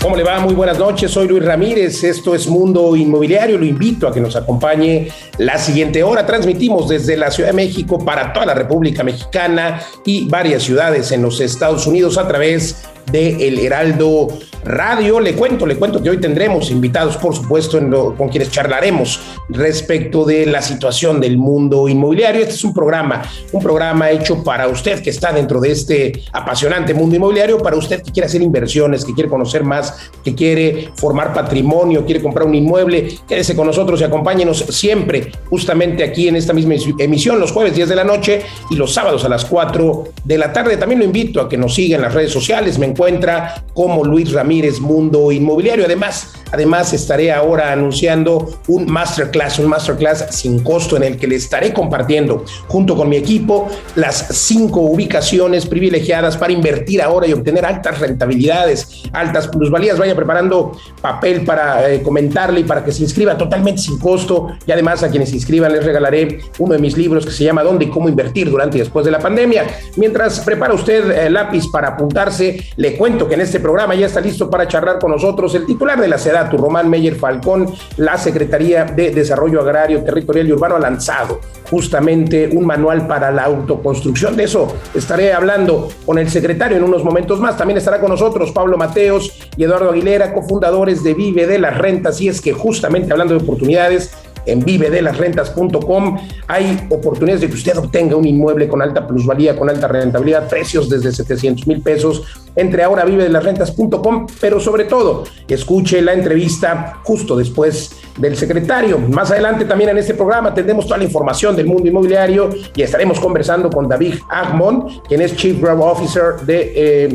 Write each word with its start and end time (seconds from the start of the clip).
¿Cómo 0.00 0.16
le 0.16 0.22
va? 0.22 0.38
Muy 0.38 0.54
buenas 0.54 0.78
noches. 0.78 1.10
Soy 1.10 1.26
Luis 1.26 1.44
Ramírez. 1.44 2.04
Esto 2.04 2.32
es 2.32 2.46
Mundo 2.46 2.94
Inmobiliario. 2.94 3.58
Lo 3.58 3.64
invito 3.64 4.06
a 4.06 4.12
que 4.12 4.20
nos 4.20 4.36
acompañe 4.36 5.08
la 5.38 5.58
siguiente 5.58 6.04
hora. 6.04 6.24
Transmitimos 6.24 6.88
desde 6.88 7.16
la 7.16 7.32
Ciudad 7.32 7.50
de 7.50 7.56
México 7.56 7.98
para 7.98 8.32
toda 8.32 8.46
la 8.46 8.54
República 8.54 9.02
Mexicana 9.02 9.82
y 10.04 10.28
varias 10.28 10.62
ciudades 10.62 11.10
en 11.10 11.22
los 11.22 11.40
Estados 11.40 11.84
Unidos 11.88 12.16
a 12.16 12.28
través 12.28 12.84
de 13.10 13.48
El 13.48 13.58
Heraldo 13.58 14.28
Radio. 14.64 15.20
Le 15.20 15.34
cuento, 15.34 15.66
le 15.66 15.76
cuento 15.76 16.02
que 16.02 16.10
hoy 16.10 16.18
tendremos 16.18 16.70
invitados, 16.70 17.16
por 17.16 17.34
supuesto, 17.34 17.78
con 18.16 18.28
quienes 18.28 18.50
charlaremos 18.50 19.20
respecto 19.48 20.24
de 20.24 20.46
la 20.46 20.62
situación 20.62 21.20
del 21.20 21.38
mundo 21.38 21.88
inmobiliario. 21.88 22.42
Este 22.42 22.54
es 22.54 22.64
un 22.64 22.74
programa, 22.74 23.22
un 23.52 23.62
programa 23.62 24.10
hecho 24.10 24.42
para 24.42 24.68
usted 24.68 25.02
que 25.02 25.10
está 25.10 25.32
dentro 25.32 25.60
de 25.60 25.72
este 25.72 26.22
apasionante 26.32 26.94
mundo 26.94 27.16
inmobiliario, 27.16 27.58
para 27.58 27.76
usted 27.76 28.02
que 28.02 28.12
quiere 28.12 28.26
hacer 28.26 28.42
inversiones, 28.42 29.04
que 29.04 29.14
quiere 29.14 29.28
conocer 29.28 29.64
más, 29.64 30.10
que 30.24 30.34
quiere 30.34 30.90
formar 30.96 31.32
patrimonio, 31.32 32.04
quiere 32.04 32.22
comprar 32.22 32.46
un 32.46 32.54
inmueble. 32.54 33.18
Quédese 33.26 33.54
con 33.54 33.66
nosotros 33.66 34.00
y 34.00 34.04
acompáñenos 34.04 34.58
siempre, 34.70 35.32
justamente 35.48 36.04
aquí 36.04 36.28
en 36.28 36.36
esta 36.36 36.52
misma 36.52 36.74
emisión, 36.98 37.40
los 37.40 37.52
jueves 37.52 37.74
10 37.74 37.88
de 37.88 37.96
la 37.96 38.04
noche 38.04 38.42
y 38.70 38.76
los 38.76 38.92
sábados 38.92 39.24
a 39.24 39.28
las 39.28 39.44
4 39.44 40.04
de 40.24 40.38
la 40.38 40.52
tarde. 40.52 40.76
También 40.76 40.98
lo 40.98 41.04
invito 41.04 41.40
a 41.40 41.48
que 41.48 41.56
nos 41.56 41.74
siga 41.74 41.96
en 41.96 42.02
las 42.02 42.12
redes 42.12 42.32
sociales. 42.32 42.78
Me 42.78 42.86
encuentra 42.86 43.64
como 43.72 44.04
Luis 44.04 44.32
Ramírez 44.32 44.47
Mundo 44.80 45.30
Inmobiliario. 45.30 45.84
Además, 45.84 46.32
además 46.50 46.92
estaré 46.94 47.30
ahora 47.30 47.70
anunciando 47.70 48.60
un 48.68 48.90
masterclass, 48.90 49.58
un 49.58 49.66
masterclass 49.66 50.26
sin 50.30 50.62
costo 50.62 50.96
en 50.96 51.02
el 51.02 51.16
que 51.18 51.26
le 51.26 51.36
estaré 51.36 51.72
compartiendo 51.72 52.44
junto 52.66 52.96
con 52.96 53.08
mi 53.08 53.16
equipo 53.16 53.68
las 53.94 54.28
cinco 54.30 54.80
ubicaciones 54.80 55.66
privilegiadas 55.66 56.36
para 56.36 56.52
invertir 56.52 57.02
ahora 57.02 57.26
y 57.26 57.32
obtener 57.34 57.66
altas 57.66 58.00
rentabilidades, 58.00 59.02
altas 59.12 59.48
plusvalías. 59.48 59.98
Vaya 59.98 60.16
preparando 60.16 60.72
papel 61.02 61.42
para 61.42 61.90
eh, 61.90 62.02
comentarle 62.02 62.60
y 62.60 62.64
para 62.64 62.82
que 62.82 62.92
se 62.92 63.02
inscriba 63.02 63.36
totalmente 63.36 63.82
sin 63.82 63.98
costo. 63.98 64.48
Y 64.66 64.72
además 64.72 65.02
a 65.02 65.10
quienes 65.10 65.28
se 65.28 65.36
inscriban 65.36 65.72
les 65.72 65.84
regalaré 65.84 66.40
uno 66.58 66.72
de 66.72 66.78
mis 66.78 66.96
libros 66.96 67.26
que 67.26 67.32
se 67.32 67.44
llama 67.44 67.62
¿Dónde 67.62 67.84
y 67.84 67.88
cómo 67.88 68.08
invertir 68.08 68.50
durante 68.50 68.78
y 68.78 68.80
después 68.80 69.04
de 69.04 69.10
la 69.10 69.18
pandemia? 69.18 69.66
Mientras 69.96 70.40
prepara 70.40 70.72
usted 70.72 71.10
el 71.26 71.34
lápiz 71.34 71.66
para 71.70 71.88
apuntarse, 71.88 72.58
le 72.76 72.96
cuento 72.96 73.28
que 73.28 73.34
en 73.34 73.42
este 73.42 73.60
programa 73.60 73.94
ya 73.94 74.06
está 74.06 74.20
listo 74.20 74.37
para 74.46 74.68
charlar 74.68 74.98
con 74.98 75.10
nosotros 75.10 75.54
el 75.54 75.66
titular 75.66 76.00
de 76.00 76.06
la 76.06 76.18
SEDATU, 76.18 76.56
Román 76.56 76.88
Meyer 76.88 77.16
Falcón. 77.16 77.66
La 77.96 78.16
Secretaría 78.16 78.84
de 78.84 79.10
Desarrollo 79.10 79.60
Agrario, 79.60 80.04
Territorial 80.04 80.48
y 80.48 80.52
Urbano 80.52 80.76
ha 80.76 80.80
lanzado 80.80 81.40
justamente 81.68 82.48
un 82.52 82.64
manual 82.64 83.06
para 83.06 83.30
la 83.30 83.44
autoconstrucción. 83.44 84.36
De 84.36 84.44
eso 84.44 84.68
estaré 84.94 85.32
hablando 85.32 85.88
con 86.06 86.18
el 86.18 86.30
secretario 86.30 86.76
en 86.76 86.84
unos 86.84 87.02
momentos 87.02 87.40
más. 87.40 87.56
También 87.56 87.78
estará 87.78 88.00
con 88.00 88.10
nosotros 88.10 88.52
Pablo 88.52 88.76
Mateos 88.76 89.32
y 89.56 89.64
Eduardo 89.64 89.90
Aguilera, 89.90 90.32
cofundadores 90.32 91.02
de 91.02 91.14
Vive 91.14 91.46
de 91.46 91.58
las 91.58 91.76
Rentas. 91.76 92.20
Y 92.20 92.28
es 92.28 92.40
que 92.40 92.52
justamente 92.52 93.12
hablando 93.12 93.34
de 93.34 93.42
oportunidades, 93.42 94.12
en 94.48 94.64
vivedelasrentas.com. 94.64 96.18
Hay 96.46 96.86
oportunidades 96.90 97.42
de 97.42 97.48
que 97.48 97.54
usted 97.54 97.76
obtenga 97.78 98.16
un 98.16 98.26
inmueble 98.26 98.68
con 98.68 98.82
alta 98.82 99.06
plusvalía, 99.06 99.56
con 99.56 99.68
alta 99.70 99.88
rentabilidad, 99.88 100.48
precios 100.48 100.88
desde 100.88 101.12
700 101.12 101.66
mil 101.66 101.80
pesos. 101.82 102.24
Entre 102.56 102.82
ahora 102.82 103.04
vivedelasrentas.com, 103.04 104.26
pero 104.40 104.58
sobre 104.58 104.84
todo, 104.84 105.24
escuche 105.46 106.02
la 106.02 106.12
entrevista 106.12 107.00
justo 107.04 107.36
después 107.36 107.92
del 108.18 108.36
secretario. 108.36 108.98
Más 108.98 109.30
adelante 109.30 109.64
también 109.64 109.90
en 109.90 109.98
este 109.98 110.14
programa 110.14 110.52
tendremos 110.52 110.86
toda 110.86 110.98
la 110.98 111.04
información 111.04 111.54
del 111.54 111.66
mundo 111.66 111.88
inmobiliario 111.88 112.50
y 112.74 112.82
estaremos 112.82 113.20
conversando 113.20 113.70
con 113.70 113.88
David 113.88 114.14
Agmon, 114.28 115.02
quien 115.08 115.20
es 115.20 115.36
Chief 115.36 115.60
Growth 115.60 115.82
Officer 115.82 116.40
de 116.44 117.04
eh, 117.04 117.08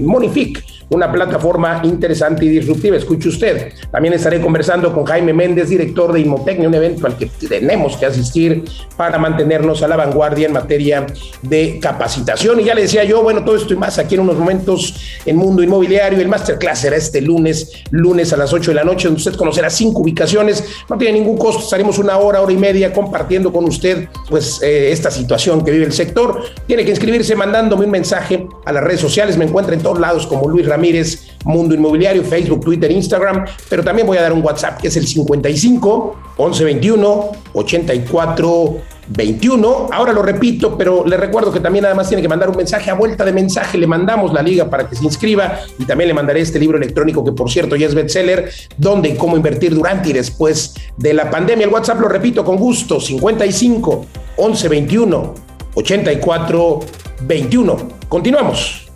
una 0.93 1.11
plataforma 1.11 1.81
interesante 1.83 2.45
y 2.45 2.49
disruptiva. 2.49 2.97
Escuche 2.97 3.29
usted. 3.29 3.73
También 3.91 4.13
estaré 4.13 4.39
conversando 4.39 4.93
con 4.93 5.05
Jaime 5.05 5.33
Méndez, 5.33 5.69
director 5.69 6.13
de 6.13 6.21
Imotecnia, 6.21 6.67
un 6.67 6.75
evento 6.75 7.07
al 7.07 7.17
que 7.17 7.27
tenemos 7.47 7.97
que 7.97 8.05
asistir 8.05 8.63
para 8.97 9.17
mantenernos 9.17 9.81
a 9.83 9.87
la 9.87 9.95
vanguardia 9.95 10.47
en 10.47 10.53
materia 10.53 11.05
de 11.41 11.79
capacitación. 11.81 12.59
Y 12.59 12.65
ya 12.65 12.75
le 12.75 12.83
decía 12.83 13.03
yo, 13.03 13.23
bueno, 13.23 13.43
todo 13.43 13.55
esto 13.55 13.73
y 13.73 13.77
más 13.77 13.97
aquí 13.99 14.15
en 14.15 14.21
unos 14.21 14.37
momentos 14.37 14.95
en 15.25 15.35
Mundo 15.35 15.63
Inmobiliario. 15.63 16.19
El 16.19 16.27
Masterclass 16.27 16.79
será 16.79 16.95
este 16.95 17.21
lunes, 17.21 17.71
lunes 17.91 18.31
a 18.33 18.37
las 18.37 18.53
8 18.53 18.71
de 18.71 18.75
la 18.75 18.83
noche, 18.83 19.07
donde 19.07 19.17
usted 19.17 19.35
conocerá 19.35 19.69
cinco 19.69 20.01
ubicaciones. 20.01 20.63
No 20.89 20.97
tiene 20.97 21.19
ningún 21.19 21.37
costo, 21.37 21.63
estaremos 21.63 21.97
una 21.97 22.17
hora, 22.17 22.41
hora 22.41 22.53
y 22.53 22.57
media 22.57 22.93
compartiendo 22.93 23.51
con 23.51 23.65
usted 23.65 24.07
pues 24.29 24.61
eh, 24.61 24.91
esta 24.91 25.11
situación 25.11 25.63
que 25.63 25.71
vive 25.71 25.85
el 25.85 25.93
sector. 25.93 26.41
Tiene 26.67 26.85
que 26.85 26.91
inscribirse 26.91 27.35
mandándome 27.35 27.85
un 27.85 27.91
mensaje 27.91 28.47
a 28.65 28.71
las 28.71 28.83
redes 28.83 28.99
sociales. 28.99 29.37
Me 29.37 29.45
encuentra 29.45 29.73
en 29.73 29.81
todos 29.81 29.99
lados 29.99 30.27
como 30.27 30.47
Luis 30.49 30.67
Ramírez 30.67 30.82
Ramírez, 30.83 31.29
Mundo 31.45 31.73
Inmobiliario, 31.73 32.23
Facebook, 32.23 32.59
Twitter, 32.59 32.91
Instagram, 32.91 33.45
pero 33.69 33.83
también 33.83 34.05
voy 34.05 34.17
a 34.17 34.21
dar 34.21 34.33
un 34.33 34.43
WhatsApp 34.43 34.81
que 34.81 34.89
es 34.89 34.97
el 34.97 35.07
55 35.07 36.15
1121 36.37 37.31
84 37.53 38.75
21. 39.07 39.89
Ahora 39.91 40.11
lo 40.11 40.21
repito, 40.21 40.77
pero 40.77 41.05
le 41.05 41.15
recuerdo 41.15 41.53
que 41.53 41.61
también 41.61 41.85
además 41.85 42.09
tiene 42.09 42.21
que 42.21 42.27
mandar 42.27 42.49
un 42.49 42.57
mensaje 42.57 42.89
a 42.89 42.95
vuelta 42.95 43.23
de 43.23 43.31
mensaje. 43.31 43.77
Le 43.77 43.87
mandamos 43.87 44.33
la 44.33 44.41
liga 44.41 44.69
para 44.69 44.89
que 44.89 44.95
se 44.95 45.05
inscriba 45.05 45.59
y 45.79 45.85
también 45.85 46.09
le 46.09 46.13
mandaré 46.13 46.41
este 46.41 46.59
libro 46.59 46.77
electrónico 46.77 47.23
que 47.23 47.31
por 47.31 47.49
cierto 47.49 47.77
ya 47.77 47.87
es 47.87 47.95
bestseller, 47.95 48.49
donde 48.77 49.09
y 49.09 49.15
cómo 49.15 49.37
invertir 49.37 49.73
durante 49.73 50.09
y 50.09 50.13
después 50.13 50.75
de 50.97 51.13
la 51.13 51.29
pandemia. 51.29 51.65
El 51.65 51.73
WhatsApp 51.73 51.99
lo 52.01 52.09
repito 52.09 52.43
con 52.43 52.57
gusto, 52.57 52.99
55 52.99 54.05
1121 54.37 55.33
84 55.75 56.79
21. 57.25 57.77
Continuamos. 58.09 58.92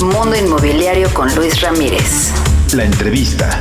Mundo 0.00 0.36
Inmobiliario 0.36 1.12
con 1.12 1.34
Luis 1.34 1.60
Ramírez. 1.60 2.32
La 2.72 2.84
entrevista. 2.84 3.60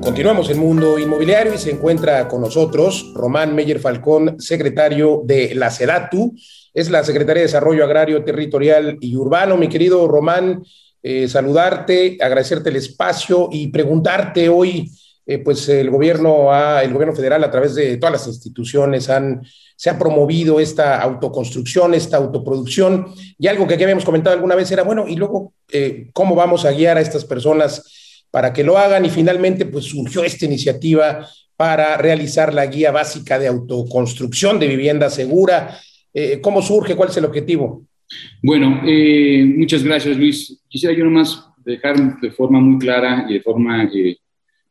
Continuamos 0.00 0.48
en 0.48 0.58
Mundo 0.60 0.96
Inmobiliario 1.00 1.54
y 1.54 1.58
se 1.58 1.72
encuentra 1.72 2.28
con 2.28 2.40
nosotros 2.40 3.12
Román 3.16 3.56
Meyer 3.56 3.80
Falcón, 3.80 4.40
secretario 4.40 5.22
de 5.24 5.56
la 5.56 5.72
SEDATU, 5.72 6.36
es 6.72 6.88
la 6.88 7.02
Secretaría 7.02 7.40
de 7.40 7.48
Desarrollo 7.48 7.84
Agrario, 7.84 8.22
Territorial 8.22 8.96
y 9.00 9.16
Urbano. 9.16 9.56
Mi 9.56 9.68
querido 9.68 10.06
Román, 10.06 10.62
eh, 11.02 11.26
saludarte, 11.26 12.16
agradecerte 12.20 12.70
el 12.70 12.76
espacio 12.76 13.48
y 13.50 13.68
preguntarte 13.68 14.48
hoy, 14.48 14.88
eh, 15.30 15.38
pues 15.38 15.68
el 15.68 15.90
gobierno, 15.90 16.48
el 16.80 16.92
gobierno 16.92 17.14
federal 17.14 17.44
a 17.44 17.50
través 17.52 17.76
de 17.76 17.98
todas 17.98 18.14
las 18.14 18.26
instituciones 18.26 19.08
han 19.08 19.42
se 19.76 19.88
ha 19.88 19.96
promovido 19.96 20.58
esta 20.58 21.00
autoconstrucción, 21.00 21.94
esta 21.94 22.16
autoproducción. 22.16 23.06
Y 23.38 23.46
algo 23.46 23.64
que 23.66 23.74
aquí 23.74 23.84
habíamos 23.84 24.04
comentado 24.04 24.34
alguna 24.34 24.56
vez 24.56 24.72
era, 24.72 24.82
bueno, 24.82 25.06
y 25.06 25.14
luego, 25.14 25.54
eh, 25.70 26.10
¿cómo 26.12 26.34
vamos 26.34 26.64
a 26.64 26.72
guiar 26.72 26.98
a 26.98 27.00
estas 27.00 27.24
personas 27.24 28.24
para 28.32 28.52
que 28.52 28.64
lo 28.64 28.76
hagan? 28.76 29.06
Y 29.06 29.10
finalmente, 29.10 29.66
pues 29.66 29.84
surgió 29.84 30.24
esta 30.24 30.46
iniciativa 30.46 31.28
para 31.56 31.96
realizar 31.96 32.52
la 32.52 32.66
guía 32.66 32.90
básica 32.90 33.38
de 33.38 33.46
autoconstrucción 33.46 34.58
de 34.58 34.66
vivienda 34.66 35.08
segura. 35.10 35.78
Eh, 36.12 36.40
¿Cómo 36.42 36.60
surge? 36.60 36.96
¿Cuál 36.96 37.10
es 37.10 37.16
el 37.18 37.24
objetivo? 37.26 37.84
Bueno, 38.42 38.82
muchas 39.56 39.84
gracias, 39.84 40.16
Luis. 40.16 40.60
Quisiera 40.68 40.92
yo 40.92 41.04
nomás 41.04 41.44
dejar 41.64 42.20
de 42.20 42.32
forma 42.32 42.60
muy 42.60 42.80
clara 42.80 43.26
y 43.28 43.34
de 43.34 43.40
forma 43.40 43.88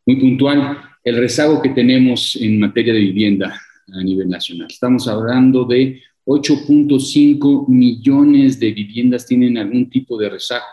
muy 0.10 0.16
puntual 0.16 0.76
el 1.04 1.18
rezago 1.18 1.62
que 1.62 1.70
tenemos 1.70 2.36
en 2.36 2.60
materia 2.60 2.92
de 2.92 3.00
vivienda 3.00 3.62
a 3.94 4.04
nivel 4.04 4.28
nacional. 4.28 4.66
Estamos 4.68 5.08
hablando 5.08 5.66
de 5.66 6.02
8.5 6.26 7.68
millones 7.68 8.60
de 8.60 8.72
viviendas 8.72 9.28
tienen 9.28 9.60
algún 9.60 9.88
tipo 9.88 10.18
de 10.18 10.30
rezago. 10.30 10.66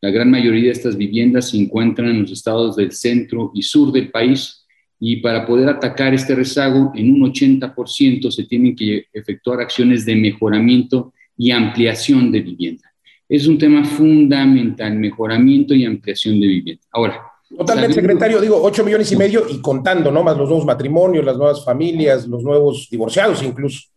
La 0.00 0.10
gran 0.10 0.28
mayoría 0.28 0.64
de 0.64 0.70
estas 0.70 0.96
viviendas 0.96 1.50
se 1.50 1.58
encuentran 1.58 2.08
en 2.08 2.22
los 2.22 2.32
estados 2.32 2.74
del 2.74 2.90
centro 2.90 3.52
y 3.54 3.62
sur 3.62 3.92
del 3.92 4.10
país 4.10 4.66
y 4.98 5.18
para 5.18 5.46
poder 5.46 5.68
atacar 5.68 6.12
este 6.12 6.34
rezago 6.34 6.90
en 6.96 7.12
un 7.12 7.32
80% 7.32 8.32
se 8.32 8.44
tienen 8.46 8.74
que 8.74 9.06
efectuar 9.12 9.60
acciones 9.60 10.04
de 10.04 10.16
mejoramiento 10.16 11.12
y 11.36 11.52
ampliación 11.52 12.32
de 12.32 12.40
vivienda. 12.40 12.92
Es 13.28 13.46
un 13.46 13.58
tema 13.58 13.84
fundamental, 13.84 14.96
mejoramiento 14.96 15.72
y 15.72 15.84
ampliación 15.84 16.40
de 16.40 16.48
vivienda. 16.48 16.82
Ahora, 16.90 17.31
Totalmente, 17.56 17.94
secretario. 17.94 18.40
Digo, 18.40 18.60
8 18.62 18.84
millones 18.84 19.10
y 19.12 19.16
medio 19.16 19.44
y 19.48 19.60
contando, 19.60 20.10
¿no? 20.10 20.22
Más 20.22 20.36
los 20.36 20.48
nuevos 20.48 20.66
matrimonios, 20.66 21.24
las 21.24 21.36
nuevas 21.36 21.64
familias, 21.64 22.26
los 22.26 22.42
nuevos 22.42 22.88
divorciados 22.90 23.42
incluso. 23.42 23.88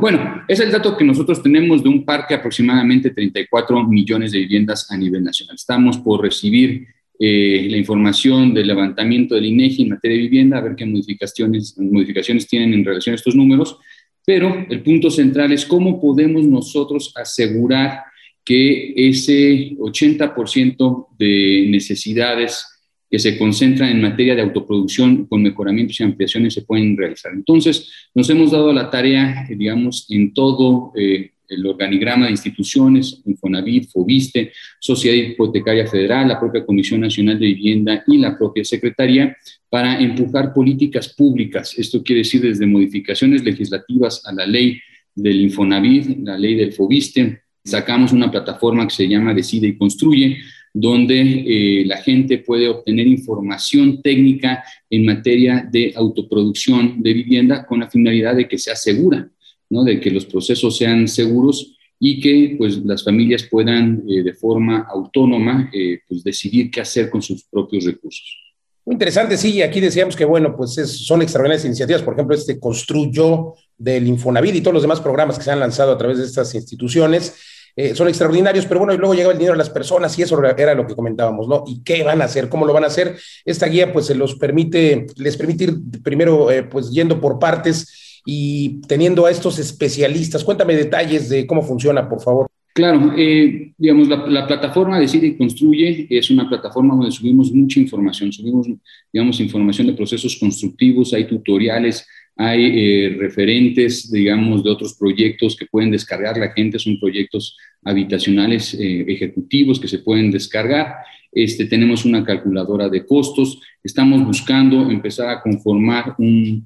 Bueno, 0.00 0.44
es 0.48 0.60
el 0.60 0.70
dato 0.70 0.96
que 0.96 1.04
nosotros 1.04 1.42
tenemos 1.42 1.82
de 1.82 1.90
un 1.90 2.04
parque 2.04 2.34
aproximadamente 2.34 3.10
34 3.10 3.84
millones 3.84 4.32
de 4.32 4.38
viviendas 4.38 4.90
a 4.90 4.96
nivel 4.96 5.22
nacional. 5.22 5.56
Estamos 5.56 5.98
por 5.98 6.22
recibir 6.22 6.86
eh, 7.18 7.66
la 7.68 7.76
información 7.76 8.54
del 8.54 8.66
levantamiento 8.66 9.34
del 9.34 9.46
INEGI 9.46 9.82
en 9.82 9.88
materia 9.90 10.16
de 10.16 10.22
vivienda, 10.22 10.58
a 10.58 10.62
ver 10.62 10.74
qué 10.74 10.86
modificaciones, 10.86 11.76
modificaciones 11.78 12.46
tienen 12.46 12.72
en 12.72 12.84
relación 12.84 13.12
a 13.12 13.16
estos 13.16 13.34
números. 13.34 13.78
Pero 14.24 14.66
el 14.70 14.82
punto 14.82 15.10
central 15.10 15.52
es 15.52 15.66
cómo 15.66 16.00
podemos 16.00 16.44
nosotros 16.44 17.12
asegurar 17.16 18.04
que 18.44 18.94
ese 18.96 19.76
80% 19.78 21.08
de 21.18 21.66
necesidades 21.68 22.77
que 23.10 23.18
se 23.18 23.38
concentran 23.38 23.90
en 23.90 24.02
materia 24.02 24.34
de 24.34 24.42
autoproducción 24.42 25.26
con 25.26 25.42
mejoramientos 25.42 25.98
y 26.00 26.04
ampliaciones 26.04 26.54
se 26.54 26.62
pueden 26.62 26.96
realizar. 26.96 27.32
Entonces, 27.32 27.90
nos 28.14 28.28
hemos 28.28 28.50
dado 28.50 28.72
la 28.72 28.90
tarea, 28.90 29.46
digamos, 29.48 30.06
en 30.10 30.34
todo 30.34 30.92
eh, 30.94 31.30
el 31.48 31.66
organigrama 31.66 32.26
de 32.26 32.32
instituciones, 32.32 33.22
Infonavit, 33.24 33.90
Fobiste, 33.90 34.52
Sociedad 34.78 35.16
Hipotecaria 35.16 35.86
Federal, 35.86 36.28
la 36.28 36.38
propia 36.38 36.64
Comisión 36.64 37.00
Nacional 37.00 37.38
de 37.38 37.46
Vivienda 37.46 38.04
y 38.06 38.18
la 38.18 38.36
propia 38.36 38.64
Secretaría, 38.64 39.36
para 39.70 39.98
empujar 40.00 40.52
políticas 40.52 41.14
públicas. 41.14 41.78
Esto 41.78 42.02
quiere 42.02 42.20
decir 42.20 42.42
desde 42.42 42.66
modificaciones 42.66 43.42
legislativas 43.42 44.22
a 44.26 44.32
la 44.32 44.46
ley 44.46 44.78
del 45.14 45.40
Infonavit, 45.40 46.18
la 46.24 46.38
ley 46.38 46.54
del 46.54 46.72
Fobiste. 46.72 47.42
Sacamos 47.64 48.12
una 48.12 48.30
plataforma 48.30 48.86
que 48.86 48.94
se 48.94 49.08
llama 49.08 49.34
Decide 49.34 49.68
y 49.68 49.76
Construye, 49.76 50.38
donde 50.80 51.20
eh, 51.20 51.84
la 51.86 51.96
gente 51.96 52.38
puede 52.38 52.68
obtener 52.68 53.06
información 53.08 54.00
técnica 54.00 54.62
en 54.88 55.06
materia 55.06 55.68
de 55.70 55.92
autoproducción 55.96 57.02
de 57.02 57.14
vivienda 57.14 57.66
con 57.66 57.80
la 57.80 57.90
finalidad 57.90 58.36
de 58.36 58.46
que 58.46 58.58
sea 58.58 58.76
segura, 58.76 59.28
¿no? 59.70 59.82
de 59.82 59.98
que 59.98 60.12
los 60.12 60.24
procesos 60.24 60.76
sean 60.76 61.08
seguros 61.08 61.74
y 61.98 62.20
que 62.20 62.54
pues, 62.56 62.78
las 62.84 63.02
familias 63.02 63.42
puedan 63.50 64.04
eh, 64.08 64.22
de 64.22 64.32
forma 64.34 64.86
autónoma 64.88 65.68
eh, 65.72 65.98
pues, 66.06 66.22
decidir 66.22 66.70
qué 66.70 66.80
hacer 66.80 67.10
con 67.10 67.22
sus 67.22 67.42
propios 67.42 67.84
recursos. 67.84 68.38
Muy 68.84 68.94
interesante, 68.94 69.36
sí, 69.36 69.60
aquí 69.60 69.80
decíamos 69.80 70.14
que, 70.14 70.24
bueno, 70.24 70.56
pues 70.56 70.74
son 70.74 71.22
extraordinarias 71.22 71.66
iniciativas, 71.66 72.02
por 72.02 72.14
ejemplo, 72.14 72.36
este 72.36 72.60
Construyó 72.60 73.54
del 73.76 74.06
Infonavit 74.06 74.54
y 74.54 74.60
todos 74.60 74.74
los 74.74 74.82
demás 74.82 75.00
programas 75.00 75.36
que 75.38 75.44
se 75.44 75.50
han 75.50 75.60
lanzado 75.60 75.92
a 75.92 75.98
través 75.98 76.18
de 76.18 76.24
estas 76.24 76.54
instituciones. 76.54 77.34
Eh, 77.80 77.94
son 77.94 78.08
extraordinarios, 78.08 78.66
pero 78.66 78.80
bueno, 78.80 78.92
y 78.92 78.98
luego 78.98 79.14
llega 79.14 79.30
el 79.30 79.38
dinero 79.38 79.54
a 79.54 79.56
las 79.56 79.70
personas 79.70 80.18
y 80.18 80.22
eso 80.22 80.36
era 80.56 80.74
lo 80.74 80.84
que 80.84 80.96
comentábamos, 80.96 81.46
¿no? 81.46 81.62
¿Y 81.64 81.84
qué 81.84 82.02
van 82.02 82.20
a 82.20 82.24
hacer? 82.24 82.48
¿Cómo 82.48 82.66
lo 82.66 82.72
van 82.72 82.82
a 82.82 82.88
hacer? 82.88 83.16
Esta 83.44 83.68
guía 83.68 83.92
pues 83.92 84.06
se 84.06 84.16
los 84.16 84.34
permite, 84.34 85.06
les 85.16 85.36
permite 85.36 85.62
ir 85.62 85.74
primero 86.02 86.50
eh, 86.50 86.64
pues 86.64 86.90
yendo 86.90 87.20
por 87.20 87.38
partes 87.38 88.20
y 88.26 88.80
teniendo 88.88 89.26
a 89.26 89.30
estos 89.30 89.60
especialistas. 89.60 90.42
Cuéntame 90.42 90.74
detalles 90.74 91.28
de 91.28 91.46
cómo 91.46 91.62
funciona, 91.62 92.08
por 92.08 92.20
favor. 92.20 92.48
Claro, 92.74 93.12
eh, 93.16 93.72
digamos, 93.78 94.08
la, 94.08 94.46
plataforma 94.46 94.98
Decide 94.98 95.28
y 95.28 95.36
Construye 95.36 96.08
es 96.10 96.30
una 96.30 96.48
plataforma 96.48 96.96
donde 96.96 97.12
subimos 97.12 97.52
mucha 97.52 97.78
información, 97.78 98.32
subimos, 98.32 98.66
digamos, 99.12 99.38
información 99.38 99.86
de 99.86 99.92
procesos 99.94 100.36
constructivos, 100.36 101.14
hay 101.14 101.28
tutoriales, 101.28 102.04
hay 102.38 102.64
eh, 102.64 103.16
referentes, 103.18 104.10
digamos, 104.10 104.64
de 104.64 104.70
otros 104.70 104.94
proyectos 104.94 105.54
que 105.56 105.66
pueden 105.66 105.90
descargar 105.90 106.38
la 106.38 106.52
gente, 106.52 106.78
son 106.78 106.98
proyectos 106.98 107.58
habitacionales 107.84 108.72
eh, 108.72 109.04
ejecutivos 109.06 109.78
que 109.78 109.88
se 109.88 109.98
pueden 109.98 110.30
descargar. 110.30 110.94
Este, 111.30 111.66
tenemos 111.66 112.06
una 112.06 112.24
calculadora 112.24 112.88
de 112.88 113.04
costos, 113.04 113.60
estamos 113.84 114.24
buscando 114.24 114.90
empezar 114.90 115.28
a 115.28 115.42
conformar 115.42 116.14
un 116.18 116.64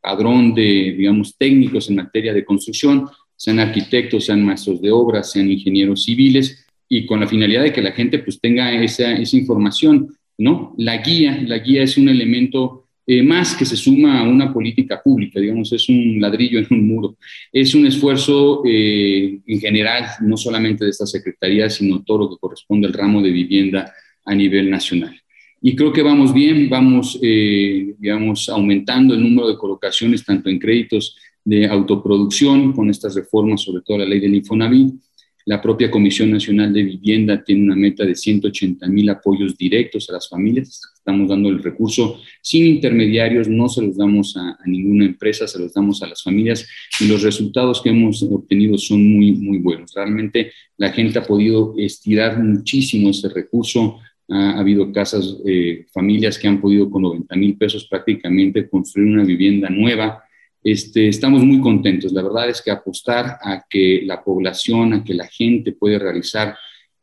padrón 0.00 0.54
de, 0.54 0.94
digamos, 0.98 1.36
técnicos 1.38 1.88
en 1.88 1.96
materia 1.96 2.34
de 2.34 2.44
construcción 2.44 3.06
sean 3.42 3.58
arquitectos, 3.58 4.26
sean 4.26 4.44
maestros 4.44 4.80
de 4.80 4.92
obras, 4.92 5.32
sean 5.32 5.50
ingenieros 5.50 6.04
civiles, 6.04 6.64
y 6.88 7.06
con 7.06 7.18
la 7.18 7.26
finalidad 7.26 7.64
de 7.64 7.72
que 7.72 7.82
la 7.82 7.90
gente 7.90 8.20
pues 8.20 8.38
tenga 8.40 8.70
esa, 8.72 9.14
esa 9.14 9.36
información, 9.36 10.14
¿no? 10.38 10.74
La 10.78 10.98
guía, 10.98 11.42
la 11.44 11.58
guía 11.58 11.82
es 11.82 11.96
un 11.96 12.08
elemento 12.08 12.81
eh, 13.06 13.22
más 13.22 13.56
que 13.56 13.64
se 13.64 13.76
suma 13.76 14.20
a 14.20 14.28
una 14.28 14.52
política 14.52 15.00
pública, 15.02 15.40
digamos, 15.40 15.72
es 15.72 15.88
un 15.88 16.20
ladrillo 16.20 16.60
en 16.60 16.66
un 16.70 16.86
muro. 16.86 17.16
Es 17.52 17.74
un 17.74 17.86
esfuerzo 17.86 18.62
eh, 18.64 19.40
en 19.46 19.60
general, 19.60 20.06
no 20.20 20.36
solamente 20.36 20.84
de 20.84 20.90
esta 20.90 21.06
Secretaría, 21.06 21.68
sino 21.68 22.02
todo 22.02 22.18
lo 22.18 22.30
que 22.30 22.36
corresponde 22.40 22.86
al 22.86 22.92
ramo 22.92 23.20
de 23.20 23.30
vivienda 23.30 23.92
a 24.24 24.34
nivel 24.34 24.70
nacional. 24.70 25.18
Y 25.60 25.74
creo 25.76 25.92
que 25.92 26.02
vamos 26.02 26.32
bien, 26.32 26.68
vamos, 26.68 27.18
eh, 27.22 27.94
digamos, 27.98 28.48
aumentando 28.48 29.14
el 29.14 29.22
número 29.22 29.48
de 29.48 29.56
colocaciones, 29.56 30.24
tanto 30.24 30.48
en 30.48 30.58
créditos 30.58 31.16
de 31.44 31.66
autoproducción 31.66 32.72
con 32.72 32.88
estas 32.90 33.14
reformas, 33.14 33.62
sobre 33.62 33.82
todo 33.82 33.98
la 33.98 34.04
ley 34.04 34.20
del 34.20 34.34
Infonavit. 34.34 34.94
La 35.44 35.60
propia 35.60 35.90
Comisión 35.90 36.30
Nacional 36.30 36.72
de 36.72 36.82
Vivienda 36.84 37.42
tiene 37.42 37.64
una 37.64 37.74
meta 37.74 38.04
de 38.04 38.14
180 38.14 38.86
mil 38.86 39.08
apoyos 39.10 39.56
directos 39.56 40.08
a 40.08 40.12
las 40.12 40.28
familias. 40.28 40.80
Estamos 40.94 41.28
dando 41.28 41.48
el 41.48 41.62
recurso 41.62 42.20
sin 42.40 42.66
intermediarios, 42.66 43.48
no 43.48 43.68
se 43.68 43.82
los 43.82 43.96
damos 43.96 44.36
a, 44.36 44.58
ninguna 44.66 45.04
empresa, 45.04 45.48
se 45.48 45.58
los 45.58 45.74
damos 45.74 46.02
a 46.02 46.06
las 46.06 46.22
familias 46.22 46.68
y 47.00 47.08
los 47.08 47.22
resultados 47.22 47.82
que 47.82 47.90
hemos 47.90 48.22
obtenido 48.22 48.78
son 48.78 49.04
muy, 49.12 49.32
muy 49.32 49.58
buenos. 49.58 49.92
Realmente 49.94 50.52
la 50.76 50.90
gente 50.92 51.18
ha 51.18 51.24
podido 51.24 51.74
estirar 51.76 52.42
muchísimo 52.42 53.10
ese 53.10 53.28
recurso. 53.28 53.98
Ha, 54.28 54.60
habido 54.60 54.92
casas, 54.92 55.38
eh, 55.44 55.86
familias 55.92 56.38
que 56.38 56.46
han 56.46 56.60
podido 56.60 56.88
con 56.88 57.02
90 57.02 57.34
mil 57.36 57.56
pesos 57.56 57.86
prácticamente 57.88 58.68
construir 58.68 59.08
una 59.12 59.24
vivienda 59.24 59.68
nueva 59.68 60.22
este, 60.62 61.08
estamos 61.08 61.42
muy 61.44 61.60
contentos. 61.60 62.12
La 62.12 62.22
verdad 62.22 62.48
es 62.48 62.62
que 62.62 62.70
apostar 62.70 63.38
a 63.42 63.64
que 63.68 64.02
la 64.04 64.22
población, 64.22 64.92
a 64.92 65.04
que 65.04 65.14
la 65.14 65.26
gente 65.26 65.72
puede 65.72 65.98
realizar 65.98 66.56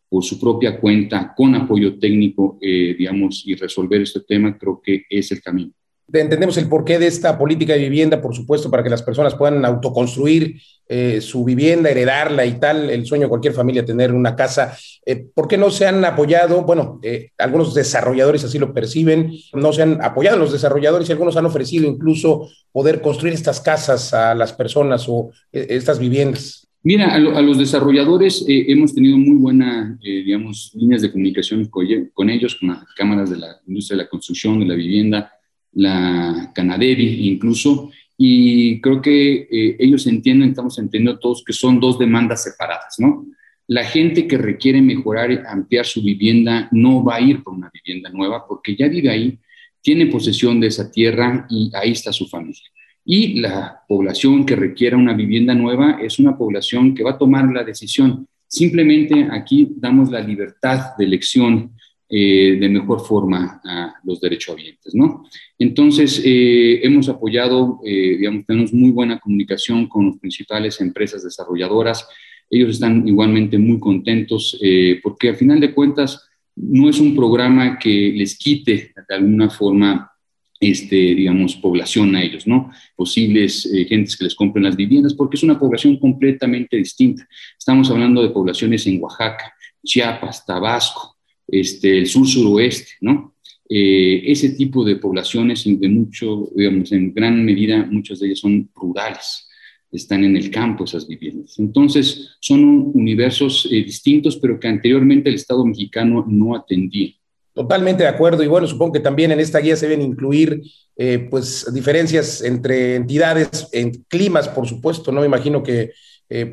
por 0.07 0.23
su 0.23 0.39
propia 0.39 0.79
cuenta, 0.79 1.33
con 1.35 1.55
apoyo 1.55 1.99
técnico, 1.99 2.57
eh, 2.61 2.95
digamos, 2.97 3.43
y 3.45 3.55
resolver 3.55 4.01
este 4.01 4.21
tema, 4.21 4.57
creo 4.57 4.81
que 4.81 5.03
es 5.09 5.31
el 5.31 5.41
camino 5.41 5.73
entendemos 6.13 6.57
el 6.57 6.67
porqué 6.67 6.99
de 6.99 7.07
esta 7.07 7.37
política 7.37 7.73
de 7.73 7.79
vivienda, 7.79 8.21
por 8.21 8.35
supuesto, 8.35 8.69
para 8.69 8.83
que 8.83 8.89
las 8.89 9.03
personas 9.03 9.35
puedan 9.35 9.65
autoconstruir 9.65 10.61
eh, 10.91 11.21
su 11.21 11.43
vivienda, 11.45 11.91
heredarla 11.91 12.47
y 12.47 12.53
tal, 12.53 12.89
el 12.89 13.05
sueño 13.05 13.25
de 13.25 13.29
cualquier 13.29 13.53
familia 13.53 13.85
tener 13.85 14.11
una 14.11 14.35
casa. 14.35 14.75
Eh, 15.05 15.23
¿Por 15.35 15.47
qué 15.47 15.55
no 15.55 15.69
se 15.69 15.85
han 15.85 16.03
apoyado? 16.03 16.63
Bueno, 16.63 16.99
eh, 17.03 17.29
algunos 17.37 17.75
desarrolladores 17.75 18.43
así 18.43 18.57
lo 18.57 18.73
perciben, 18.73 19.31
no 19.53 19.71
se 19.71 19.83
han 19.83 20.03
apoyado 20.03 20.37
los 20.37 20.51
desarrolladores 20.51 21.07
y 21.07 21.11
algunos 21.11 21.37
han 21.37 21.45
ofrecido 21.45 21.87
incluso 21.87 22.49
poder 22.71 23.01
construir 23.01 23.35
estas 23.35 23.61
casas 23.61 24.15
a 24.15 24.33
las 24.33 24.51
personas 24.51 25.05
o 25.07 25.29
estas 25.51 25.99
viviendas. 25.99 26.67
Mira, 26.81 27.13
a, 27.13 27.19
los 27.19 27.59
desarrolladores 27.59 28.43
hemos 28.47 28.95
tenido 28.95 29.17
muy 29.17 29.35
buenas, 29.35 29.99
digamos, 29.99 30.71
líneas 30.73 31.03
de 31.03 31.11
comunicación 31.11 31.65
con 31.65 32.29
ellos, 32.29 32.55
con 32.55 32.69
las 32.69 32.83
cámaras 32.95 33.29
de 33.29 33.37
la 33.37 33.57
industria 33.67 33.97
de 33.97 34.03
la 34.03 34.09
construcción, 34.09 34.59
de 34.59 34.65
la 34.65 34.75
vivienda, 34.75 35.31
la 35.73 36.51
Canadevi 36.53 37.27
incluso, 37.27 37.91
y 38.17 38.81
creo 38.81 39.01
que 39.01 39.47
eh, 39.49 39.77
ellos 39.79 40.05
entienden, 40.07 40.49
estamos 40.49 40.77
entendiendo 40.77 41.19
todos 41.19 41.43
que 41.45 41.53
son 41.53 41.79
dos 41.79 41.97
demandas 41.97 42.43
separadas, 42.43 42.95
¿no? 42.99 43.25
La 43.67 43.83
gente 43.83 44.27
que 44.27 44.37
requiere 44.37 44.81
mejorar 44.81 45.45
ampliar 45.47 45.85
su 45.85 46.01
vivienda 46.01 46.67
no 46.71 47.03
va 47.03 47.15
a 47.15 47.21
ir 47.21 47.43
por 47.43 47.53
una 47.53 47.71
vivienda 47.71 48.09
nueva 48.09 48.45
porque 48.47 48.75
ya 48.75 48.87
vive 48.87 49.09
ahí, 49.09 49.39
tiene 49.81 50.07
posesión 50.07 50.59
de 50.59 50.67
esa 50.67 50.91
tierra 50.91 51.45
y 51.49 51.71
ahí 51.75 51.91
está 51.91 52.11
su 52.11 52.27
familia. 52.27 52.67
Y 53.05 53.39
la 53.39 53.83
población 53.87 54.45
que 54.45 54.55
requiera 54.55 54.97
una 54.97 55.13
vivienda 55.13 55.53
nueva 55.53 55.99
es 56.01 56.19
una 56.19 56.37
población 56.37 56.93
que 56.93 57.03
va 57.03 57.11
a 57.11 57.17
tomar 57.17 57.49
la 57.51 57.63
decisión. 57.63 58.27
Simplemente 58.47 59.27
aquí 59.31 59.69
damos 59.77 60.09
la 60.09 60.19
libertad 60.19 60.97
de 60.97 61.05
elección 61.05 61.71
eh, 62.11 62.57
de 62.59 62.69
mejor 62.69 63.01
forma 63.01 63.61
a 63.63 63.93
los 64.03 64.19
derechohabientes, 64.19 64.95
¿no? 64.95 65.25
Entonces, 65.59 66.19
eh, 66.25 66.79
hemos 66.81 67.07
apoyado, 67.07 67.81
eh, 67.85 68.17
digamos, 68.17 68.47
tenemos 68.47 68.73
muy 68.73 68.89
buena 68.89 69.19
comunicación 69.19 69.87
con 69.87 70.07
las 70.07 70.17
principales 70.17 70.81
empresas 70.81 71.23
desarrolladoras. 71.23 72.07
Ellos 72.49 72.71
están 72.71 73.07
igualmente 73.07 73.59
muy 73.59 73.79
contentos 73.79 74.59
porque 75.03 75.29
al 75.29 75.35
final 75.35 75.59
de 75.59 75.71
cuentas 75.71 76.27
no 76.55 76.89
es 76.89 76.99
un 76.99 77.15
programa 77.15 77.77
que 77.77 78.11
les 78.15 78.35
quite 78.39 78.91
de 79.07 79.15
alguna 79.15 79.51
forma 79.51 80.11
este, 80.59 80.95
digamos, 80.95 81.57
población 81.57 82.15
a 82.15 82.23
ellos, 82.23 82.47
¿no? 82.47 82.71
Posibles 82.95 83.69
gentes 83.87 84.17
que 84.17 84.23
les 84.23 84.33
compren 84.33 84.63
las 84.63 84.75
viviendas, 84.75 85.13
porque 85.13 85.37
es 85.37 85.43
una 85.43 85.59
población 85.59 85.99
completamente 85.99 86.75
distinta. 86.75 87.27
Estamos 87.55 87.91
hablando 87.91 88.23
de 88.23 88.29
poblaciones 88.29 88.87
en 88.87 88.99
Oaxaca, 88.99 89.53
Chiapas, 89.85 90.43
Tabasco, 90.43 91.18
este, 91.51 91.97
el 91.97 92.07
sur-suroeste, 92.07 92.93
¿no? 93.01 93.35
Eh, 93.71 94.23
ese 94.31 94.49
tipo 94.49 94.83
de 94.83 94.95
poblaciones, 94.95 95.63
de 95.63 95.89
mucho, 95.89 96.49
digamos, 96.55 96.91
en 96.91 97.13
gran 97.13 97.45
medida, 97.45 97.85
muchas 97.85 98.19
de 98.19 98.25
ellas 98.25 98.39
son 98.39 98.67
rurales, 98.73 99.47
están 99.91 100.23
en 100.23 100.35
el 100.35 100.49
campo 100.49 100.85
esas 100.85 101.07
viviendas. 101.07 101.59
Entonces, 101.59 102.31
son 102.39 102.91
universos 102.95 103.69
eh, 103.71 103.83
distintos, 103.83 104.37
pero 104.37 104.59
que 104.59 104.67
anteriormente 104.67 105.29
el 105.29 105.35
Estado 105.35 105.63
mexicano 105.63 106.25
no 106.27 106.55
atendía. 106.55 107.13
Totalmente 107.53 108.01
de 108.01 108.09
acuerdo. 108.09 108.41
Y 108.41 108.47
bueno, 108.47 108.65
supongo 108.65 108.93
que 108.93 109.01
también 109.01 109.31
en 109.31 109.39
esta 109.39 109.59
guía 109.59 109.75
se 109.75 109.87
deben 109.87 110.03
incluir 110.03 110.63
eh, 110.95 111.27
pues 111.29 111.71
diferencias 111.71 112.41
entre 112.41 112.95
entidades, 112.95 113.69
en 113.71 114.03
climas, 114.07 114.47
por 114.49 114.67
supuesto. 114.67 115.11
No 115.11 115.21
me 115.21 115.27
imagino 115.27 115.61
que 115.61 115.91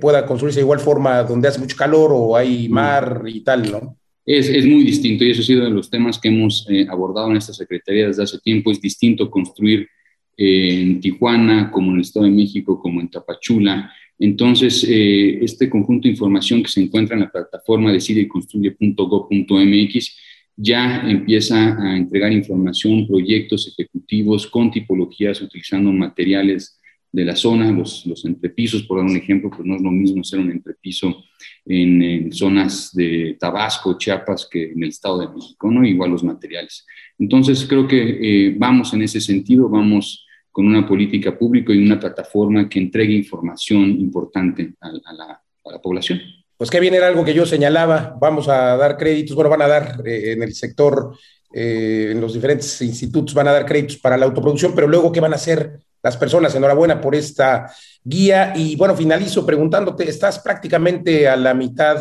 pueda 0.01 0.25
construirse 0.25 0.61
de 0.61 0.65
igual 0.65 0.81
forma 0.81 1.23
donde 1.23 1.49
hace 1.49 1.61
mucho 1.61 1.77
calor 1.77 2.11
o 2.15 2.35
hay 2.35 2.67
mm. 2.67 2.73
mar 2.73 3.23
y 3.27 3.41
tal, 3.43 3.71
¿no? 3.71 3.99
Es, 4.27 4.49
es, 4.49 4.67
muy 4.67 4.83
distinto 4.83 5.25
y 5.25 5.31
eso 5.31 5.41
ha 5.41 5.45
sido 5.45 5.65
de 5.65 5.71
los 5.71 5.89
temas 5.89 6.19
que 6.19 6.29
hemos 6.29 6.67
eh, 6.69 6.87
abordado 6.91 7.31
en 7.31 7.37
esta 7.37 7.53
Secretaría 7.53 8.09
desde 8.09 8.25
hace 8.25 8.41
tiempo. 8.41 8.73
Es 8.73 8.81
distinto 8.81 9.31
construir 9.31 9.89
en 10.37 11.01
Tijuana, 11.01 11.71
como 11.71 11.91
en 11.91 11.97
el 11.97 12.03
Estado 12.03 12.27
de 12.27 12.33
México, 12.33 12.81
como 12.81 13.01
en 13.01 13.09
Tapachula. 13.09 13.93
Entonces, 14.19 14.85
eh, 14.89 15.39
este 15.43 15.69
conjunto 15.71 16.09
de 16.09 16.13
información 16.13 16.63
que 16.63 16.69
se 16.69 16.83
encuentra 16.83 17.15
en 17.15 17.23
la 17.23 17.31
plataforma 17.31 17.93
decideconstruye.gov.mx 17.93 20.17
ya 20.57 21.09
empieza 21.09 21.77
a 21.79 21.97
entregar 21.97 22.33
información, 22.33 23.07
proyectos 23.07 23.69
ejecutivos 23.69 24.47
con 24.47 24.71
tipologías 24.71 25.41
utilizando 25.43 25.93
materiales 25.93 26.81
de 27.13 27.25
la 27.25 27.37
zona, 27.37 27.71
los, 27.71 28.05
los 28.07 28.25
entrepisos, 28.25 28.83
por 28.83 28.99
dar 28.99 29.07
un 29.07 29.17
ejemplo, 29.17 29.51
pues 29.51 29.67
no 29.67 29.77
es 29.77 29.83
lo 29.83 29.91
mismo 29.91 30.21
hacer 30.21 30.39
un 30.39 30.51
entrepiso 30.51 31.25
en, 31.65 32.33
zonas 32.33 32.95
de 32.95 33.37
Tabasco, 33.39 33.97
Chiapas, 33.99 34.49
que 34.51 34.73
en 34.73 34.83
el 34.83 34.91
Estado 34.91 35.21
de 35.21 35.29
México, 35.29 35.71
¿no? 35.71 35.85
Igual 35.85 36.11
los 36.11 36.25
materiales. 36.25 36.85
Entonces, 37.19 37.65
creo 37.67 37.87
que 37.89 38.49
eh, 38.49 38.55
vamos 38.57 38.93
en 38.93 39.03
ese 39.03 39.21
sentido, 39.21 39.69
vamos 39.69 40.27
con 40.51 40.67
una 40.67 40.87
política 40.87 41.37
pública 41.37 41.73
y 41.73 41.85
una 41.85 42.01
plataforma 42.01 42.69
que 42.69 42.79
entregue 42.79 43.15
información 43.15 43.91
importante 43.91 44.75
a, 44.81 44.91
la, 45.13 45.43
población. 45.83 46.21
Pues 46.57 46.71
que 46.71 46.81
viene 46.81 46.99
algo 46.99 47.25
que 47.25 47.35
yo 47.35 47.45
señalaba, 47.45 48.17
vamos 48.21 48.49
a 48.49 48.77
dar 48.77 48.97
créditos, 48.97 49.35
bueno, 49.35 49.51
van 49.51 49.63
a 49.63 49.69
dar 49.69 50.03
eh, 50.07 50.33
en 50.33 50.43
el 50.43 50.55
sector, 50.55 51.15
eh, 51.53 52.09
en 52.13 52.21
los 52.21 52.33
diferentes 52.33 52.81
institutos 52.83 53.35
van 53.35 53.49
a 53.49 53.53
dar 53.53 53.67
créditos 53.67 53.99
para 53.99 54.17
la 54.17 54.25
autoproducción, 54.27 54.75
pero 54.75 54.89
luego, 54.89 55.13
¿qué 55.13 55.21
van 55.21 55.33
a 55.33 55.37
hacer 55.37 55.81
las 56.07 56.17
personas. 56.17 56.55
Enhorabuena 56.55 57.01
por 57.01 57.15
esta 57.15 57.71
guía. 58.05 58.53
Y 58.57 58.77
bueno, 58.77 58.95
finalizo 58.95 59.45
preguntándote, 59.45 60.09
estás 60.09 60.39
prácticamente 60.39 61.29
a 61.29 61.37
la 61.37 61.53
mitad 61.53 61.99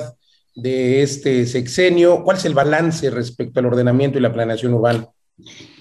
de 0.54 1.02
este 1.02 1.46
sexenio. 1.46 2.24
¿Cuál 2.24 2.38
es 2.38 2.46
el 2.46 2.54
balance 2.54 3.10
respecto 3.10 3.60
al 3.60 3.66
ordenamiento 3.66 4.18
y 4.18 4.22
la 4.22 4.32
planeación 4.32 4.74
urbana? 4.76 5.08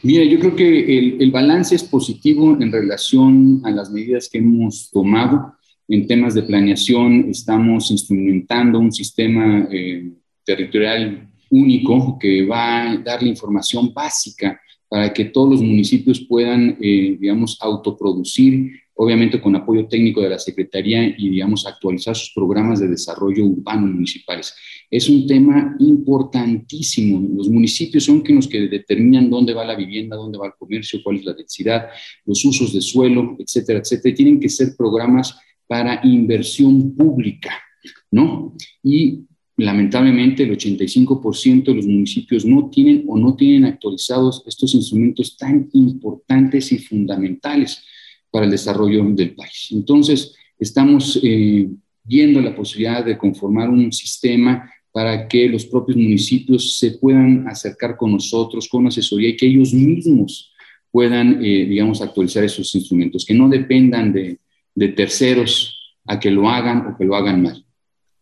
Mira, 0.03 0.25
yo 0.25 0.41
creo 0.41 0.57
que 0.57 0.99
el, 0.99 1.23
el 1.23 1.31
balance 1.31 1.75
es 1.75 1.85
positivo 1.85 2.57
en 2.59 2.73
relación 2.73 3.61
a 3.65 3.71
las 3.71 3.91
medidas 3.91 4.29
que 4.31 4.39
hemos 4.39 4.91
tomado. 4.91 5.55
En 5.87 6.07
temas 6.07 6.35
de 6.35 6.43
planeación 6.43 7.27
estamos 7.29 7.91
instrumentando 7.91 8.79
un 8.79 8.91
sistema 8.91 9.69
eh, 9.71 10.13
territorial 10.45 11.29
único 11.51 12.19
que 12.19 12.47
va 12.47 12.91
a 12.91 12.97
dar 12.97 13.23
la 13.23 13.29
información 13.29 13.93
básica 13.93 14.59
para 14.95 15.13
que 15.13 15.25
todos 15.25 15.51
los 15.51 15.61
municipios 15.61 16.21
puedan, 16.21 16.79
eh, 16.81 17.17
digamos, 17.19 17.59
autoproducir, 17.61 18.71
obviamente 18.95 19.41
con 19.41 19.57
apoyo 19.57 19.89
técnico 19.89 20.21
de 20.21 20.29
la 20.29 20.39
Secretaría 20.39 21.13
y, 21.19 21.31
digamos, 21.31 21.67
actualizar 21.67 22.15
sus 22.15 22.33
programas 22.33 22.79
de 22.79 22.87
desarrollo 22.87 23.45
urbano 23.45 23.89
municipales. 23.89 24.55
Es 24.89 25.09
un 25.09 25.27
tema 25.27 25.75
importantísimo. 25.81 27.29
Los 27.37 27.49
municipios 27.49 28.05
son 28.05 28.23
los 28.25 28.47
que 28.47 28.69
determinan 28.69 29.29
dónde 29.29 29.53
va 29.53 29.65
la 29.65 29.75
vivienda, 29.75 30.15
dónde 30.15 30.39
va 30.39 30.47
el 30.47 30.53
comercio, 30.57 31.01
cuál 31.03 31.17
es 31.17 31.25
la 31.25 31.33
densidad, 31.33 31.89
los 32.25 32.45
usos 32.45 32.73
de 32.73 32.81
suelo, 32.81 33.37
etcétera, 33.41 33.81
etcétera. 33.81 34.15
tienen 34.15 34.39
que 34.39 34.49
ser 34.49 34.77
programas 34.79 35.37
para 35.67 36.03
inversión 36.05 36.95
pública, 36.95 37.51
¿no? 38.13 38.55
Y 38.85 39.25
lamentablemente 39.57 40.43
el 40.43 40.57
85% 40.57 41.65
de 41.65 41.75
los 41.75 41.87
municipios 41.87 42.45
no 42.45 42.69
tienen 42.71 43.05
o 43.07 43.17
no 43.19 43.37
tienen 43.37 43.65
actualizados 43.67 44.43
estos 44.47 44.75
instrumentos 44.75 45.37
tan 45.37 45.69
importantes 45.73 46.73
y 46.73 46.79
fundamentales 46.79 47.85
para 48.31 48.47
el 48.47 48.51
desarrollo 48.51 49.05
del 49.11 49.35
país. 49.35 49.69
Entonces, 49.71 50.35
estamos 50.59 51.21
eh, 51.23 51.69
viendo 52.03 52.41
la 52.41 52.55
posibilidad 52.55 53.05
de 53.05 53.17
conformar 53.17 53.71
un 53.71 53.93
sistema 53.93 54.71
para 54.91 55.27
que 55.29 55.49
los 55.49 55.67
propios 55.67 55.97
municipios 55.97 56.77
se 56.77 56.93
puedan 56.93 57.47
acercar 57.49 57.97
con 57.97 58.13
nosotros, 58.13 58.69
con 58.69 58.87
asesoría 58.87 59.31
y 59.31 59.37
que 59.37 59.47
ellos 59.47 59.73
mismos 59.73 60.53
puedan, 60.91 61.45
eh, 61.45 61.67
digamos, 61.67 62.01
actualizar 62.01 62.45
esos 62.45 62.73
instrumentos, 62.75 63.25
que 63.25 63.35
no 63.35 63.49
dependan 63.49 64.13
de, 64.13 64.39
de 64.75 64.89
terceros 64.89 65.97
a 66.07 66.21
que 66.21 66.31
lo 66.31 66.49
hagan 66.49 66.87
o 66.87 66.97
que 66.97 67.05
lo 67.05 67.17
hagan 67.17 67.43
mal. 67.43 67.65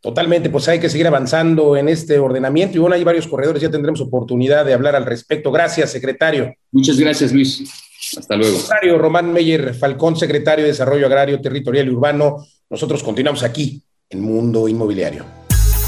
Totalmente, 0.03 0.51
pues 0.51 0.67
hay 0.67 0.81
que 0.81 0.91
seguir 0.91 1.07
avanzando 1.07 1.77
en 1.77 1.89
este 1.89 2.19
ordenamiento 2.19 2.77
y 2.77 2.81
bueno, 2.81 2.97
hay 2.97 3.05
varios 3.05 3.29
corredores, 3.29 3.63
ya 3.63 3.71
tendremos 3.71 4.01
oportunidad 4.01 4.65
de 4.65 4.75
hablar 4.75 4.97
al 4.97 5.07
respecto. 5.07 5.53
Gracias, 5.53 5.93
secretario. 5.93 6.53
Muchas 6.73 6.99
gracias, 6.99 7.33
Luis. 7.33 7.71
Hasta 8.19 8.35
luego. 8.35 8.57
Secretario 8.57 8.99
Román 8.99 9.33
Meyer 9.33 9.75
Falcón, 9.75 10.17
secretario 10.17 10.65
de 10.65 10.73
Desarrollo 10.73 11.07
Agrario, 11.07 11.41
Territorial 11.41 11.87
y 11.87 11.91
Urbano. 11.91 12.45
Nosotros 12.69 13.01
continuamos 13.01 13.45
aquí 13.45 13.81
en 14.11 14.23
Mundo 14.23 14.67
Inmobiliario. 14.67 15.25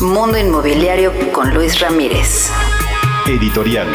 Mundo 0.00 0.38
Inmobiliario 0.38 1.12
con 1.33 1.52
Luis 1.52 1.80
Ramírez. 1.80 2.50
Editorial. 3.26 3.88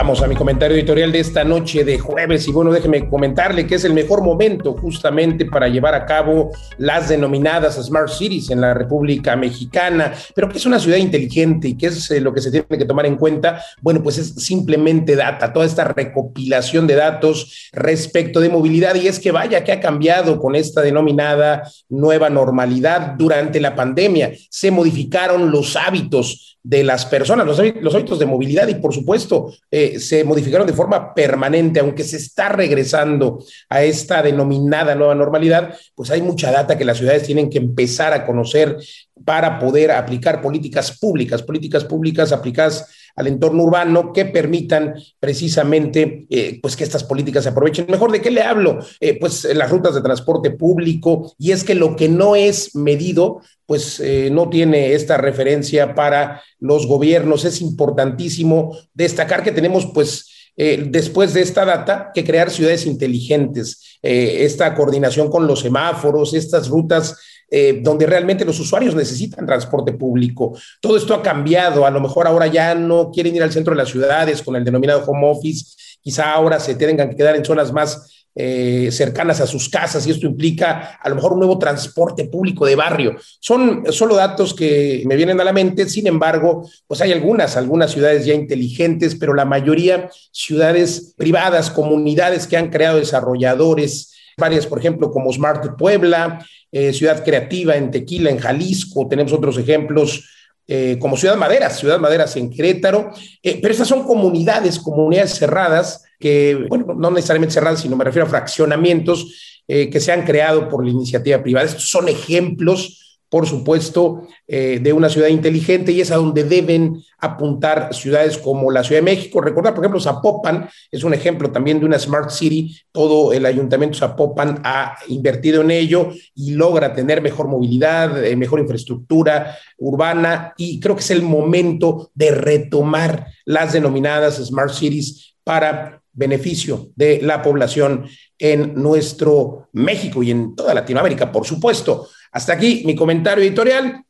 Vamos 0.00 0.22
a 0.22 0.26
mi 0.26 0.34
comentario 0.34 0.78
editorial 0.78 1.12
de 1.12 1.20
esta 1.20 1.44
noche 1.44 1.84
de 1.84 1.98
jueves. 1.98 2.48
Y 2.48 2.52
bueno, 2.52 2.72
déjeme 2.72 3.06
comentarle 3.06 3.66
que 3.66 3.74
es 3.74 3.84
el 3.84 3.92
mejor 3.92 4.22
momento 4.22 4.72
justamente 4.72 5.44
para 5.44 5.68
llevar 5.68 5.94
a 5.94 6.06
cabo 6.06 6.52
las 6.78 7.10
denominadas 7.10 7.74
Smart 7.74 8.08
Cities 8.08 8.48
en 8.48 8.62
la 8.62 8.72
República 8.72 9.36
Mexicana, 9.36 10.14
pero 10.34 10.48
que 10.48 10.56
es 10.56 10.64
una 10.64 10.78
ciudad 10.78 10.96
inteligente 10.96 11.68
y 11.68 11.76
que 11.76 11.88
es 11.88 12.10
eh, 12.12 12.18
lo 12.22 12.32
que 12.32 12.40
se 12.40 12.50
tiene 12.50 12.66
que 12.66 12.86
tomar 12.86 13.04
en 13.04 13.16
cuenta, 13.16 13.62
bueno, 13.82 14.02
pues 14.02 14.16
es 14.16 14.36
simplemente 14.36 15.16
data, 15.16 15.52
toda 15.52 15.66
esta 15.66 15.84
recopilación 15.84 16.86
de 16.86 16.94
datos 16.94 17.68
respecto 17.74 18.40
de 18.40 18.48
movilidad. 18.48 18.94
Y 18.94 19.06
es 19.06 19.20
que 19.20 19.32
vaya 19.32 19.64
que 19.64 19.72
ha 19.72 19.80
cambiado 19.80 20.40
con 20.40 20.56
esta 20.56 20.80
denominada 20.80 21.70
nueva 21.90 22.30
normalidad 22.30 23.16
durante 23.18 23.60
la 23.60 23.74
pandemia, 23.74 24.32
se 24.48 24.70
modificaron 24.70 25.50
los 25.50 25.76
hábitos 25.76 26.50
de 26.62 26.84
las 26.84 27.06
personas, 27.06 27.46
los, 27.46 27.58
hábitos 27.94 28.18
de 28.18 28.26
movilidad 28.26 28.68
y 28.68 28.74
por 28.74 28.92
supuesto 28.92 29.52
eh, 29.70 29.98
se 29.98 30.24
modificaron 30.24 30.66
de 30.66 30.74
forma 30.74 31.14
permanente, 31.14 31.80
aunque 31.80 32.04
se 32.04 32.18
está 32.18 32.50
regresando 32.50 33.42
a 33.68 33.82
esta 33.82 34.22
denominada 34.22 34.94
nueva 34.94 35.14
normalidad, 35.14 35.74
pues 35.94 36.10
hay 36.10 36.20
mucha 36.20 36.52
data 36.52 36.76
que 36.76 36.84
las 36.84 36.98
ciudades 36.98 37.22
tienen 37.22 37.48
que 37.48 37.58
empezar 37.58 38.12
a 38.12 38.26
conocer 38.26 38.76
para 39.24 39.58
poder 39.58 39.90
aplicar 39.90 40.42
políticas 40.42 40.98
públicas, 40.98 41.42
políticas 41.42 41.84
públicas 41.84 42.32
aplicadas 42.32 42.86
al 43.20 43.26
entorno 43.26 43.64
urbano 43.64 44.14
que 44.14 44.24
permitan 44.24 44.94
precisamente 45.20 46.26
eh, 46.30 46.58
pues 46.62 46.74
que 46.74 46.84
estas 46.84 47.04
políticas 47.04 47.44
se 47.44 47.50
aprovechen. 47.50 47.84
Mejor, 47.88 48.10
¿de 48.10 48.22
qué 48.22 48.30
le 48.30 48.42
hablo? 48.42 48.78
Eh, 48.98 49.18
pues 49.20 49.44
las 49.54 49.70
rutas 49.70 49.94
de 49.94 50.00
transporte 50.00 50.50
público 50.50 51.34
y 51.38 51.52
es 51.52 51.62
que 51.62 51.74
lo 51.74 51.96
que 51.96 52.08
no 52.08 52.34
es 52.34 52.74
medido 52.74 53.42
pues 53.66 54.00
eh, 54.00 54.30
no 54.32 54.48
tiene 54.48 54.94
esta 54.94 55.18
referencia 55.18 55.94
para 55.94 56.42
los 56.58 56.86
gobiernos. 56.86 57.44
Es 57.44 57.60
importantísimo 57.60 58.76
destacar 58.94 59.44
que 59.44 59.52
tenemos 59.52 59.86
pues 59.92 60.26
después 60.56 61.32
de 61.32 61.40
esta 61.40 61.64
data, 61.64 62.10
que 62.12 62.22
crear 62.22 62.50
ciudades 62.50 62.84
inteligentes, 62.84 63.98
esta 64.02 64.74
coordinación 64.74 65.30
con 65.30 65.46
los 65.46 65.60
semáforos, 65.60 66.34
estas 66.34 66.68
rutas 66.68 67.16
eh, 67.50 67.80
donde 67.82 68.06
realmente 68.06 68.44
los 68.44 68.60
usuarios 68.60 68.94
necesitan 68.94 69.44
transporte 69.44 69.92
público. 69.92 70.56
Todo 70.80 70.96
esto 70.96 71.14
ha 71.14 71.22
cambiado, 71.22 71.84
a 71.84 71.90
lo 71.90 72.00
mejor 72.00 72.26
ahora 72.26 72.46
ya 72.46 72.74
no 72.74 73.10
quieren 73.10 73.34
ir 73.34 73.42
al 73.42 73.52
centro 73.52 73.72
de 73.74 73.78
las 73.78 73.88
ciudades 73.88 74.42
con 74.42 74.54
el 74.54 74.64
denominado 74.64 75.02
home 75.04 75.28
office, 75.28 75.76
quizá 76.00 76.32
ahora 76.32 76.60
se 76.60 76.74
tengan 76.76 77.10
que 77.10 77.16
quedar 77.16 77.34
en 77.34 77.44
zonas 77.44 77.72
más 77.72 78.20
eh, 78.36 78.90
cercanas 78.92 79.40
a 79.40 79.46
sus 79.48 79.68
casas 79.68 80.06
y 80.06 80.12
esto 80.12 80.24
implica 80.24 81.00
a 81.02 81.08
lo 81.08 81.16
mejor 81.16 81.32
un 81.32 81.40
nuevo 81.40 81.58
transporte 81.58 82.26
público 82.26 82.64
de 82.64 82.76
barrio. 82.76 83.16
Son 83.40 83.82
solo 83.90 84.14
datos 84.14 84.54
que 84.54 85.02
me 85.06 85.16
vienen 85.16 85.40
a 85.40 85.44
la 85.44 85.52
mente, 85.52 85.88
sin 85.88 86.06
embargo, 86.06 86.64
pues 86.86 87.00
hay 87.00 87.10
algunas, 87.10 87.56
algunas 87.56 87.90
ciudades 87.90 88.24
ya 88.24 88.34
inteligentes, 88.34 89.16
pero 89.16 89.34
la 89.34 89.44
mayoría 89.44 90.08
ciudades 90.30 91.14
privadas, 91.16 91.70
comunidades 91.70 92.46
que 92.46 92.56
han 92.56 92.70
creado 92.70 92.98
desarrolladores, 92.98 94.14
varias, 94.40 94.66
por 94.66 94.80
ejemplo, 94.80 95.12
como 95.12 95.32
Smart 95.32 95.76
Puebla, 95.78 96.44
eh, 96.72 96.92
Ciudad 96.92 97.22
Creativa 97.22 97.76
en 97.76 97.92
Tequila, 97.92 98.30
en 98.30 98.38
Jalisco, 98.38 99.06
tenemos 99.08 99.32
otros 99.32 99.56
ejemplos 99.58 100.28
eh, 100.66 100.96
como 100.98 101.16
Ciudad 101.16 101.36
Maderas, 101.36 101.78
Ciudad 101.78 102.00
Maderas 102.00 102.34
en 102.36 102.50
Querétaro, 102.50 103.12
eh, 103.42 103.60
pero 103.62 103.72
estas 103.72 103.86
son 103.86 104.02
comunidades, 104.02 104.80
comunidades 104.80 105.34
cerradas, 105.34 106.02
que, 106.18 106.66
bueno, 106.68 106.94
no 106.94 107.12
necesariamente 107.12 107.54
cerradas, 107.54 107.80
sino 107.80 107.96
me 107.96 108.04
refiero 108.04 108.26
a 108.26 108.30
fraccionamientos 108.30 109.46
que 109.66 110.00
se 110.00 110.10
han 110.10 110.24
creado 110.24 110.68
por 110.68 110.84
la 110.84 110.90
iniciativa 110.90 111.40
privada. 111.40 111.66
Estos 111.66 111.88
son 111.88 112.08
ejemplos 112.08 112.99
por 113.30 113.46
supuesto, 113.46 114.26
eh, 114.46 114.80
de 114.82 114.92
una 114.92 115.08
ciudad 115.08 115.28
inteligente 115.28 115.92
y 115.92 116.00
es 116.00 116.10
a 116.10 116.16
donde 116.16 116.42
deben 116.42 117.00
apuntar 117.18 117.94
ciudades 117.94 118.36
como 118.36 118.72
la 118.72 118.82
Ciudad 118.82 119.00
de 119.00 119.04
México. 119.04 119.40
Recordar, 119.40 119.72
por 119.72 119.84
ejemplo, 119.84 120.00
Zapopan 120.00 120.68
es 120.90 121.04
un 121.04 121.14
ejemplo 121.14 121.50
también 121.52 121.78
de 121.78 121.86
una 121.86 121.98
Smart 121.98 122.30
City. 122.30 122.76
Todo 122.90 123.32
el 123.32 123.46
ayuntamiento 123.46 123.98
Zapopan 123.98 124.60
ha 124.64 124.96
invertido 125.08 125.62
en 125.62 125.70
ello 125.70 126.08
y 126.34 126.54
logra 126.54 126.92
tener 126.92 127.22
mejor 127.22 127.46
movilidad, 127.46 128.22
eh, 128.24 128.34
mejor 128.34 128.58
infraestructura 128.58 129.56
urbana 129.78 130.52
y 130.56 130.80
creo 130.80 130.96
que 130.96 131.02
es 131.02 131.10
el 131.12 131.22
momento 131.22 132.10
de 132.14 132.32
retomar 132.32 133.28
las 133.44 133.72
denominadas 133.72 134.44
Smart 134.44 134.72
Cities 134.72 135.36
para 135.44 136.02
beneficio 136.12 136.88
de 136.96 137.20
la 137.22 137.42
población 137.42 138.06
en 138.38 138.74
nuestro 138.74 139.68
México 139.72 140.22
y 140.22 140.30
en 140.30 140.56
toda 140.56 140.74
Latinoamérica, 140.74 141.30
por 141.30 141.46
supuesto. 141.46 142.08
Hasta 142.32 142.52
aquí 142.52 142.84
mi 142.86 142.94
comentario 142.94 143.42
editorial. 143.42 144.04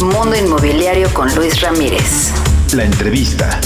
Mundo 0.00 0.34
Inmobiliario 0.34 1.12
con 1.12 1.28
Luis 1.34 1.60
Ramírez. 1.60 2.32
La 2.74 2.84
entrevista. 2.84 3.60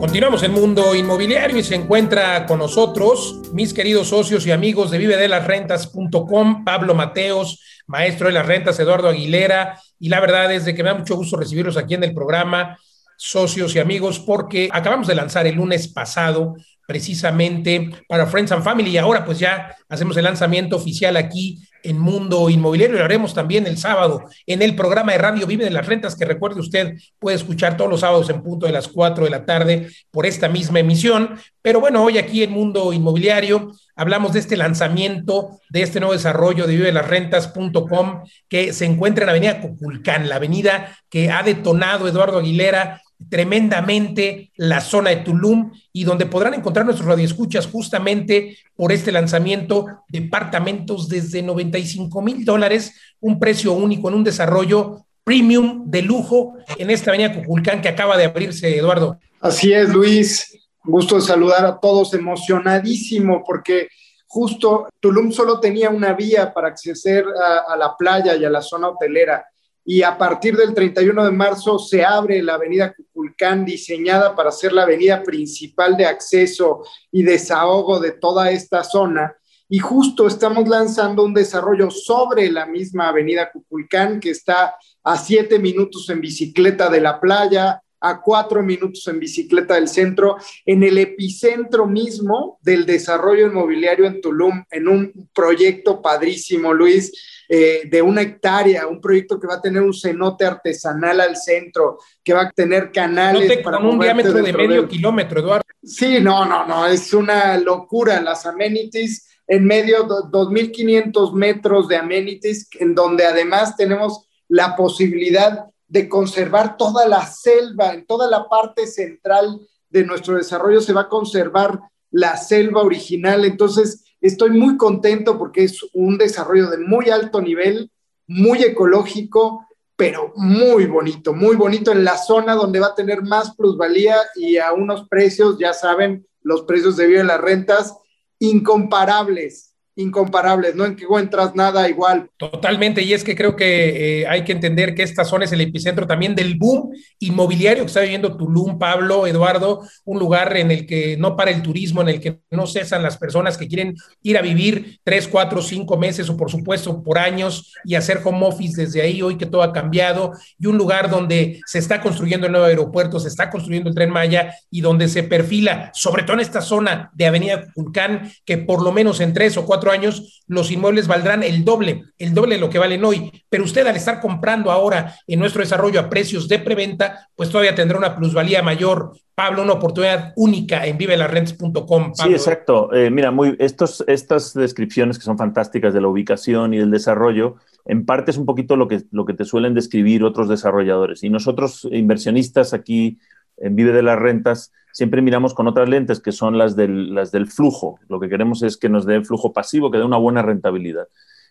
Continuamos 0.00 0.42
en 0.42 0.50
Mundo 0.50 0.92
Inmobiliario 0.92 1.56
y 1.56 1.62
se 1.62 1.76
encuentra 1.76 2.46
con 2.46 2.58
nosotros 2.58 3.42
mis 3.52 3.72
queridos 3.72 4.08
socios 4.08 4.44
y 4.44 4.50
amigos 4.50 4.90
de 4.90 4.98
vivedelasrentas.com, 4.98 6.64
Pablo 6.64 6.96
Mateos, 6.96 7.62
maestro 7.86 8.26
de 8.26 8.32
las 8.32 8.46
rentas, 8.46 8.80
Eduardo 8.80 9.08
Aguilera, 9.08 9.80
y 10.00 10.08
la 10.08 10.18
verdad 10.18 10.52
es 10.52 10.64
de 10.64 10.74
que 10.74 10.82
me 10.82 10.88
da 10.88 10.96
mucho 10.96 11.14
gusto 11.14 11.36
recibirlos 11.36 11.76
aquí 11.76 11.94
en 11.94 12.02
el 12.02 12.12
programa, 12.12 12.76
socios 13.16 13.76
y 13.76 13.78
amigos, 13.78 14.18
porque 14.18 14.68
acabamos 14.72 15.06
de 15.06 15.14
lanzar 15.14 15.46
el 15.46 15.54
lunes 15.54 15.86
pasado 15.86 16.56
precisamente 16.88 17.90
para 18.08 18.26
Friends 18.26 18.50
and 18.50 18.64
Family 18.64 18.88
y 18.88 18.96
ahora 18.96 19.22
pues 19.22 19.38
ya 19.38 19.76
hacemos 19.90 20.16
el 20.16 20.24
lanzamiento 20.24 20.76
oficial 20.76 21.18
aquí 21.18 21.62
en 21.82 21.98
Mundo 21.98 22.48
Inmobiliario 22.48 22.96
y 22.96 22.98
lo 22.98 23.04
haremos 23.04 23.34
también 23.34 23.66
el 23.66 23.76
sábado 23.76 24.24
en 24.46 24.62
el 24.62 24.74
programa 24.74 25.12
de 25.12 25.18
Radio 25.18 25.46
Vive 25.46 25.66
de 25.66 25.70
las 25.70 25.86
Rentas, 25.86 26.16
que 26.16 26.24
recuerde 26.24 26.60
usted 26.60 26.96
puede 27.18 27.36
escuchar 27.36 27.76
todos 27.76 27.90
los 27.90 28.00
sábados 28.00 28.30
en 28.30 28.42
punto 28.42 28.64
de 28.64 28.72
las 28.72 28.88
4 28.88 29.24
de 29.24 29.30
la 29.30 29.44
tarde 29.44 29.90
por 30.10 30.24
esta 30.24 30.48
misma 30.48 30.80
emisión. 30.80 31.38
Pero 31.60 31.78
bueno, 31.78 32.02
hoy 32.02 32.16
aquí 32.16 32.42
en 32.42 32.52
Mundo 32.52 32.94
Inmobiliario 32.94 33.70
hablamos 33.94 34.32
de 34.32 34.38
este 34.38 34.56
lanzamiento, 34.56 35.60
de 35.68 35.82
este 35.82 36.00
nuevo 36.00 36.14
desarrollo 36.14 36.66
de 36.66 36.74
vivelasrentas.com 36.74 38.22
que 38.48 38.72
se 38.72 38.86
encuentra 38.86 39.24
en 39.24 39.28
Avenida 39.28 39.60
Coculcán, 39.60 40.30
la 40.30 40.36
avenida 40.36 40.96
que 41.10 41.30
ha 41.30 41.42
detonado 41.42 42.08
Eduardo 42.08 42.38
Aguilera 42.38 43.02
tremendamente 43.28 44.52
la 44.56 44.80
zona 44.80 45.10
de 45.10 45.16
Tulum 45.16 45.72
y 45.92 46.04
donde 46.04 46.26
podrán 46.26 46.54
encontrar 46.54 46.86
nuestros 46.86 47.08
radioescuchas 47.08 47.66
justamente 47.66 48.56
por 48.76 48.92
este 48.92 49.12
lanzamiento 49.12 49.86
departamentos 50.08 51.08
desde 51.08 51.42
95 51.42 52.22
mil 52.22 52.44
dólares, 52.44 52.94
un 53.20 53.38
precio 53.38 53.72
único 53.72 54.08
en 54.08 54.14
un 54.14 54.24
desarrollo 54.24 55.04
premium 55.24 55.90
de 55.90 56.02
lujo 56.02 56.54
en 56.78 56.90
esta 56.90 57.10
avenida 57.10 57.34
Cuculcán 57.34 57.82
que 57.82 57.88
acaba 57.88 58.16
de 58.16 58.24
abrirse, 58.24 58.78
Eduardo. 58.78 59.18
Así 59.40 59.72
es, 59.72 59.88
Luis. 59.90 60.54
Gusto 60.84 61.16
de 61.16 61.22
saludar 61.22 61.66
a 61.66 61.78
todos, 61.78 62.14
emocionadísimo 62.14 63.42
porque 63.44 63.88
justo 64.26 64.88
Tulum 65.00 65.32
solo 65.32 65.60
tenía 65.60 65.90
una 65.90 66.14
vía 66.14 66.54
para 66.54 66.68
acceder 66.68 67.24
a, 67.26 67.72
a 67.72 67.76
la 67.76 67.96
playa 67.96 68.36
y 68.36 68.44
a 68.44 68.50
la 68.50 68.62
zona 68.62 68.88
hotelera 68.88 69.44
y 69.90 70.02
a 70.02 70.18
partir 70.18 70.54
del 70.54 70.74
31 70.74 71.24
de 71.24 71.30
marzo 71.30 71.78
se 71.78 72.04
abre 72.04 72.42
la 72.42 72.56
avenida 72.56 72.92
Cuculcán, 72.92 73.64
diseñada 73.64 74.34
para 74.34 74.52
ser 74.52 74.74
la 74.74 74.82
avenida 74.82 75.22
principal 75.22 75.96
de 75.96 76.04
acceso 76.04 76.84
y 77.10 77.22
desahogo 77.22 77.98
de 77.98 78.12
toda 78.12 78.50
esta 78.50 78.84
zona. 78.84 79.34
Y 79.66 79.78
justo 79.78 80.26
estamos 80.26 80.68
lanzando 80.68 81.24
un 81.24 81.32
desarrollo 81.32 81.90
sobre 81.90 82.50
la 82.50 82.66
misma 82.66 83.08
avenida 83.08 83.50
Cuculcán, 83.50 84.20
que 84.20 84.28
está 84.28 84.74
a 85.02 85.16
siete 85.16 85.58
minutos 85.58 86.10
en 86.10 86.20
bicicleta 86.20 86.90
de 86.90 87.00
la 87.00 87.18
playa, 87.18 87.80
a 87.98 88.20
cuatro 88.20 88.62
minutos 88.62 89.08
en 89.08 89.18
bicicleta 89.18 89.76
del 89.76 89.88
centro, 89.88 90.36
en 90.66 90.82
el 90.82 90.98
epicentro 90.98 91.86
mismo 91.86 92.58
del 92.60 92.84
desarrollo 92.84 93.46
inmobiliario 93.46 94.04
en 94.04 94.20
Tulum, 94.20 94.64
en 94.70 94.86
un 94.86 95.30
proyecto 95.32 96.02
padrísimo, 96.02 96.74
Luis 96.74 97.37
eh, 97.48 97.82
de 97.90 98.02
una 98.02 98.22
hectárea, 98.22 98.86
un 98.86 99.00
proyecto 99.00 99.40
que 99.40 99.46
va 99.46 99.54
a 99.54 99.60
tener 99.60 99.82
un 99.82 99.94
cenote 99.94 100.44
artesanal 100.44 101.20
al 101.20 101.36
centro, 101.36 101.98
que 102.22 102.34
va 102.34 102.42
a 102.42 102.50
tener 102.50 102.92
canales 102.92 103.58
para 103.62 103.78
con 103.78 103.86
un 103.86 103.98
diámetro 103.98 104.34
de 104.34 104.52
medio 104.52 104.86
kilómetro, 104.86 105.40
Eduardo. 105.40 105.64
Sí, 105.82 106.18
no, 106.20 106.44
no, 106.44 106.66
no, 106.66 106.86
es 106.86 107.14
una 107.14 107.56
locura 107.56 108.20
las 108.20 108.44
amenities 108.44 109.26
en 109.46 109.64
medio 109.64 110.02
de 110.02 110.14
2.500 110.30 111.32
metros 111.32 111.88
de 111.88 111.96
amenities, 111.96 112.68
en 112.78 112.94
donde 112.94 113.24
además 113.24 113.76
tenemos 113.76 114.26
la 114.46 114.76
posibilidad 114.76 115.64
de 115.86 116.08
conservar 116.08 116.76
toda 116.76 117.08
la 117.08 117.24
selva, 117.26 117.94
en 117.94 118.04
toda 118.04 118.28
la 118.28 118.46
parte 118.46 118.86
central 118.86 119.58
de 119.88 120.04
nuestro 120.04 120.36
desarrollo 120.36 120.82
se 120.82 120.92
va 120.92 121.02
a 121.02 121.08
conservar 121.08 121.80
la 122.10 122.36
selva 122.36 122.82
original. 122.82 123.44
Entonces, 123.46 124.04
Estoy 124.20 124.50
muy 124.50 124.76
contento 124.76 125.38
porque 125.38 125.64
es 125.64 125.80
un 125.92 126.18
desarrollo 126.18 126.70
de 126.70 126.78
muy 126.78 127.10
alto 127.10 127.40
nivel, 127.40 127.90
muy 128.26 128.62
ecológico, 128.62 129.66
pero 129.96 130.32
muy 130.36 130.86
bonito, 130.86 131.34
muy 131.34 131.56
bonito 131.56 131.92
en 131.92 132.04
la 132.04 132.16
zona 132.16 132.54
donde 132.54 132.80
va 132.80 132.88
a 132.88 132.94
tener 132.94 133.22
más 133.22 133.54
plusvalía 133.54 134.16
y 134.36 134.56
a 134.58 134.72
unos 134.72 135.08
precios, 135.08 135.58
ya 135.58 135.72
saben, 135.72 136.26
los 136.42 136.62
precios 136.62 136.96
de 136.96 137.06
vida 137.06 137.18
de 137.18 137.24
las 137.24 137.40
rentas 137.40 137.96
incomparables 138.38 139.67
incomparables, 139.98 140.76
no 140.76 140.86
encuentras 140.86 141.56
nada 141.56 141.88
igual. 141.88 142.30
Totalmente, 142.36 143.02
y 143.02 143.12
es 143.12 143.24
que 143.24 143.34
creo 143.34 143.56
que 143.56 144.20
eh, 144.20 144.26
hay 144.28 144.44
que 144.44 144.52
entender 144.52 144.94
que 144.94 145.02
esta 145.02 145.24
zona 145.24 145.44
es 145.44 145.52
el 145.52 145.60
epicentro 145.60 146.06
también 146.06 146.36
del 146.36 146.56
boom 146.56 146.92
inmobiliario 147.18 147.82
que 147.82 147.88
está 147.88 148.00
viviendo 148.00 148.36
Tulum, 148.36 148.78
Pablo, 148.78 149.26
Eduardo, 149.26 149.82
un 150.04 150.20
lugar 150.20 150.56
en 150.56 150.70
el 150.70 150.86
que 150.86 151.16
no 151.16 151.36
para 151.36 151.50
el 151.50 151.62
turismo, 151.62 152.00
en 152.02 152.08
el 152.10 152.20
que 152.20 152.38
no 152.50 152.68
cesan 152.68 153.02
las 153.02 153.18
personas 153.18 153.58
que 153.58 153.66
quieren 153.66 153.96
ir 154.22 154.38
a 154.38 154.42
vivir 154.42 155.00
tres, 155.02 155.26
cuatro, 155.26 155.62
cinco 155.62 155.96
meses 155.96 156.30
o 156.30 156.36
por 156.36 156.48
supuesto 156.48 157.02
por 157.02 157.18
años 157.18 157.74
y 157.84 157.96
hacer 157.96 158.20
home 158.24 158.46
office 158.46 158.80
desde 158.80 159.02
ahí, 159.02 159.20
hoy 159.20 159.36
que 159.36 159.46
todo 159.46 159.64
ha 159.64 159.72
cambiado, 159.72 160.32
y 160.60 160.66
un 160.66 160.78
lugar 160.78 161.10
donde 161.10 161.60
se 161.66 161.80
está 161.80 162.00
construyendo 162.00 162.46
el 162.46 162.52
nuevo 162.52 162.66
aeropuerto, 162.66 163.18
se 163.18 163.28
está 163.28 163.50
construyendo 163.50 163.88
el 163.88 163.96
tren 163.96 164.10
Maya 164.10 164.54
y 164.70 164.80
donde 164.80 165.08
se 165.08 165.24
perfila, 165.24 165.90
sobre 165.92 166.22
todo 166.22 166.34
en 166.34 166.40
esta 166.40 166.60
zona 166.60 167.10
de 167.14 167.26
Avenida 167.26 167.66
Vulcán, 167.74 168.30
que 168.44 168.58
por 168.58 168.80
lo 168.80 168.92
menos 168.92 169.18
en 169.20 169.32
tres 169.32 169.56
o 169.56 169.66
cuatro 169.66 169.87
años 169.90 170.42
los 170.46 170.70
inmuebles 170.70 171.06
valdrán 171.06 171.42
el 171.42 171.64
doble, 171.64 172.04
el 172.18 172.34
doble 172.34 172.56
de 172.56 172.60
lo 172.60 172.70
que 172.70 172.78
valen 172.78 173.04
hoy. 173.04 173.30
Pero 173.48 173.64
usted 173.64 173.86
al 173.86 173.96
estar 173.96 174.20
comprando 174.20 174.70
ahora 174.70 175.14
en 175.26 175.38
nuestro 175.38 175.60
desarrollo 175.60 176.00
a 176.00 176.08
precios 176.08 176.48
de 176.48 176.58
preventa, 176.58 177.28
pues 177.36 177.50
todavía 177.50 177.74
tendrá 177.74 177.98
una 177.98 178.16
plusvalía 178.16 178.62
mayor. 178.62 179.12
Pablo, 179.34 179.62
una 179.62 179.74
oportunidad 179.74 180.32
única 180.34 180.84
en 180.84 180.98
vivelarrents.com. 180.98 182.12
Sí, 182.14 182.32
exacto. 182.32 182.92
Eh, 182.92 183.08
mira, 183.10 183.30
muy, 183.30 183.54
estos, 183.60 184.02
estas 184.08 184.52
descripciones 184.52 185.16
que 185.16 185.24
son 185.24 185.38
fantásticas 185.38 185.94
de 185.94 186.00
la 186.00 186.08
ubicación 186.08 186.74
y 186.74 186.78
del 186.78 186.90
desarrollo, 186.90 187.56
en 187.84 188.04
parte 188.04 188.32
es 188.32 188.36
un 188.36 188.46
poquito 188.46 188.76
lo 188.76 188.88
que, 188.88 189.02
lo 189.12 189.24
que 189.24 189.34
te 189.34 189.44
suelen 189.44 189.74
describir 189.74 190.24
otros 190.24 190.48
desarrolladores. 190.48 191.22
Y 191.22 191.30
nosotros, 191.30 191.86
inversionistas 191.90 192.74
aquí 192.74 193.18
en 193.58 193.76
Vive 193.76 193.92
de 193.92 194.02
las 194.02 194.18
Rentas, 194.18 194.72
siempre 194.98 195.22
miramos 195.22 195.54
con 195.54 195.68
otras 195.68 195.88
lentes 195.88 196.18
que 196.18 196.32
son 196.32 196.58
las 196.58 196.74
del, 196.74 197.46
flujo. 197.46 198.00
Lo 198.08 198.18
que 198.18 198.28
queremos 198.28 198.64
es 198.64 198.76
que 198.76 198.88
nos 198.88 199.06
dé 199.06 199.22
flujo 199.22 199.52
pasivo, 199.52 199.92
que 199.92 199.98
dé 199.98 200.04
una 200.04 200.16
buena 200.16 200.42
rentabilidad. 200.42 201.06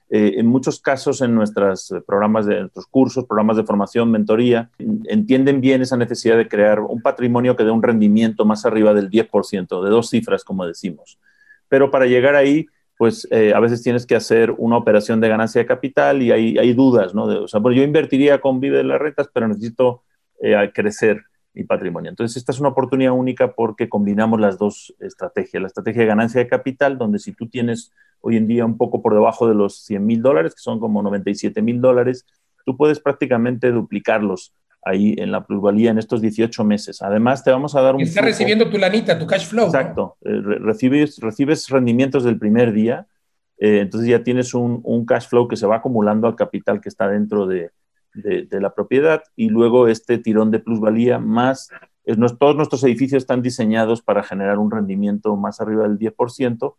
Eh, 0.10 0.34
en 0.36 0.48
muchos 0.48 0.82
casos, 0.82 1.22
en 1.22 1.34
nuestros 1.34 1.94
programas 2.06 2.46
de 2.46 2.60
nuestros 2.60 2.88
cursos, 2.88 3.24
programas 3.24 3.56
de 3.56 3.64
formación, 3.64 4.12
mentoría, 4.12 4.70
entienden 5.06 5.62
bien 5.62 5.82
esa 5.82 5.96
necesidad 5.96 6.36
de 6.36 6.50
crear 6.50 6.82
un 6.82 7.02
patrimonio 7.02 7.56
que 7.56 7.64
dé 7.64 7.72
un 7.72 7.82
rendimiento 7.82 8.44
más 8.44 8.66
arriba 8.66 8.94
del 8.94 9.10
10%, 9.10 9.82
de 9.82 9.90
dos 9.90 10.10
cifras, 10.10 10.44
como 10.44 10.68
decimos. 10.68 11.18
Pero 11.70 11.90
para 11.90 12.06
llegar 12.06 12.36
ahí, 12.36 12.66
pues 12.98 13.30
eh, 13.32 13.54
a 13.56 13.62
veces 13.62 13.82
tienes 13.82 14.06
que 14.06 14.18
hacer 14.18 14.52
una 14.58 14.76
operación 14.76 15.22
de 15.22 15.30
ganancia 15.30 15.62
de 15.62 15.68
capital 15.68 16.22
y 16.22 16.32
hay, 16.34 16.74
dudas, 16.74 17.16
¿no? 17.16 17.24
o 17.24 17.48
sea, 17.48 17.62
yo 17.64 17.82
invertiría 17.82 18.42
con 18.42 18.60
Vive 18.60 18.80
de 18.80 18.84
las 18.84 19.00
Rentas, 19.00 19.30
pero 19.32 19.48
necesito 19.48 20.04
eh, 20.42 20.70
crecer 20.74 21.24
patrimonio. 21.64 22.10
Entonces, 22.10 22.38
esta 22.38 22.52
es 22.52 22.60
una 22.60 22.70
oportunidad 22.70 23.14
única 23.14 23.54
porque 23.54 23.90
combinamos 23.90 24.40
las 24.40 24.58
dos 24.58 24.94
estrategias. 25.00 25.62
La 25.62 25.68
estrategia 25.68 26.02
de 26.02 26.08
ganancia 26.08 26.40
de 26.40 26.48
capital, 26.48 26.98
donde 26.98 27.20
si 27.20 27.34
tú 27.34 27.48
tienes 27.48 27.92
hoy 28.22 28.38
en 28.38 28.48
día 28.48 28.66
un 28.66 28.78
poco 28.78 29.02
por 29.02 29.14
debajo 29.14 29.48
de 29.48 29.56
los 29.56 29.84
100 29.84 30.06
mil 30.06 30.22
dólares, 30.22 30.54
que 30.54 30.62
son 30.62 30.80
como 30.80 31.02
97 31.02 31.62
mil 31.62 31.82
dólares, 31.82 32.26
tú 32.66 32.76
puedes 32.78 33.00
prácticamente 33.00 33.72
duplicarlos 33.72 34.54
ahí 34.84 35.16
en 35.18 35.32
la 35.32 35.46
plusvalía 35.46 35.92
en 35.92 35.98
estos 35.98 36.22
18 36.22 36.64
meses. 36.64 37.02
Además, 37.02 37.44
te 37.44 37.52
vamos 37.52 37.76
a 37.76 37.82
dar 37.82 37.96
un... 37.96 38.02
Estás 38.02 38.24
recibiendo 38.24 38.70
tu 38.70 38.78
lanita, 38.78 39.18
tu 39.18 39.28
cash 39.28 39.48
flow. 39.48 39.66
Exacto. 39.66 40.18
Eh, 40.22 40.42
recibes, 40.42 41.20
recibes 41.20 41.70
rendimientos 41.70 42.24
del 42.24 42.38
primer 42.38 42.72
día, 42.72 43.08
eh, 43.60 43.80
entonces 43.82 44.10
ya 44.10 44.24
tienes 44.24 44.54
un, 44.54 44.82
un, 44.84 45.06
cash 45.06 45.28
flow 45.28 45.48
que 45.48 45.56
se 45.56 45.66
va 45.66 45.78
acumulando 45.78 46.28
al 46.28 46.36
capital 46.36 46.80
que 46.80 46.90
está 46.90 47.08
dentro 47.08 47.48
de, 47.48 47.72
de, 48.14 48.48
la 48.60 48.74
propiedad 48.74 49.24
y 49.36 49.50
luego 49.50 49.88
este 49.88 50.18
tirón 50.18 50.52
de 50.52 50.60
plusvalía 50.60 51.20
más, 51.20 51.70
todos 52.40 52.56
nuestros 52.56 52.84
edificios 52.84 53.24
están 53.24 53.42
diseñados 53.42 54.02
para 54.02 54.24
generar 54.24 54.58
un 54.58 54.72
rendimiento 54.72 55.36
más 55.36 55.62
arriba 55.62 55.84
del 55.88 56.00
10%, 56.00 56.76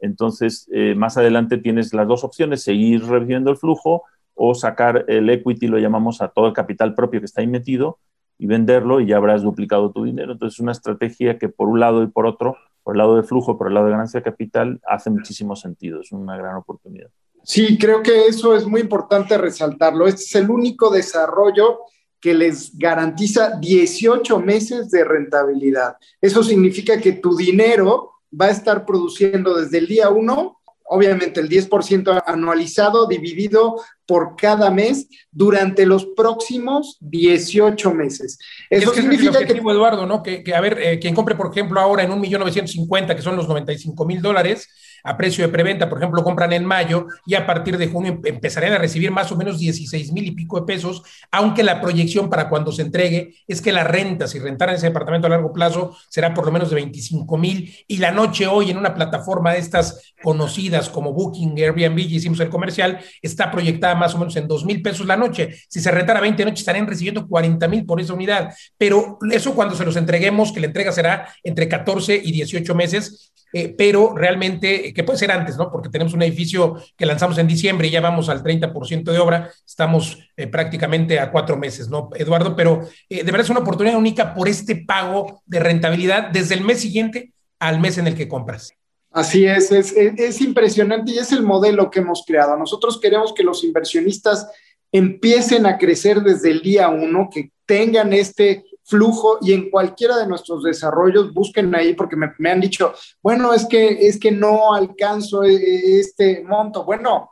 entonces 0.00 0.68
eh, 0.72 0.94
más 0.94 1.16
adelante 1.16 1.58
tienes 1.58 1.92
las 1.92 2.08
dos 2.08 2.24
opciones, 2.24 2.62
seguir 2.62 3.04
reviviendo 3.04 3.50
el 3.50 3.56
flujo 3.56 4.04
o 4.34 4.54
sacar 4.54 5.04
el 5.08 5.28
equity, 5.28 5.66
lo 5.66 5.78
llamamos 5.78 6.22
a 6.22 6.28
todo 6.28 6.46
el 6.46 6.54
capital 6.54 6.94
propio 6.94 7.20
que 7.20 7.26
está 7.26 7.42
ahí 7.42 7.46
metido 7.46 7.98
y 8.38 8.46
venderlo 8.46 9.00
y 9.00 9.06
ya 9.06 9.18
habrás 9.18 9.42
duplicado 9.42 9.92
tu 9.92 10.04
dinero. 10.04 10.32
Entonces 10.32 10.56
es 10.56 10.60
una 10.60 10.72
estrategia 10.72 11.38
que 11.38 11.50
por 11.50 11.68
un 11.68 11.78
lado 11.78 12.02
y 12.02 12.06
por 12.06 12.24
otro, 12.24 12.56
por 12.82 12.94
el 12.94 12.98
lado 12.98 13.16
de 13.16 13.22
flujo, 13.22 13.58
por 13.58 13.68
el 13.68 13.74
lado 13.74 13.86
de 13.86 13.92
ganancia 13.92 14.20
de 14.20 14.24
capital, 14.24 14.80
hace 14.86 15.10
muchísimo 15.10 15.56
sentido, 15.56 16.00
es 16.00 16.10
una 16.10 16.38
gran 16.38 16.56
oportunidad. 16.56 17.10
Sí, 17.42 17.78
creo 17.78 18.02
que 18.02 18.26
eso 18.26 18.54
es 18.54 18.66
muy 18.66 18.80
importante 18.80 19.36
resaltarlo. 19.38 20.06
Este 20.06 20.22
es 20.22 20.34
el 20.36 20.50
único 20.50 20.90
desarrollo 20.90 21.80
que 22.20 22.34
les 22.34 22.76
garantiza 22.76 23.56
18 23.58 24.38
meses 24.40 24.90
de 24.90 25.04
rentabilidad. 25.04 25.96
Eso 26.20 26.42
significa 26.42 27.00
que 27.00 27.12
tu 27.12 27.34
dinero 27.34 28.12
va 28.38 28.46
a 28.46 28.50
estar 28.50 28.84
produciendo 28.84 29.54
desde 29.54 29.78
el 29.78 29.86
día 29.86 30.10
1, 30.10 30.60
obviamente 30.84 31.40
el 31.40 31.48
10% 31.48 32.22
anualizado 32.26 33.06
dividido 33.06 33.80
por 34.06 34.36
cada 34.36 34.70
mes 34.70 35.08
durante 35.30 35.86
los 35.86 36.04
próximos 36.04 36.98
18 37.00 37.94
meses. 37.94 38.38
Eso 38.68 38.92
significa 38.92 39.44
que... 39.46 39.52
Eduardo, 39.52 40.04
¿no? 40.04 40.22
Que, 40.22 40.44
a 40.54 40.60
ver, 40.60 40.78
eh, 40.80 40.98
quien 40.98 41.14
compre, 41.14 41.36
por 41.36 41.50
ejemplo, 41.50 41.80
ahora 41.80 42.02
en 42.02 42.10
1.950.000, 42.10 43.14
que 43.16 43.22
son 43.22 43.36
los 43.36 43.48
95 43.48 44.04
mil 44.04 44.20
dólares, 44.20 44.68
a 45.04 45.16
precio 45.16 45.44
de 45.44 45.52
preventa, 45.52 45.88
por 45.88 45.98
ejemplo, 45.98 46.22
compran 46.22 46.52
en 46.52 46.64
mayo 46.64 47.06
y 47.26 47.34
a 47.34 47.46
partir 47.46 47.78
de 47.78 47.88
junio 47.88 48.12
em, 48.12 48.34
empezarían 48.34 48.74
a 48.74 48.78
recibir 48.78 49.10
más 49.10 49.30
o 49.32 49.36
menos 49.36 49.58
16 49.58 50.12
mil 50.12 50.26
y 50.26 50.30
pico 50.32 50.60
de 50.60 50.66
pesos, 50.66 51.02
aunque 51.30 51.62
la 51.62 51.80
proyección 51.80 52.30
para 52.30 52.48
cuando 52.48 52.72
se 52.72 52.82
entregue 52.82 53.34
es 53.46 53.60
que 53.60 53.72
la 53.72 53.84
renta, 53.84 54.26
si 54.26 54.38
rentaran 54.38 54.74
ese 54.74 54.86
departamento 54.86 55.26
a 55.26 55.30
largo 55.30 55.52
plazo, 55.52 55.96
será 56.08 56.34
por 56.34 56.46
lo 56.46 56.52
menos 56.52 56.70
de 56.70 56.76
25 56.76 57.36
mil 57.38 57.74
y 57.86 57.98
la 57.98 58.10
noche 58.10 58.46
hoy 58.46 58.70
en 58.70 58.78
una 58.78 58.94
plataforma 58.94 59.52
de 59.52 59.58
estas 59.58 60.14
conocidas 60.22 60.88
como 60.88 61.12
Booking, 61.12 61.56
Airbnb, 61.58 61.98
y 61.98 62.16
hicimos 62.16 62.40
el 62.40 62.48
comercial, 62.48 63.00
está 63.22 63.50
proyectada 63.50 63.94
más 63.94 64.14
o 64.14 64.18
menos 64.18 64.36
en 64.36 64.46
2 64.46 64.64
mil 64.64 64.82
pesos 64.82 65.06
la 65.06 65.16
noche. 65.16 65.54
Si 65.68 65.80
se 65.80 65.90
rentara 65.90 66.20
20 66.20 66.44
noches, 66.44 66.60
estarían 66.60 66.86
recibiendo 66.86 67.26
40 67.26 67.68
mil 67.68 67.84
por 67.84 68.00
esa 68.00 68.14
unidad. 68.14 68.52
Pero 68.76 69.18
eso 69.30 69.54
cuando 69.54 69.74
se 69.74 69.84
los 69.84 69.96
entreguemos, 69.96 70.52
que 70.52 70.60
la 70.60 70.66
entrega 70.66 70.92
será 70.92 71.28
entre 71.42 71.68
14 71.68 72.20
y 72.22 72.32
18 72.32 72.74
meses, 72.74 73.29
eh, 73.52 73.74
pero 73.76 74.14
realmente, 74.14 74.92
que 74.92 75.04
puede 75.04 75.18
ser 75.18 75.32
antes, 75.32 75.56
¿no? 75.56 75.70
Porque 75.70 75.88
tenemos 75.88 76.14
un 76.14 76.22
edificio 76.22 76.76
que 76.96 77.06
lanzamos 77.06 77.38
en 77.38 77.46
diciembre 77.46 77.88
y 77.88 77.90
ya 77.90 78.00
vamos 78.00 78.28
al 78.28 78.42
30% 78.42 79.04
de 79.04 79.18
obra, 79.18 79.50
estamos 79.66 80.18
eh, 80.36 80.46
prácticamente 80.46 81.18
a 81.18 81.30
cuatro 81.30 81.56
meses, 81.56 81.88
¿no, 81.88 82.10
Eduardo? 82.14 82.54
Pero 82.54 82.82
eh, 83.08 83.24
de 83.24 83.24
verdad 83.24 83.42
es 83.42 83.50
una 83.50 83.60
oportunidad 83.60 83.98
única 83.98 84.34
por 84.34 84.48
este 84.48 84.76
pago 84.76 85.42
de 85.46 85.60
rentabilidad 85.60 86.30
desde 86.30 86.54
el 86.54 86.62
mes 86.62 86.80
siguiente 86.80 87.32
al 87.58 87.80
mes 87.80 87.98
en 87.98 88.06
el 88.06 88.14
que 88.14 88.28
compras. 88.28 88.72
Así 89.12 89.44
es, 89.44 89.72
es 89.72 90.40
impresionante 90.40 91.10
y 91.10 91.18
es 91.18 91.32
el 91.32 91.42
modelo 91.42 91.90
que 91.90 91.98
hemos 91.98 92.22
creado. 92.24 92.56
Nosotros 92.56 93.00
queremos 93.00 93.34
que 93.34 93.42
los 93.42 93.64
inversionistas 93.64 94.48
empiecen 94.92 95.66
a 95.66 95.78
crecer 95.78 96.20
desde 96.20 96.50
el 96.50 96.62
día 96.62 96.88
uno, 96.88 97.28
que 97.32 97.50
tengan 97.66 98.12
este 98.12 98.64
flujo 98.90 99.38
y 99.40 99.52
en 99.52 99.70
cualquiera 99.70 100.16
de 100.18 100.26
nuestros 100.26 100.64
desarrollos 100.64 101.32
busquen 101.32 101.74
ahí 101.74 101.94
porque 101.94 102.16
me, 102.16 102.50
han 102.50 102.60
dicho, 102.60 102.92
bueno, 103.22 103.54
es 103.54 103.64
que, 103.66 104.06
es 104.06 104.18
que 104.18 104.32
no 104.32 104.74
alcanzo 104.74 105.44
e, 105.44 105.54
e, 105.54 106.00
este 106.00 106.42
monto. 106.42 106.84
Bueno, 106.84 107.30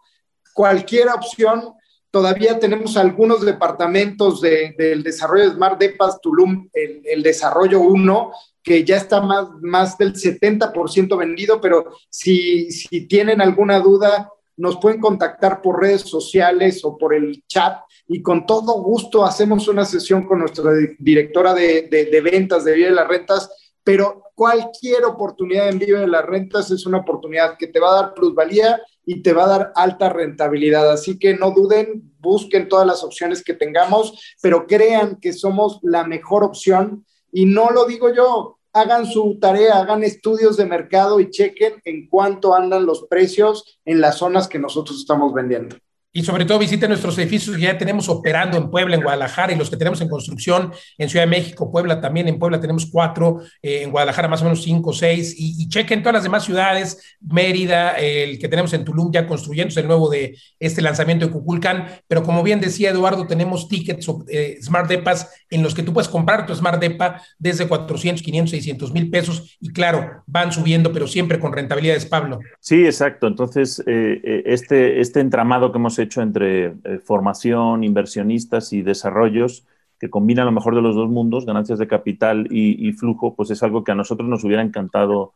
cualquier 0.55 1.09
opción, 1.09 1.75
todavía 2.11 2.59
tenemos 2.59 2.97
algunos 2.97 3.45
departamentos 3.45 4.41
del 4.41 5.03
desarrollo 5.03 5.51
de 5.51 5.57
Smart 5.57 5.79
Depas 5.79 6.21
Tulum, 6.21 6.69
el, 6.73 7.03
el 7.05 7.23
desarrollo 7.23 7.81
1, 7.81 8.33
que 8.63 8.85
ya 8.85 8.97
está 8.97 9.21
más, 9.21 9.49
más 9.61 9.99
del 9.99 10.15
70% 10.15 11.19
vendido, 11.19 11.61
pero 11.61 11.93
si, 12.09 12.71
si 12.71 13.07
tienen 13.07 13.41
alguna 13.41 13.81
duda, 13.81 14.31
nos 14.57 14.79
pueden 14.79 15.01
contactar 15.01 15.63
por 15.63 15.81
redes 15.81 16.03
sociales 16.03 16.85
o 16.85 16.99
por 16.99 17.15
el 17.15 17.43
chat 17.47 17.79
y 18.09 18.23
con 18.23 18.47
todo 18.47 18.83
gusto 18.83 19.25
hacemos 19.25 19.69
una 19.69 19.85
sesión 19.85 20.27
con 20.27 20.39
nuestra 20.39 20.73
directora 20.99 21.53
de, 21.53 22.21
ventas 22.25 22.65
de 22.65 22.73
Vive 22.73 22.89
de 22.89 22.95
las 22.95 23.07
Rentas, 23.07 23.51
pero 23.85 24.25
cualquier 24.35 25.05
oportunidad 25.05 25.69
en 25.69 25.79
Vive 25.79 26.01
de 26.01 26.09
las 26.09 26.25
Rentas 26.25 26.71
es 26.71 26.87
una 26.87 26.99
oportunidad 26.99 27.59
que 27.59 27.67
te 27.67 27.79
va 27.79 27.91
a 27.91 28.03
dar 28.03 28.15
plusvalía 28.15 28.81
y 29.05 29.23
te 29.23 29.35
va 29.35 29.45
a 29.45 29.49
dar 29.49 29.73
alta 29.75 30.09
rentabilidad. 30.09 30.91
Así 30.91 31.19
que 31.19 31.35
no 31.35 31.51
duden, 31.51 32.15
busquen 32.19 32.69
todas 32.69 32.87
las 32.87 33.05
opciones 33.05 33.45
que 33.45 33.55
tengamos, 33.55 34.37
pero 34.41 34.67
crean 34.67 35.17
que 35.21 35.35
somos 35.35 35.79
la 35.83 36.05
mejor 36.05 36.45
opción. 36.45 37.05
Y 37.31 37.45
no 37.45 37.71
lo 37.71 37.85
digo 37.85 38.13
yo, 38.15 38.59
hagan 38.73 39.05
su 39.05 39.39
tarea, 39.39 39.81
hagan 39.81 40.03
estudios 40.03 40.57
de 40.57 40.65
mercado 40.65 41.21
y 41.21 41.29
chequen 41.29 41.75
en 41.85 42.09
cuánto 42.09 42.55
andan 42.55 42.87
los 42.87 43.07
precios 43.07 43.81
en 43.85 44.01
las 44.01 44.17
zonas 44.17 44.49
que 44.49 44.59
nosotros 44.59 44.99
estamos 44.99 45.35
vendiendo 45.35 45.77
y 46.13 46.23
sobre 46.23 46.45
todo 46.47 46.59
visiten 46.59 46.89
nuestros 46.89 47.19
edificios 47.19 47.57
que 47.57 47.63
ya 47.63 47.77
tenemos 47.77 48.09
operando 48.09 48.57
en 48.57 48.71
Puebla, 48.71 48.97
en 48.97 49.03
Guadalajara 49.03 49.53
y 49.53 49.57
los 49.57 49.69
que 49.69 49.77
tenemos 49.77 50.01
en 50.01 50.09
construcción 50.09 50.73
en 50.97 51.09
Ciudad 51.09 51.27
de 51.27 51.31
México, 51.31 51.71
Puebla 51.71 52.01
también, 52.01 52.29
en 52.29 52.39
Puebla 52.39 52.61
tenemos 52.61 52.87
cuatro, 52.87 53.41
eh, 53.63 53.83
en 53.83 53.91
Guadalajara 53.91 54.27
más 54.27 54.41
o 54.41 54.45
menos 54.45 54.63
cinco, 54.63 54.93
seis, 54.93 55.35
y, 55.37 55.69
chequen 55.69 56.03
todas 56.03 56.15
las 56.15 56.23
demás 56.23 56.45
ciudades, 56.45 57.17
Mérida, 57.21 57.93
el 57.93 58.39
que 58.39 58.49
tenemos 58.49 58.73
en 58.73 58.85
Tulum 58.85 59.13
ya 59.13 59.27
construyéndose 59.27 59.81
el 59.81 59.87
nuevo 59.87 60.09
de 60.09 60.35
este 60.59 60.81
lanzamiento 60.81 61.27
de 61.27 61.33
Cuculcán, 61.33 61.87
pero 62.09 62.23
como 62.23 62.43
bien 62.43 62.59
decía 62.61 62.91
Eduardo, 62.91 63.27
tenemos 63.27 63.69
tickets 63.69 64.09
eh, 64.29 64.59
Smart 64.63 64.89
Depas 64.89 65.31
en 65.51 65.63
los 65.63 65.75
que 65.75 65.83
tú 65.83 65.93
puedes 65.93 66.09
comprar 66.09 66.47
tu 66.47 66.55
Smart 66.55 66.81
Depa 66.81 67.21
desde 67.39 67.69
400, 67.69 68.23
500, 68.23 68.51
600 68.51 68.93
mil 68.93 69.11
pesos 69.11 69.59
y 69.61 69.71
claro, 69.75 70.23
van 70.27 70.53
subiendo, 70.53 70.91
pero 70.91 71.07
siempre 71.07 71.39
con 71.39 71.53
rentabilidades, 71.53 72.07
Pablo. 72.07 72.39
Sí, 72.61 72.87
exacto. 72.87 73.27
Entonces, 73.27 73.83
eh, 73.87 74.43
este, 74.47 75.01
este 75.01 75.21
entramado 75.21 75.71
que 75.71 75.79
hemos 75.79 75.98
hecho 75.99 76.23
entre 76.23 76.67
eh, 76.67 77.01
formación, 77.05 77.85
inversionistas 77.85 78.73
y 78.73 78.83
desarrollos 78.83 79.67
que 79.99 80.11
combinan 80.11 80.47
lo 80.47 80.53
mejor 80.53 80.75
de 80.75 80.83
los 80.83 80.95
dos 80.95 81.11
mundos, 81.11 81.45
ganancias 81.45 81.79
de 81.79 81.89
capital 81.89 82.47
y, 82.51 82.93
flujo, 82.93 83.35
pues 83.35 83.51
es 83.51 83.63
algo 83.65 83.83
que 83.83 83.91
a 83.91 83.97
nosotros 83.97 84.29
nos 84.29 84.45
hubiera 84.45 84.63
encantado 84.63 85.33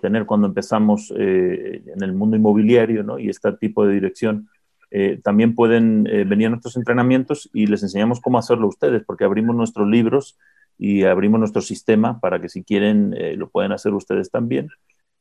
tener 0.00 0.24
cuando 0.24 0.46
empezamos 0.46 1.12
eh, 1.18 1.82
en 1.86 2.02
el 2.02 2.14
mundo 2.14 2.36
inmobiliario 2.36 3.02
¿no? 3.02 3.18
y 3.18 3.28
este 3.28 3.52
tipo 3.52 3.84
de 3.84 3.92
dirección. 3.92 4.48
Eh, 4.90 5.20
también 5.22 5.54
pueden 5.54 6.04
venir 6.04 6.46
a 6.46 6.50
nuestros 6.50 6.76
entrenamientos 6.76 7.50
y 7.52 7.66
les 7.66 7.82
enseñamos 7.82 8.20
cómo 8.20 8.38
hacerlo 8.38 8.68
ustedes, 8.68 9.02
porque 9.04 9.24
abrimos 9.24 9.54
nuestros 9.54 9.86
libros 9.86 10.38
y 10.78 11.04
abrimos 11.04 11.38
nuestro 11.38 11.60
sistema 11.60 12.18
para 12.18 12.40
que 12.40 12.48
si 12.48 12.62
quieren 12.62 13.14
lo 13.38 13.50
pueden 13.50 13.72
hacer 13.72 13.92
ustedes 13.92 14.30
también 14.30 14.70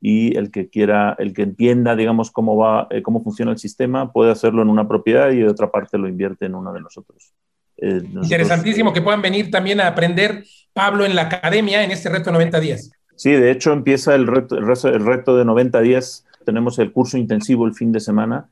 y 0.07 0.37
el 0.37 0.51
que 0.51 0.69
quiera, 0.69 1.15
el 1.17 1.33
que 1.33 1.41
entienda, 1.41 1.95
digamos, 1.95 2.29
cómo 2.29 2.55
va, 2.55 2.87
eh, 2.91 3.01
cómo 3.01 3.23
funciona 3.23 3.51
el 3.51 3.57
sistema, 3.57 4.13
puede 4.13 4.31
hacerlo 4.31 4.61
en 4.61 4.69
una 4.69 4.87
propiedad 4.87 5.31
y 5.31 5.37
de 5.37 5.47
otra 5.47 5.71
parte 5.71 5.97
lo 5.97 6.07
invierte 6.07 6.45
en 6.45 6.53
una 6.53 6.71
de 6.71 6.79
nosotros. 6.79 7.33
Eh, 7.77 8.03
Interesantísimo 8.21 8.93
que 8.93 9.01
puedan 9.01 9.23
venir 9.23 9.49
también 9.49 9.79
a 9.81 9.87
aprender, 9.87 10.43
Pablo, 10.73 11.05
en 11.05 11.15
la 11.15 11.23
academia 11.23 11.83
en 11.83 11.89
este 11.89 12.09
reto 12.09 12.25
de 12.25 12.33
90 12.33 12.59
días. 12.59 12.91
Sí, 13.15 13.31
de 13.31 13.49
hecho 13.49 13.73
empieza 13.73 14.13
el 14.13 14.27
reto, 14.27 14.59
el 14.59 15.03
reto 15.03 15.35
de 15.35 15.43
90 15.43 15.81
días. 15.81 16.23
Tenemos 16.45 16.77
el 16.77 16.91
curso 16.91 17.17
intensivo 17.17 17.65
el 17.65 17.73
fin 17.73 17.91
de 17.91 17.99
semana 17.99 18.49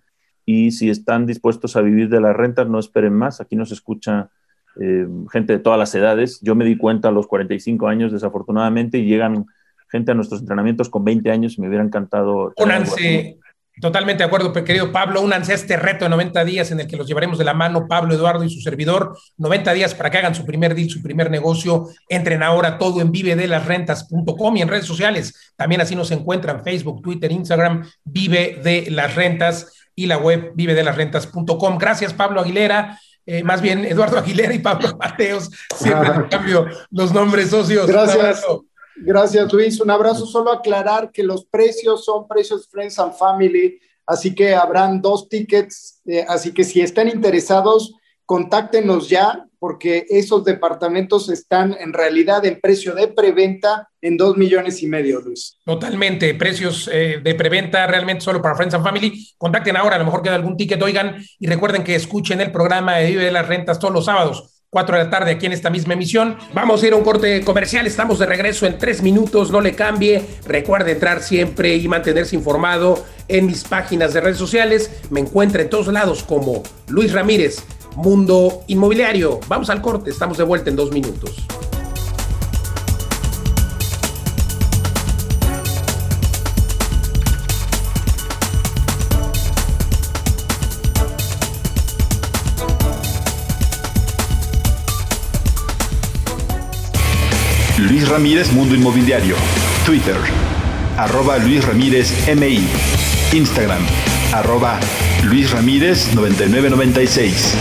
y 0.48 0.72
si 0.72 0.90
están 0.90 1.28
dispuestos 1.28 1.76
a 1.76 1.82
vivir 1.82 2.10
de 2.10 2.20
las 2.20 2.36
rentas, 2.36 2.68
no 2.68 2.80
esperen 2.80 3.14
más. 3.14 3.42
Aquí 3.42 3.56
nos 3.56 3.72
escucha 3.72 4.32
eh, 4.82 5.06
gente 5.32 5.54
de 5.54 5.60
todas 5.60 5.78
las 5.78 5.94
edades. 5.94 6.40
Yo 6.42 6.56
me 6.56 6.66
di 6.66 6.78
cuenta 6.78 7.10
a 7.10 7.12
los 7.12 7.28
45 7.28 7.88
años, 7.88 8.12
desafortunadamente, 8.12 8.98
y 8.98 9.06
llegan 9.06 9.46
gente 9.94 10.12
a 10.12 10.16
nuestros 10.16 10.42
entrenamientos 10.42 10.90
con 10.90 11.04
20 11.06 11.30
años 11.30 11.56
y 11.56 11.62
me 11.62 11.68
hubiera 11.68 11.84
encantado. 11.84 12.52
Únanse, 12.58 13.38
totalmente 13.80 14.24
de 14.24 14.28
acuerdo, 14.28 14.52
querido 14.52 14.92
Pablo, 14.92 15.22
únanse 15.22 15.52
a 15.52 15.56
este 15.56 15.78
reto 15.78 16.06
de 16.06 16.10
90 16.10 16.44
días 16.46 16.72
en 16.72 16.80
el 16.80 16.88
que 16.88 16.98
los 16.98 17.08
llevaremos 17.08 17.38
de 17.38 17.46
la 17.46 17.54
mano 17.54 17.88
Pablo, 17.88 18.16
Eduardo 18.16 18.44
y 18.44 18.50
su 18.50 18.60
servidor. 18.60 19.16
90 19.38 19.72
días 19.74 19.94
para 19.94 20.10
que 20.10 20.18
hagan 20.18 20.34
su 20.34 20.46
primer 20.46 20.74
deal, 20.74 20.90
su 20.90 21.04
primer 21.04 21.30
negocio. 21.30 21.88
Entren 22.10 22.42
ahora 22.42 22.80
todo 22.80 23.02
en 23.02 23.12
vivedelasrentas.com 23.12 24.58
y 24.58 24.62
en 24.64 24.68
redes 24.68 24.86
sociales. 24.86 25.54
También 25.56 25.82
así 25.82 25.96
nos 25.96 26.10
encuentran 26.10 26.64
Facebook, 26.64 27.04
Twitter, 27.04 27.32
Instagram, 27.32 27.88
Vive 28.04 28.60
de 28.64 28.90
las 28.90 29.14
Rentas 29.14 29.72
y 29.96 30.08
la 30.08 30.18
web 30.18 30.54
vivedelasrentas.com. 30.56 31.78
Gracias, 31.78 32.14
Pablo 32.14 32.42
Aguilera. 32.42 33.00
Eh, 33.26 33.44
más 33.44 33.62
bien 33.62 33.86
Eduardo 33.86 34.18
Aguilera 34.18 34.54
y 34.54 34.60
Pablo 34.60 34.98
Mateos, 35.00 35.50
siempre 35.78 36.10
cambio 36.30 36.68
los 36.92 37.14
nombres 37.14 37.50
socios. 37.50 37.88
Gracias. 37.88 38.44
Gracias, 38.96 39.52
Luis. 39.52 39.80
Un 39.80 39.92
abrazo. 39.92 40.26
Solo 40.26 40.52
aclarar 40.52 41.12
que 41.12 41.24
los 41.24 41.46
precios 41.46 42.06
son 42.06 42.28
precios 42.28 42.68
Friends 42.70 43.00
and 43.00 43.14
Family, 43.14 43.80
así 44.06 44.34
que 44.36 44.54
habrán 44.54 45.02
dos 45.02 45.28
tickets. 45.30 46.02
Eh, 46.06 46.26
así 46.28 46.54
que 46.54 46.64
si 46.64 46.82
están 46.82 47.08
interesados, 47.08 47.96
contáctenos 48.26 49.10
ya, 49.10 49.46
porque 49.60 50.06
esos 50.10 50.44
departamentos 50.44 51.30
están 51.30 51.76
en 51.80 51.94
realidad 51.94 52.46
en 52.46 52.60
precio 52.60 52.94
de 52.94 53.08
preventa 53.08 53.90
en 54.02 54.18
dos 54.18 54.36
millones 54.36 54.84
y 54.84 54.88
medio, 54.88 55.22
Luis. 55.22 55.58
Totalmente, 55.66 56.34
precios 56.36 56.90
eh, 56.92 57.22
de 57.24 57.36
preventa 57.36 57.88
realmente 57.88 58.24
solo 58.24 58.42
para 58.42 58.56
Friends 58.56 58.76
and 58.76 58.84
Family. 58.84 59.28
Contacten 59.38 59.78
ahora, 59.78 59.96
a 59.96 60.00
lo 60.00 60.06
mejor 60.06 60.22
queda 60.22 60.36
algún 60.36 60.58
ticket, 60.58 60.82
oigan, 60.82 61.24
y 61.40 61.48
recuerden 61.48 61.84
que 61.84 61.96
escuchen 61.96 62.42
el 62.42 62.52
programa 62.52 62.98
de 62.98 63.08
Vive 63.08 63.24
de 63.24 63.32
las 63.32 63.48
Rentas 63.48 63.80
todos 63.80 63.94
los 63.94 64.06
sábados 64.06 64.53
4 64.74 64.98
de 64.98 65.04
la 65.04 65.10
tarde 65.12 65.32
aquí 65.32 65.46
en 65.46 65.52
esta 65.52 65.70
misma 65.70 65.94
emisión. 65.94 66.36
Vamos 66.52 66.82
a 66.82 66.88
ir 66.88 66.94
a 66.94 66.96
un 66.96 67.04
corte 67.04 67.42
comercial, 67.46 67.86
estamos 67.86 68.18
de 68.18 68.26
regreso 68.26 68.66
en 68.66 68.80
tres 68.80 69.04
minutos, 69.04 69.52
no 69.52 69.62
le 69.62 69.76
cambie. 69.76 70.26
Recuerde 70.48 70.94
entrar 70.94 71.22
siempre 71.22 71.76
y 71.76 71.88
mantenerse 71.88 72.36
informado 72.36 73.06
en 73.28 73.46
mis 73.46 73.64
páginas 73.66 74.14
de 74.14 74.22
redes 74.22 74.40
sociales. 74.40 74.90
Me 75.12 75.20
encuentra 75.20 75.62
en 75.62 75.70
todos 75.70 75.88
lados 75.90 76.24
como 76.24 76.64
Luis 76.88 77.14
Ramírez, 77.14 77.64
Mundo 77.96 78.64
Inmobiliario. 78.66 79.40
Vamos 79.48 79.70
al 79.70 79.80
corte, 79.80 80.10
estamos 80.10 80.40
de 80.40 80.44
vuelta 80.44 80.72
en 80.72 80.76
dos 80.76 80.92
minutos. 80.92 81.46
Luis 97.84 98.08
Ramírez 98.08 98.52
Mundo 98.54 98.74
Inmobiliario. 98.76 99.36
Twitter, 99.86 100.16
arroba 100.98 101.38
Luis 101.38 101.66
Ramírez 101.66 102.14
MI. 102.34 102.66
Instagram, 103.34 103.82
arroba 104.32 104.80
Luis 105.24 105.52
Ramírez 105.52 106.14
9996 106.14 107.56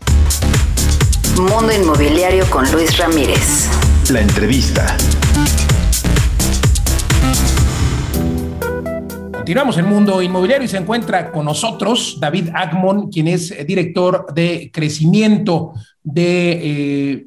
Mundo 1.36 1.72
Inmobiliario 1.72 2.44
con 2.50 2.68
Luis 2.72 2.98
Ramírez. 2.98 3.68
La 4.10 4.20
entrevista. 4.20 4.96
Continuamos 9.48 9.78
en 9.78 9.86
Mundo 9.86 10.20
Inmobiliario 10.20 10.66
y 10.66 10.68
se 10.68 10.76
encuentra 10.76 11.32
con 11.32 11.46
nosotros 11.46 12.18
David 12.20 12.50
Agmon, 12.52 13.08
quien 13.08 13.28
es 13.28 13.66
director 13.66 14.26
de 14.34 14.70
crecimiento 14.70 15.72
de 16.10 17.20
eh, 17.20 17.24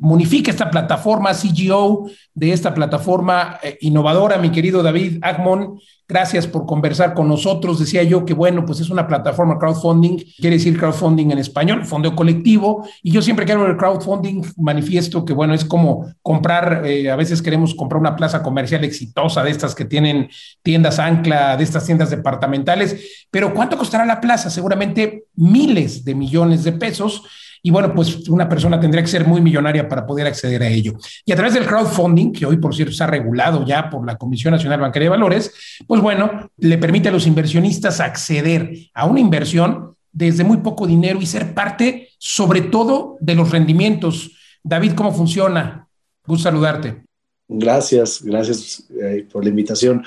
esta 0.47 0.71
plataforma 0.71 1.33
CGO, 1.33 2.09
de 2.33 2.51
esta 2.51 2.73
plataforma 2.73 3.59
eh, 3.61 3.77
innovadora. 3.81 4.39
Mi 4.39 4.49
querido 4.49 4.81
David 4.81 5.19
Agmon, 5.21 5.79
gracias 6.07 6.47
por 6.47 6.65
conversar 6.65 7.13
con 7.13 7.27
nosotros. 7.27 7.79
Decía 7.79 8.01
yo 8.01 8.25
que, 8.25 8.33
bueno, 8.33 8.65
pues 8.65 8.79
es 8.79 8.89
una 8.89 9.07
plataforma 9.07 9.59
crowdfunding, 9.59 10.17
quiere 10.39 10.55
decir 10.55 10.79
crowdfunding 10.79 11.29
en 11.29 11.37
español, 11.37 11.85
fondo 11.85 12.15
colectivo. 12.15 12.83
Y 13.03 13.11
yo 13.11 13.21
siempre 13.21 13.49
hablo 13.51 13.65
del 13.65 13.77
crowdfunding 13.77 14.41
manifiesto 14.57 15.25
que, 15.25 15.33
bueno, 15.33 15.53
es 15.53 15.63
como 15.63 16.11
comprar, 16.23 16.81
eh, 16.83 17.11
a 17.11 17.15
veces 17.15 17.43
queremos 17.43 17.75
comprar 17.75 18.01
una 18.01 18.15
plaza 18.15 18.41
comercial 18.41 18.83
exitosa 18.83 19.43
de 19.43 19.51
estas 19.51 19.75
que 19.75 19.85
tienen 19.85 20.29
tiendas 20.63 20.97
ancla, 20.97 21.55
de 21.55 21.63
estas 21.63 21.85
tiendas 21.85 22.09
departamentales. 22.09 23.25
Pero 23.29 23.53
¿cuánto 23.53 23.77
costará 23.77 24.07
la 24.07 24.19
plaza? 24.19 24.49
Seguramente 24.49 25.25
miles 25.35 26.03
de 26.03 26.15
millones 26.15 26.63
de 26.63 26.71
pesos. 26.71 27.23
Y 27.63 27.69
bueno, 27.69 27.93
pues 27.93 28.27
una 28.29 28.49
persona 28.49 28.79
tendría 28.79 29.03
que 29.03 29.09
ser 29.09 29.25
muy 29.25 29.39
millonaria 29.39 29.87
para 29.87 30.05
poder 30.05 30.27
acceder 30.27 30.63
a 30.63 30.67
ello. 30.67 30.93
Y 31.25 31.31
a 31.31 31.35
través 31.35 31.53
del 31.53 31.65
crowdfunding, 31.65 32.31
que 32.31 32.45
hoy 32.45 32.57
por 32.57 32.75
cierto 32.75 32.91
está 32.91 33.07
regulado 33.07 33.65
ya 33.65 33.89
por 33.89 34.05
la 34.05 34.17
Comisión 34.17 34.53
Nacional 34.53 34.79
Bancaria 34.79 35.05
de 35.05 35.17
Valores, 35.17 35.53
pues 35.85 36.01
bueno, 36.01 36.49
le 36.57 36.77
permite 36.77 37.09
a 37.09 37.11
los 37.11 37.27
inversionistas 37.27 37.99
acceder 37.99 38.73
a 38.93 39.05
una 39.05 39.19
inversión 39.19 39.95
desde 40.11 40.43
muy 40.43 40.57
poco 40.57 40.87
dinero 40.87 41.21
y 41.21 41.25
ser 41.25 41.53
parte 41.53 42.09
sobre 42.17 42.61
todo 42.61 43.17
de 43.19 43.35
los 43.35 43.51
rendimientos. 43.51 44.31
David, 44.63 44.93
¿cómo 44.93 45.13
funciona? 45.13 45.87
Gusto 46.25 46.43
saludarte. 46.43 47.03
Gracias, 47.47 48.21
gracias 48.23 48.85
eh, 49.01 49.27
por 49.31 49.43
la 49.43 49.49
invitación. 49.49 50.03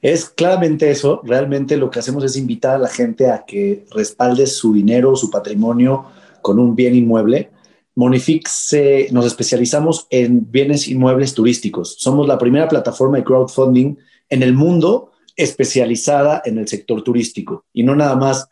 Es 0.00 0.28
claramente 0.28 0.90
eso, 0.90 1.20
realmente 1.24 1.76
lo 1.76 1.90
que 1.90 2.00
hacemos 2.00 2.24
es 2.24 2.36
invitar 2.36 2.76
a 2.76 2.78
la 2.78 2.88
gente 2.88 3.30
a 3.30 3.44
que 3.46 3.84
respalde 3.92 4.46
su 4.46 4.72
dinero, 4.72 5.14
su 5.14 5.30
patrimonio 5.30 6.06
con 6.42 6.58
un 6.58 6.74
bien 6.74 6.94
inmueble. 6.94 7.50
Monifix 7.94 8.74
nos 9.10 9.26
especializamos 9.26 10.06
en 10.10 10.50
bienes 10.50 10.88
inmuebles 10.88 11.34
turísticos. 11.34 11.96
Somos 11.98 12.26
la 12.26 12.38
primera 12.38 12.68
plataforma 12.68 13.18
de 13.18 13.24
crowdfunding 13.24 13.96
en 14.28 14.42
el 14.42 14.54
mundo 14.54 15.12
especializada 15.36 16.42
en 16.44 16.58
el 16.58 16.68
sector 16.68 17.02
turístico 17.02 17.64
y 17.72 17.82
no 17.82 17.96
nada 17.96 18.16
más 18.16 18.48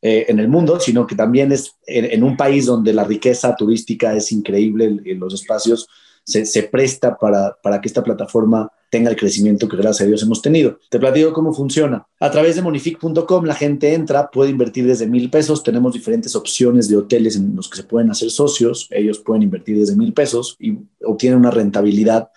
eh, 0.00 0.26
en 0.28 0.38
el 0.38 0.48
mundo, 0.48 0.78
sino 0.78 1.06
que 1.06 1.16
también 1.16 1.50
es 1.52 1.74
en, 1.86 2.22
un 2.22 2.36
país 2.36 2.66
donde 2.66 2.92
la 2.92 3.04
riqueza 3.04 3.56
turística 3.56 4.14
es 4.14 4.30
increíble, 4.30 5.00
en 5.04 5.18
los 5.18 5.34
espacios 5.34 5.88
se, 6.28 6.62
presta 6.64 7.16
para, 7.16 7.56
para 7.62 7.80
que 7.80 7.88
esta 7.88 8.02
plataforma 8.02 8.70
tenga 8.90 9.10
el 9.10 9.16
crecimiento 9.16 9.68
que 9.68 9.76
gracias 9.76 10.02
a 10.02 10.06
Dios 10.06 10.22
hemos 10.22 10.42
tenido. 10.42 10.78
Te 10.90 10.98
platico 10.98 11.32
cómo 11.32 11.54
funciona. 11.54 12.06
A 12.20 12.30
través 12.30 12.56
de 12.56 12.62
monific.com 12.62 13.44
la 13.44 13.54
gente 13.54 13.94
entra, 13.94 14.30
puede 14.30 14.50
invertir 14.50 14.86
desde 14.86 15.06
mil 15.06 15.30
pesos. 15.30 15.62
Tenemos 15.62 15.94
diferentes 15.94 16.36
opciones 16.36 16.88
de 16.88 16.96
hoteles 16.96 17.36
en 17.36 17.56
los 17.56 17.68
que 17.68 17.76
se 17.76 17.84
pueden 17.84 18.10
hacer 18.10 18.30
socios. 18.30 18.88
Ellos 18.90 19.18
pueden 19.20 19.42
invertir 19.42 19.78
desde 19.78 19.96
mil 19.96 20.12
pesos 20.12 20.56
y 20.58 20.78
obtienen 21.04 21.38
una 21.38 21.50
rentabilidad 21.50 22.30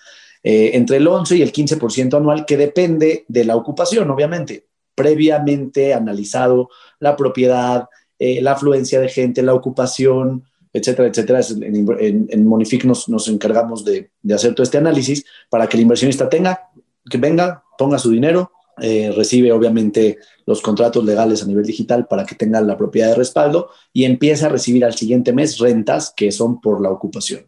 eh, 0.44 0.72
entre 0.74 0.98
el 0.98 1.08
11 1.08 1.38
y 1.38 1.42
el 1.42 1.52
15% 1.52 2.16
anual 2.16 2.46
que 2.46 2.58
depende 2.58 3.26
de 3.28 3.46
la 3.46 3.56
ocupación, 3.56 4.10
obviamente. 4.10 4.68
Previamente 4.96 5.94
analizado 5.94 6.70
la 7.00 7.16
propiedad, 7.16 7.88
eh, 8.20 8.42
la 8.42 8.54
afluencia 8.54 9.00
de 9.00 9.10
gente, 9.10 9.42
la 9.42 9.54
ocupación, 9.54 10.46
etcétera, 10.74 11.08
etcétera. 11.10 11.42
En, 11.62 12.28
en, 12.30 12.46
Monific 12.46 12.86
nos, 12.86 13.10
nos 13.10 13.28
encargamos 13.28 13.84
de, 13.84 14.12
hacer 14.34 14.54
todo 14.54 14.64
este 14.64 14.78
análisis 14.78 15.26
para 15.50 15.68
que 15.68 15.78
el 15.78 15.84
inversionista 15.84 16.30
tenga, 16.30 16.70
que 17.10 17.18
venga, 17.18 17.64
ponga 17.78 17.98
su 17.98 18.10
dinero, 18.12 18.52
eh, 18.82 19.12
recibe 19.16 19.52
obviamente 19.52 20.18
los 20.46 20.62
contratos 20.62 21.04
legales 21.04 21.44
a 21.44 21.46
nivel 21.46 21.66
digital 21.66 22.08
para 22.08 22.26
que 22.26 22.36
tenga 22.36 22.62
la 22.62 22.78
propiedad 22.78 23.10
de 23.10 23.16
respaldo 23.16 23.70
y 23.94 24.06
empiece 24.06 24.46
a 24.46 24.50
recibir 24.50 24.86
al 24.86 24.96
siguiente 24.96 25.34
mes 25.34 25.60
rentas 25.60 26.14
que 26.16 26.32
son 26.32 26.62
por 26.62 26.82
la 26.82 26.90
ocupación. 26.90 27.48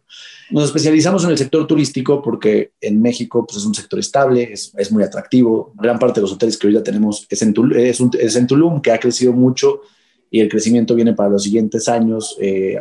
Nos 0.50 0.64
especializamos 0.66 1.24
en 1.24 1.30
el 1.30 1.38
sector 1.38 1.66
turístico 1.66 2.22
porque 2.22 2.72
en 2.80 3.00
México 3.00 3.46
pues, 3.46 3.58
es 3.58 3.64
un 3.64 3.74
sector 3.74 3.98
estable, 3.98 4.52
es, 4.52 4.72
es 4.76 4.92
muy 4.92 5.02
atractivo. 5.02 5.72
Gran 5.76 5.98
parte 5.98 6.20
de 6.20 6.22
los 6.22 6.32
hoteles 6.32 6.58
que 6.58 6.66
hoy 6.66 6.74
ya 6.74 6.82
tenemos 6.82 7.26
es 7.28 7.42
en, 7.42 7.54
Tulum, 7.54 7.78
es, 7.78 7.98
un, 8.00 8.10
es 8.18 8.36
en 8.36 8.46
que 8.82 8.92
ha 8.92 8.98
crecido 8.98 9.32
mucho 9.32 9.80
y 10.30 10.40
el 10.40 10.48
crecimiento 10.48 10.94
viene 10.94 11.14
para 11.14 11.30
los 11.30 11.42
siguientes 11.42 11.88
años. 11.88 12.36
Eh, 12.40 12.78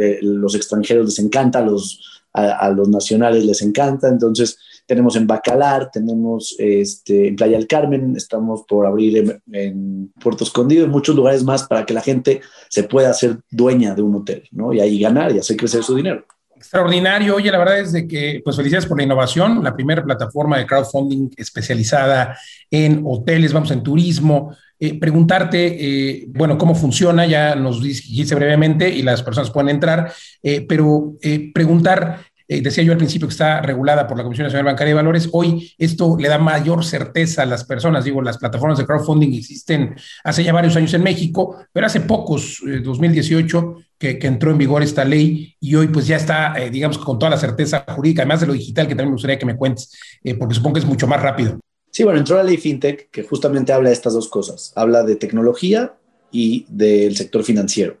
eh, 0.00 0.18
los 0.22 0.54
extranjeros 0.54 1.06
les 1.06 1.18
encanta, 1.18 1.60
los, 1.60 2.24
a, 2.32 2.68
los 2.70 2.88
nacionales 2.88 3.44
les 3.44 3.62
encanta. 3.62 4.08
Entonces, 4.08 4.58
tenemos 4.86 5.16
en 5.16 5.26
Bacalar, 5.26 5.90
tenemos 5.90 6.54
este, 6.58 7.28
en 7.28 7.36
Playa 7.36 7.56
del 7.56 7.66
Carmen, 7.66 8.14
estamos 8.16 8.64
por 8.68 8.86
abrir 8.86 9.40
en, 9.52 10.12
Puerto 10.20 10.44
Escondido, 10.44 10.84
en 10.84 10.90
muchos 10.90 11.14
lugares 11.14 11.44
más 11.44 11.64
para 11.64 11.86
que 11.86 11.94
la 11.94 12.02
gente 12.02 12.40
se 12.68 12.84
pueda 12.84 13.10
hacer 13.10 13.38
dueña 13.50 13.94
de 13.94 14.02
un 14.02 14.16
hotel, 14.16 14.48
¿no? 14.50 14.72
Y 14.72 14.80
ahí 14.80 15.00
ganar 15.00 15.34
y 15.34 15.38
hacer 15.38 15.56
crecer 15.56 15.82
su 15.82 15.94
dinero. 15.94 16.24
Extraordinario. 16.56 17.36
Oye, 17.36 17.50
la 17.50 17.58
verdad 17.58 17.78
es 17.78 17.92
de 17.92 18.08
que, 18.08 18.40
pues 18.42 18.56
felicidades 18.56 18.86
por 18.86 18.96
la 18.96 19.04
innovación, 19.04 19.62
la 19.62 19.74
primera 19.74 20.02
plataforma 20.02 20.58
de 20.58 20.66
crowdfunding 20.66 21.30
especializada 21.36 22.38
en 22.70 23.02
hoteles, 23.04 23.52
vamos, 23.52 23.70
en 23.70 23.82
turismo, 23.82 24.56
eh, 24.80 24.98
preguntarte, 24.98 25.76
eh, 25.78 26.24
bueno, 26.28 26.58
cómo 26.58 26.74
funciona, 26.74 27.26
ya 27.26 27.54
nos 27.54 27.82
dijiste 27.82 28.34
brevemente 28.34 28.88
y 28.88 29.02
las 29.02 29.22
personas 29.22 29.50
pueden 29.50 29.68
entrar, 29.68 30.12
eh, 30.42 30.66
pero 30.68 31.14
preguntar, 31.54 32.20
decía 32.46 32.84
yo 32.84 32.92
al 32.92 32.98
principio 32.98 33.28
que 33.28 33.32
está 33.32 33.62
regulada 33.62 34.06
por 34.06 34.18
la 34.18 34.24
Comisión 34.24 34.46
Nacional 34.46 34.66
Bancaria 34.66 34.90
de 34.90 34.94
Valores, 34.94 35.28
hoy 35.32 35.72
esto 35.78 36.16
le 36.18 36.28
da 36.28 36.38
mayor 36.38 36.84
certeza 36.84 37.42
a 37.42 37.46
las 37.46 37.64
personas, 37.64 38.04
digo, 38.04 38.20
las 38.20 38.38
plataformas 38.38 38.76
de 38.78 38.84
crowdfunding 38.84 39.32
existen 39.32 39.94
hace 40.24 40.44
ya 40.44 40.52
varios 40.52 40.76
años 40.76 40.92
en 40.92 41.02
México, 41.02 41.56
pero 41.72 41.86
hace 41.86 42.00
pocos, 42.00 42.60
2018, 42.82 43.76
que, 43.96 44.18
que, 44.18 44.26
entró 44.26 44.50
en 44.50 44.58
vigor 44.58 44.82
esta 44.82 45.04
ley 45.04 45.54
y 45.60 45.74
hoy 45.76 45.86
pues 45.88 46.06
ya 46.06 46.16
está, 46.16 46.54
digamos, 46.70 46.98
con 46.98 47.18
toda 47.18 47.30
la 47.30 47.38
certeza 47.38 47.84
jurídica, 47.88 48.22
además 48.22 48.40
de 48.40 48.48
lo 48.48 48.52
digital, 48.52 48.86
que 48.86 48.94
también 48.94 49.10
me 49.10 49.14
gustaría 49.14 49.38
que 49.38 49.46
me 49.46 49.56
cuentes, 49.56 49.92
porque 50.38 50.54
supongo 50.54 50.74
que 50.74 50.80
es 50.80 50.86
mucho 50.86 51.06
más 51.06 51.22
rápido. 51.22 51.58
Sí, 51.94 52.02
bueno, 52.02 52.18
entró 52.18 52.34
la 52.34 52.42
ley 52.42 52.56
FinTech 52.56 53.08
que 53.12 53.22
justamente 53.22 53.72
habla 53.72 53.90
de 53.90 53.94
estas 53.94 54.14
dos 54.14 54.28
cosas. 54.28 54.72
Habla 54.74 55.04
de 55.04 55.14
tecnología 55.14 55.94
y 56.32 56.66
del 56.68 57.16
sector 57.16 57.44
financiero. 57.44 57.98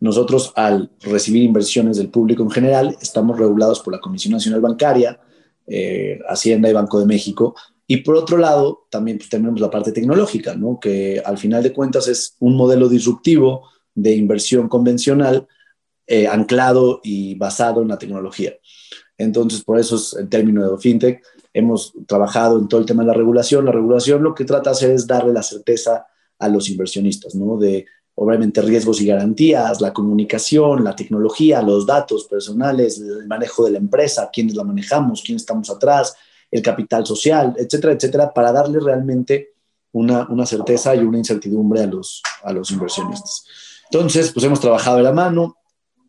Nosotros, 0.00 0.52
al 0.56 0.90
recibir 1.00 1.44
inversiones 1.44 1.96
del 1.96 2.08
público 2.08 2.42
en 2.42 2.50
general, 2.50 2.96
estamos 3.00 3.38
regulados 3.38 3.78
por 3.78 3.92
la 3.92 4.00
Comisión 4.00 4.32
Nacional 4.32 4.60
Bancaria, 4.60 5.20
eh, 5.68 6.18
Hacienda 6.28 6.68
y 6.68 6.72
Banco 6.72 6.98
de 6.98 7.06
México. 7.06 7.54
Y 7.86 7.98
por 7.98 8.16
otro 8.16 8.36
lado, 8.36 8.88
también 8.90 9.18
pues, 9.18 9.30
tenemos 9.30 9.60
la 9.60 9.70
parte 9.70 9.92
tecnológica, 9.92 10.56
¿no? 10.56 10.80
que 10.80 11.22
al 11.24 11.38
final 11.38 11.62
de 11.62 11.72
cuentas 11.72 12.08
es 12.08 12.34
un 12.40 12.56
modelo 12.56 12.88
disruptivo 12.88 13.70
de 13.94 14.16
inversión 14.16 14.68
convencional 14.68 15.46
eh, 16.08 16.26
anclado 16.26 17.00
y 17.04 17.36
basado 17.36 17.80
en 17.80 17.86
la 17.86 17.98
tecnología. 17.98 18.54
Entonces, 19.18 19.62
por 19.62 19.78
eso 19.78 19.94
es 19.94 20.14
el 20.14 20.28
término 20.28 20.68
de 20.68 20.78
fintech. 20.78 21.22
Hemos 21.58 21.94
trabajado 22.06 22.58
en 22.58 22.68
todo 22.68 22.80
el 22.82 22.86
tema 22.86 23.02
de 23.02 23.06
la 23.06 23.14
regulación. 23.14 23.64
La 23.64 23.72
regulación 23.72 24.22
lo 24.22 24.34
que 24.34 24.44
trata 24.44 24.68
de 24.68 24.76
hacer 24.76 24.90
es 24.90 25.06
darle 25.06 25.32
la 25.32 25.42
certeza 25.42 26.06
a 26.38 26.48
los 26.50 26.68
inversionistas, 26.68 27.34
¿no? 27.34 27.56
De 27.56 27.86
obviamente 28.14 28.60
riesgos 28.60 29.00
y 29.00 29.06
garantías, 29.06 29.80
la 29.80 29.94
comunicación, 29.94 30.84
la 30.84 30.94
tecnología, 30.94 31.62
los 31.62 31.86
datos 31.86 32.24
personales, 32.24 33.00
el 33.00 33.26
manejo 33.26 33.64
de 33.64 33.70
la 33.70 33.78
empresa, 33.78 34.28
quiénes 34.30 34.54
la 34.54 34.64
manejamos, 34.64 35.22
quién 35.24 35.36
estamos 35.36 35.70
atrás, 35.70 36.14
el 36.50 36.60
capital 36.60 37.06
social, 37.06 37.54
etcétera, 37.56 37.94
etcétera, 37.94 38.34
para 38.34 38.52
darle 38.52 38.78
realmente 38.78 39.54
una, 39.92 40.28
una 40.28 40.44
certeza 40.44 40.94
y 40.94 40.98
una 40.98 41.16
incertidumbre 41.16 41.80
a 41.80 41.86
los, 41.86 42.22
a 42.42 42.52
los 42.52 42.70
inversionistas. 42.70 43.46
Entonces, 43.90 44.30
pues 44.30 44.44
hemos 44.44 44.60
trabajado 44.60 44.98
de 44.98 45.04
la 45.04 45.12
mano, 45.12 45.56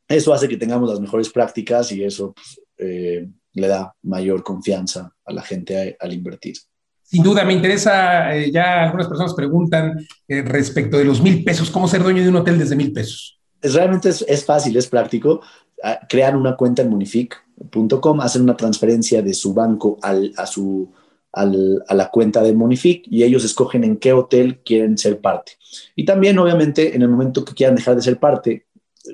eso 0.09 0.33
hace 0.33 0.49
que 0.49 0.57
tengamos 0.57 0.89
las 0.89 0.99
mejores 0.99 1.29
prácticas 1.29 1.89
y 1.93 2.03
eso 2.03 2.33
pues, 2.33 2.61
eh, 2.79 3.29
le 3.53 3.67
da 3.67 3.95
mayor 4.01 4.43
confianza 4.43 5.13
a 5.27 5.33
la 5.33 5.41
gente 5.41 5.95
al 5.99 6.13
invertir. 6.13 6.55
Sin 7.03 7.23
duda, 7.23 7.45
me 7.45 7.53
interesa, 7.53 8.35
eh, 8.35 8.51
ya 8.51 8.83
algunas 8.83 9.07
personas 9.07 9.33
preguntan 9.33 10.05
eh, 10.27 10.41
respecto 10.41 10.97
de 10.97 11.05
los 11.05 11.21
mil 11.21 11.43
pesos, 11.43 11.69
¿cómo 11.69 11.87
ser 11.87 12.03
dueño 12.03 12.21
de 12.21 12.29
un 12.29 12.35
hotel 12.35 12.59
desde 12.59 12.75
mil 12.75 12.91
pesos? 12.91 13.39
Es, 13.61 13.73
realmente 13.75 14.09
es, 14.09 14.45
fácil, 14.45 14.75
es 14.75 14.87
práctico. 14.87 15.41
Ah, 15.81 15.99
crean 16.09 16.35
una 16.35 16.57
cuenta 16.57 16.81
en 16.81 16.89
monific.com, 16.89 18.19
hacen 18.19 18.41
una 18.41 18.57
transferencia 18.57 19.21
de 19.21 19.33
su 19.33 19.53
banco 19.53 19.97
al, 20.01 20.33
a, 20.35 20.45
su, 20.45 20.91
al, 21.31 21.81
a 21.87 21.93
la 21.93 22.09
cuenta 22.09 22.43
de 22.43 22.53
Monific 22.53 23.05
y 23.09 23.23
ellos 23.23 23.45
escogen 23.45 23.85
en 23.85 23.97
qué 23.97 24.11
hotel 24.11 24.59
quieren 24.65 24.97
ser 24.97 25.21
parte. 25.21 25.53
Y 25.95 26.03
también, 26.03 26.37
obviamente, 26.39 26.93
en 26.95 27.01
el 27.01 27.09
momento 27.09 27.45
que 27.45 27.53
quieran 27.53 27.75
dejar 27.75 27.95
de 27.95 28.01
ser 28.01 28.19
parte, 28.19 28.66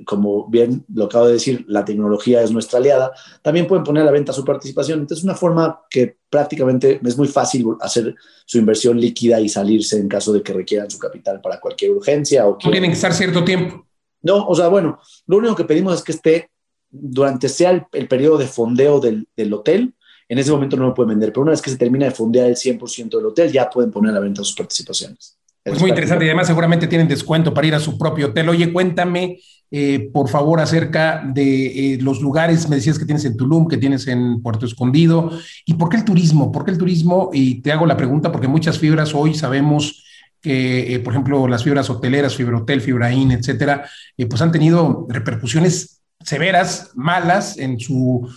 como 0.06 0.48
bien 0.50 0.86
lo 0.94 1.06
acabo 1.06 1.28
de 1.28 1.34
decir, 1.34 1.66
la 1.68 1.86
tecnología 1.86 2.42
es 2.42 2.52
nuestra 2.52 2.80
aliada, 2.80 3.12
también 3.42 3.68
pueden 3.68 3.84
poner 3.84 4.04
a 4.04 4.06
la 4.06 4.12
venta 4.12 4.34
su 4.34 4.44
participación. 4.44 5.00
Entonces, 5.00 5.20
es 5.20 5.24
una 5.24 5.36
forma 5.36 5.82
que 5.90 6.18
prácticamente 6.30 7.00
es 7.04 7.18
muy 7.18 7.28
fácil 7.28 7.66
hacer 7.82 8.16
su 8.46 8.58
inversión 8.58 9.00
líquida 9.00 9.40
y 9.40 9.50
salirse 9.50 9.98
en 9.98 10.08
caso 10.08 10.34
de 10.34 10.42
que 10.42 10.54
requieran 10.54 10.90
su 10.90 11.00
capital 11.00 11.42
para 11.42 11.60
cualquier 11.60 11.92
urgencia. 11.92 12.48
O 12.48 12.58
no 12.64 12.72
tienen 12.72 12.92
que 12.92 12.96
estar 12.96 13.14
cierto 13.14 13.44
tiempo. 13.44 13.86
No, 14.22 14.46
o 14.48 14.56
sea, 14.56 14.68
bueno, 14.70 15.00
lo 15.28 15.38
único 15.38 15.56
que 15.56 15.66
pedimos 15.66 15.96
es 15.96 16.04
que 16.04 16.14
esté 16.14 16.50
durante 16.90 17.50
sea 17.50 17.88
el, 17.92 18.08
periodo 18.08 18.38
de 18.38 18.48
fondeo 18.48 19.00
del, 19.00 19.28
del, 19.36 19.54
hotel, 19.54 19.96
en 20.30 20.38
ese 20.38 20.52
momento 20.52 20.78
no 20.78 20.86
lo 20.86 20.94
pueden 20.94 21.10
vender, 21.10 21.32
pero 21.34 21.42
una 21.42 21.52
vez 21.52 21.62
que 21.62 21.72
se 21.72 21.78
termina 21.78 22.06
de 22.06 22.12
fondear 22.12 22.48
el 22.48 22.56
100% 22.56 23.18
del 23.18 23.26
hotel, 23.26 23.52
ya 23.52 23.70
pueden 23.70 23.92
poner 23.92 24.12
a 24.12 24.16
la 24.16 24.20
venta 24.20 24.44
sus 24.44 24.56
participaciones. 24.56 25.38
Es 25.66 25.80
muy 25.80 25.90
interesante 25.90 26.26
y 26.26 26.28
además 26.28 26.48
seguramente 26.48 26.88
tienen 26.88 27.08
descuento 27.08 27.54
para 27.54 27.68
ir 27.68 27.76
a 27.76 27.80
su 27.80 27.98
propio 27.98 28.28
hotel. 28.28 28.50
Oye, 28.50 28.72
cuéntame 28.74 29.40
eh, 29.76 30.12
por 30.14 30.30
favor, 30.30 30.60
acerca 30.60 31.24
de 31.26 31.96
eh, 31.96 31.98
los 32.00 32.22
lugares, 32.22 32.70
me 32.70 32.76
decías 32.76 33.00
que 33.00 33.06
tienes 33.06 33.26
en 33.26 33.36
Tulum, 33.36 33.68
que 33.68 33.78
tienes 33.78 34.06
en 34.06 34.40
Puerto 34.44 34.68
Escondido, 34.68 35.32
y 35.66 35.74
por 35.74 35.90
qué 35.90 35.98
el 35.98 36.06
turismo, 36.06 36.52
por 36.52 36.64
qué 36.64 36.70
el 36.70 36.78
turismo, 36.78 37.32
y 37.34 37.60
te 37.60 37.72
hago 37.72 37.88
la 37.88 37.98
pregunta 37.98 38.32
porque 38.32 38.48
muchas 38.48 38.78
fibras 38.78 39.16
hoy 39.16 39.34
sabemos 39.34 40.06
que, 40.40 40.94
eh, 40.94 41.00
por 41.00 41.14
ejemplo, 41.14 41.48
las 41.48 41.64
fibras 41.64 41.90
hoteleras, 41.90 42.36
Fibra 42.36 42.60
Hotel, 42.60 42.82
Fibraín, 42.82 43.32
etcétera, 43.32 43.90
pues 44.30 44.42
han 44.44 44.52
tenido 44.52 45.08
repercusiones 45.10 46.04
severas, 46.24 46.92
malas 46.94 47.58
en 47.58 47.80
su 47.80 48.30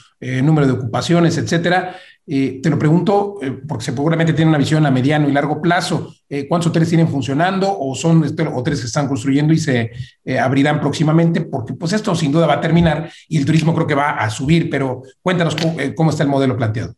número 0.42 0.66
de 0.66 0.72
ocupaciones, 0.72 1.36
etcétera. 1.36 1.96
Eh, 2.28 2.58
te 2.60 2.70
lo 2.70 2.78
pregunto 2.78 3.36
eh, 3.40 3.52
porque 3.68 3.84
seguramente 3.84 4.32
tiene 4.32 4.48
una 4.48 4.58
visión 4.58 4.84
a 4.84 4.90
mediano 4.90 5.28
y 5.28 5.32
largo 5.32 5.62
plazo. 5.62 6.12
Eh, 6.28 6.48
¿Cuántos 6.48 6.70
hoteles 6.70 6.88
tienen 6.88 7.08
funcionando 7.08 7.78
o 7.78 7.94
son 7.94 8.24
este, 8.24 8.42
hoteles 8.42 8.80
que 8.80 8.86
están 8.86 9.06
construyendo 9.06 9.52
y 9.52 9.58
se 9.58 9.92
abrirán 10.40 10.80
próximamente? 10.80 11.42
Porque 11.42 11.74
pues 11.74 11.92
esto 11.92 12.14
sin 12.16 12.32
duda 12.32 12.46
va 12.46 12.54
a 12.54 12.60
terminar 12.60 13.10
y 13.28 13.38
el 13.38 13.46
turismo 13.46 13.74
creo 13.74 13.86
que 13.86 13.94
va 13.94 14.10
a 14.10 14.28
subir, 14.28 14.68
pero 14.68 15.02
cuéntanos 15.22 15.56
cómo 15.94 16.10
está 16.10 16.24
el 16.24 16.28
modelo 16.28 16.56
planteado. 16.56 16.94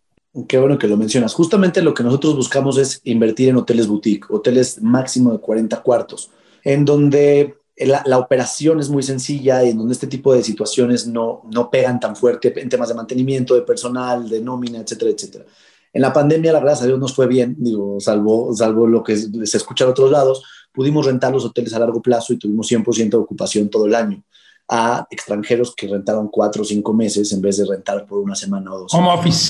Qué 0.46 0.58
bueno 0.58 0.78
que 0.78 0.86
lo 0.86 0.96
mencionas. 0.96 1.34
Justamente 1.34 1.82
lo 1.82 1.94
que 1.94 2.02
nosotros 2.02 2.36
buscamos 2.36 2.78
es 2.78 3.00
invertir 3.04 3.50
en 3.50 3.56
hoteles 3.56 3.86
boutique, 3.86 4.26
hoteles 4.30 4.80
máximo 4.80 5.32
de 5.32 5.40
40 5.40 5.82
cuartos, 5.82 6.30
en 6.64 6.84
donde 6.84 7.56
la, 7.86 8.18
operación 8.18 8.80
es 8.80 8.88
muy 8.88 9.02
sencilla 9.02 9.62
y 9.64 9.70
en 9.70 9.78
donde 9.78 9.92
este 9.92 10.06
tipo 10.06 10.34
de 10.34 10.42
situaciones 10.42 11.06
no, 11.06 11.42
no 11.52 11.70
pegan 11.70 12.00
tan 12.00 12.16
fuerte 12.16 12.52
en 12.60 12.68
temas 12.68 12.88
de 12.88 12.94
mantenimiento, 12.94 13.54
de 13.54 13.62
personal, 13.62 14.28
de 14.28 14.40
nómina, 14.40 14.80
etcétera, 14.80 15.10
etcétera. 15.10 15.44
En 15.92 16.02
la 16.02 16.12
pandemia, 16.12 16.52
la 16.52 16.60
verdad, 16.60 16.82
a 16.82 16.86
Dios 16.86 16.98
nos 16.98 17.14
fue 17.14 17.26
bien, 17.26 17.56
digo, 17.58 17.98
salvo, 18.00 18.54
salvo 18.54 18.86
lo 18.86 19.02
que 19.02 19.16
se 19.16 19.56
escucha 19.56 19.84
en 19.84 19.90
otros 19.90 20.10
lados, 20.10 20.44
pudimos 20.72 21.06
rentar 21.06 21.32
los 21.32 21.44
hoteles 21.44 21.72
a 21.74 21.78
largo 21.78 22.02
plazo 22.02 22.32
y 22.32 22.38
tuvimos 22.38 22.70
100% 22.70 23.10
de 23.10 23.16
ocupación 23.16 23.68
todo 23.68 23.86
el 23.86 23.94
año 23.94 24.22
a 24.68 25.06
extranjeros 25.10 25.74
que 25.74 25.88
rentaron 25.88 26.28
cuatro 26.28 26.62
o 26.62 26.64
cinco 26.64 26.92
meses 26.92 27.32
en 27.32 27.40
vez 27.40 27.56
de 27.56 27.64
rentar 27.64 28.06
por 28.06 28.18
una 28.18 28.34
semana 28.34 28.72
o 28.72 28.80
dos. 28.80 28.94
Home 28.94 29.08
office. 29.08 29.48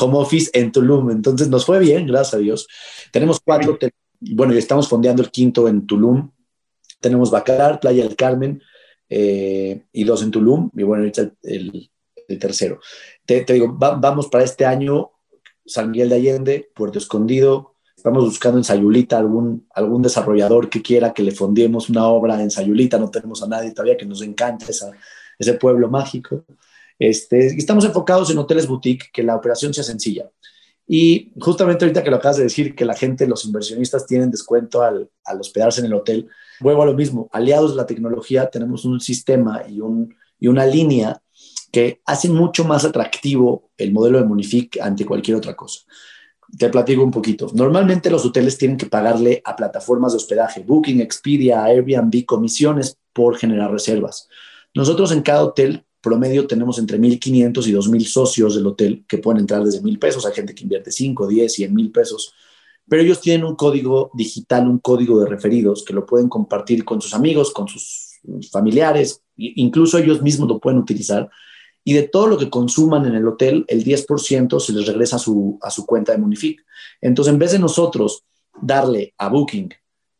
Home 0.00 0.16
office 0.16 0.50
en 0.54 0.72
Tulum. 0.72 1.10
Entonces 1.10 1.48
nos 1.48 1.66
fue 1.66 1.78
bien, 1.78 2.06
gracias 2.06 2.34
a 2.34 2.38
Dios. 2.38 2.66
Tenemos 3.12 3.38
cuatro 3.44 3.74
hoteles. 3.74 3.94
Bueno, 4.20 4.54
y 4.54 4.58
estamos 4.58 4.88
fondeando 4.88 5.22
el 5.22 5.30
quinto 5.30 5.68
en 5.68 5.86
Tulum 5.86 6.30
tenemos 7.04 7.30
Bacalar, 7.30 7.80
Playa 7.80 8.02
del 8.02 8.16
Carmen 8.16 8.62
eh, 9.10 9.84
y 9.92 10.04
dos 10.04 10.22
en 10.22 10.30
Tulum, 10.30 10.70
y 10.74 10.82
bueno, 10.84 11.02
ahorita 11.02 11.30
el, 11.42 11.90
tercero. 12.40 12.80
Te, 13.26 13.44
digo, 13.44 13.76
vamos 13.76 14.28
para 14.28 14.42
este 14.42 14.64
año 14.64 15.10
San 15.66 15.90
Miguel 15.90 16.08
de 16.08 16.14
Allende, 16.14 16.70
Puerto 16.74 16.98
Escondido. 16.98 17.74
Estamos 17.94 18.24
buscando 18.24 18.56
en 18.56 18.64
Sayulita 18.64 19.18
algún, 19.18 19.68
algún 19.74 20.00
desarrollador 20.00 20.70
que 20.70 20.80
quiera 20.80 21.12
que 21.12 21.22
le 21.22 21.32
fondiemos 21.32 21.90
una 21.90 22.08
obra 22.08 22.40
en 22.40 22.50
Sayulita. 22.50 22.98
No 22.98 23.10
tenemos 23.10 23.42
a 23.42 23.48
nadie 23.48 23.72
todavía 23.72 23.98
que 23.98 24.06
nos 24.06 24.22
encante 24.22 24.72
ese 25.38 25.54
pueblo 25.54 25.90
mágico. 25.90 26.46
Este, 26.98 27.48
estamos 27.48 27.84
enfocados 27.84 28.30
en 28.30 28.38
hoteles 28.38 28.66
boutique, 28.66 29.10
que 29.12 29.22
la 29.22 29.36
operación 29.36 29.74
sea 29.74 29.84
sencilla. 29.84 30.30
Y 30.86 31.32
justamente 31.38 31.84
ahorita 31.84 32.02
que 32.02 32.10
lo 32.10 32.16
acabas 32.16 32.38
de 32.38 32.44
decir, 32.44 32.74
que 32.74 32.86
la 32.86 32.94
gente, 32.94 33.26
los 33.26 33.44
inversionistas 33.44 34.06
tienen 34.06 34.30
descuento 34.30 34.82
al, 34.82 35.10
al 35.24 35.40
hospedarse 35.40 35.80
en 35.80 35.86
el 35.86 35.94
hotel, 35.94 36.30
vuelvo 36.64 36.82
a 36.82 36.86
lo 36.86 36.94
mismo, 36.94 37.28
aliados 37.30 37.72
de 37.72 37.76
la 37.76 37.86
tecnología, 37.86 38.48
tenemos 38.50 38.84
un 38.84 38.98
sistema 38.98 39.62
y, 39.68 39.80
un, 39.80 40.14
y 40.40 40.48
una 40.48 40.66
línea 40.66 41.20
que 41.70 42.00
hacen 42.06 42.34
mucho 42.34 42.64
más 42.64 42.84
atractivo 42.84 43.70
el 43.76 43.92
modelo 43.92 44.18
de 44.18 44.24
Monific 44.24 44.80
ante 44.80 45.04
cualquier 45.04 45.36
otra 45.36 45.54
cosa. 45.54 45.80
Te 46.56 46.70
platico 46.70 47.02
un 47.02 47.10
poquito. 47.10 47.50
Normalmente 47.52 48.10
los 48.10 48.24
hoteles 48.24 48.56
tienen 48.56 48.76
que 48.76 48.86
pagarle 48.86 49.42
a 49.44 49.54
plataformas 49.54 50.12
de 50.12 50.16
hospedaje, 50.16 50.62
Booking, 50.66 51.00
Expedia, 51.00 51.64
Airbnb, 51.64 52.24
comisiones 52.24 52.96
por 53.12 53.36
generar 53.36 53.70
reservas. 53.70 54.28
Nosotros 54.74 55.12
en 55.12 55.22
cada 55.22 55.44
hotel 55.44 55.84
promedio 56.00 56.46
tenemos 56.46 56.78
entre 56.78 56.98
1.500 56.98 57.66
y 57.66 57.72
2.000 57.72 58.04
socios 58.06 58.54
del 58.54 58.66
hotel 58.66 59.04
que 59.06 59.18
pueden 59.18 59.40
entrar 59.40 59.64
desde 59.64 59.82
1.000 59.82 59.98
pesos. 59.98 60.24
Hay 60.24 60.32
gente 60.32 60.54
que 60.54 60.62
invierte 60.62 60.90
5, 60.90 61.26
10, 61.26 61.52
100 61.52 61.74
mil 61.74 61.90
pesos. 61.90 62.32
Pero 62.88 63.02
ellos 63.02 63.20
tienen 63.20 63.46
un 63.46 63.56
código 63.56 64.10
digital, 64.14 64.68
un 64.68 64.78
código 64.78 65.20
de 65.20 65.26
referidos 65.26 65.84
que 65.84 65.94
lo 65.94 66.04
pueden 66.04 66.28
compartir 66.28 66.84
con 66.84 67.00
sus 67.00 67.14
amigos, 67.14 67.52
con 67.52 67.68
sus 67.68 68.20
familiares, 68.50 69.22
incluso 69.36 69.98
ellos 69.98 70.22
mismos 70.22 70.48
lo 70.48 70.58
pueden 70.58 70.78
utilizar. 70.78 71.30
Y 71.82 71.92
de 71.92 72.04
todo 72.04 72.26
lo 72.26 72.38
que 72.38 72.50
consuman 72.50 73.04
en 73.06 73.14
el 73.14 73.28
hotel, 73.28 73.64
el 73.68 73.84
10% 73.84 74.58
se 74.58 74.72
les 74.72 74.86
regresa 74.86 75.16
a 75.16 75.18
su, 75.18 75.58
a 75.60 75.70
su 75.70 75.84
cuenta 75.84 76.12
de 76.12 76.18
Munific. 76.18 76.64
Entonces, 77.00 77.32
en 77.32 77.38
vez 77.38 77.52
de 77.52 77.58
nosotros 77.58 78.24
darle 78.60 79.14
a 79.18 79.28
Booking 79.28 79.70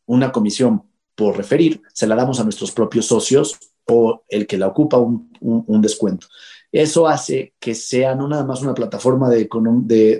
una 0.06 0.30
comisión 0.30 0.82
por 1.14 1.36
referir, 1.36 1.80
se 1.92 2.06
la 2.06 2.16
damos 2.16 2.40
a 2.40 2.44
nuestros 2.44 2.72
propios 2.72 3.06
socios 3.06 3.58
o 3.86 4.24
el 4.28 4.46
que 4.46 4.58
la 4.58 4.66
ocupa 4.66 4.98
un, 4.98 5.80
descuento. 5.80 6.26
Eso 6.74 7.06
hace 7.06 7.54
que 7.60 7.72
sea 7.72 8.16
no 8.16 8.26
nada 8.26 8.44
más 8.44 8.60
una 8.60 8.74
plataforma 8.74 9.30
de, 9.30 9.48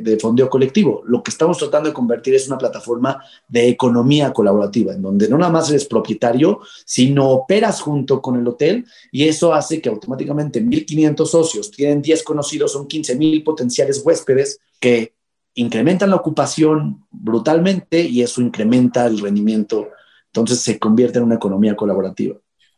de, 0.00 0.18
fondeo 0.20 0.48
colectivo. 0.48 1.02
Lo 1.04 1.20
que 1.20 1.32
estamos 1.32 1.58
tratando 1.58 1.88
de 1.88 1.92
convertir 1.92 2.32
es 2.36 2.46
una 2.46 2.58
plataforma 2.58 3.20
de 3.48 3.66
economía 3.66 4.32
colaborativa, 4.32 4.94
en 4.94 5.02
donde 5.02 5.28
no 5.28 5.36
nada 5.36 5.50
más 5.50 5.68
eres 5.70 5.84
propietario, 5.84 6.60
sino 6.86 7.28
operas 7.28 7.80
junto 7.80 8.22
con 8.22 8.38
el 8.38 8.46
hotel 8.46 8.86
y 9.10 9.26
eso 9.26 9.52
hace 9.52 9.82
que 9.82 9.88
automáticamente 9.88 10.62
1.500 10.64 11.26
socios 11.26 11.72
tienen 11.72 12.00
10 12.00 12.22
conocidos, 12.22 12.70
son 12.70 12.86
15.000 12.86 13.42
potenciales 13.42 14.00
huéspedes 14.04 14.60
que 14.78 15.12
incrementan 15.54 16.10
la 16.10 16.16
ocupación 16.16 17.04
brutalmente 17.10 18.00
y 18.00 18.22
eso 18.22 18.40
incrementa 18.40 19.06
el 19.06 19.18
rendimiento. 19.18 19.88
Entonces 20.26 20.60
se 20.60 20.78
convierte 20.78 21.18
en 21.18 21.24
una 21.24 21.34
economía 21.34 21.74
colaborativa 21.74 22.36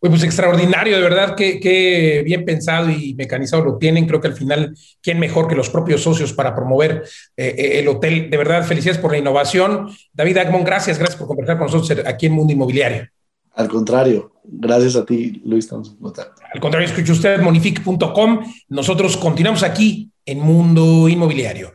pues 0.09 0.23
extraordinario, 0.23 0.97
de 0.97 1.03
verdad, 1.03 1.35
que, 1.35 2.23
bien 2.25 2.45
pensado 2.45 2.91
y 2.91 3.15
mecanizado 3.15 3.65
lo 3.65 3.79
tienen. 3.79 4.07
Creo 4.07 4.21
que 4.21 4.29
al 4.29 4.35
final, 4.35 4.77
¿quién 5.03 5.19
mejor 5.19 5.49
que 5.49 5.55
los 5.55 5.71
propios 5.71 6.03
socios 6.03 6.33
para 6.33 6.55
promover 6.55 7.05
eh, 7.37 7.55
eh, 7.57 7.79
el 7.81 7.89
hotel? 7.89 8.31
De 8.31 8.37
verdad, 8.37 8.65
felicidades 8.65 9.01
por 9.01 9.13
la 9.13 9.19
innovación. 9.19 9.89
David 10.13 10.39
Agmon, 10.39 10.65
gracias, 10.65 10.99
gracias 10.99 11.19
por 11.19 11.29
conversar 11.29 11.59
con 11.59 11.67
nosotros 11.67 12.05
aquí 12.07 12.27
en 12.27 12.33
Mundo 12.33 12.53
Inmobiliario. 12.53 13.09
Al 13.55 13.69
contrario, 13.69 14.33
Gracias 14.49 14.97
a 14.97 15.05
ti, 15.05 15.43
Luis. 15.45 15.69
Al 15.73 16.61
contrario, 16.61 16.89
escuche 16.89 17.13
usted 17.13 17.41
monific.com. 17.41 18.41
Nosotros 18.69 19.17
continuamos 19.17 19.63
aquí 19.63 20.11
en 20.25 20.41
Mundo 20.41 21.09
Inmobiliario. 21.09 21.75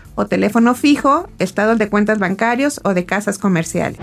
o 0.15 0.25
teléfono 0.25 0.75
fijo, 0.75 1.27
estados 1.39 1.77
de 1.77 1.89
cuentas 1.89 2.19
bancarios 2.19 2.79
o 2.83 2.93
de 2.93 3.05
casas 3.05 3.37
comerciales. 3.37 3.99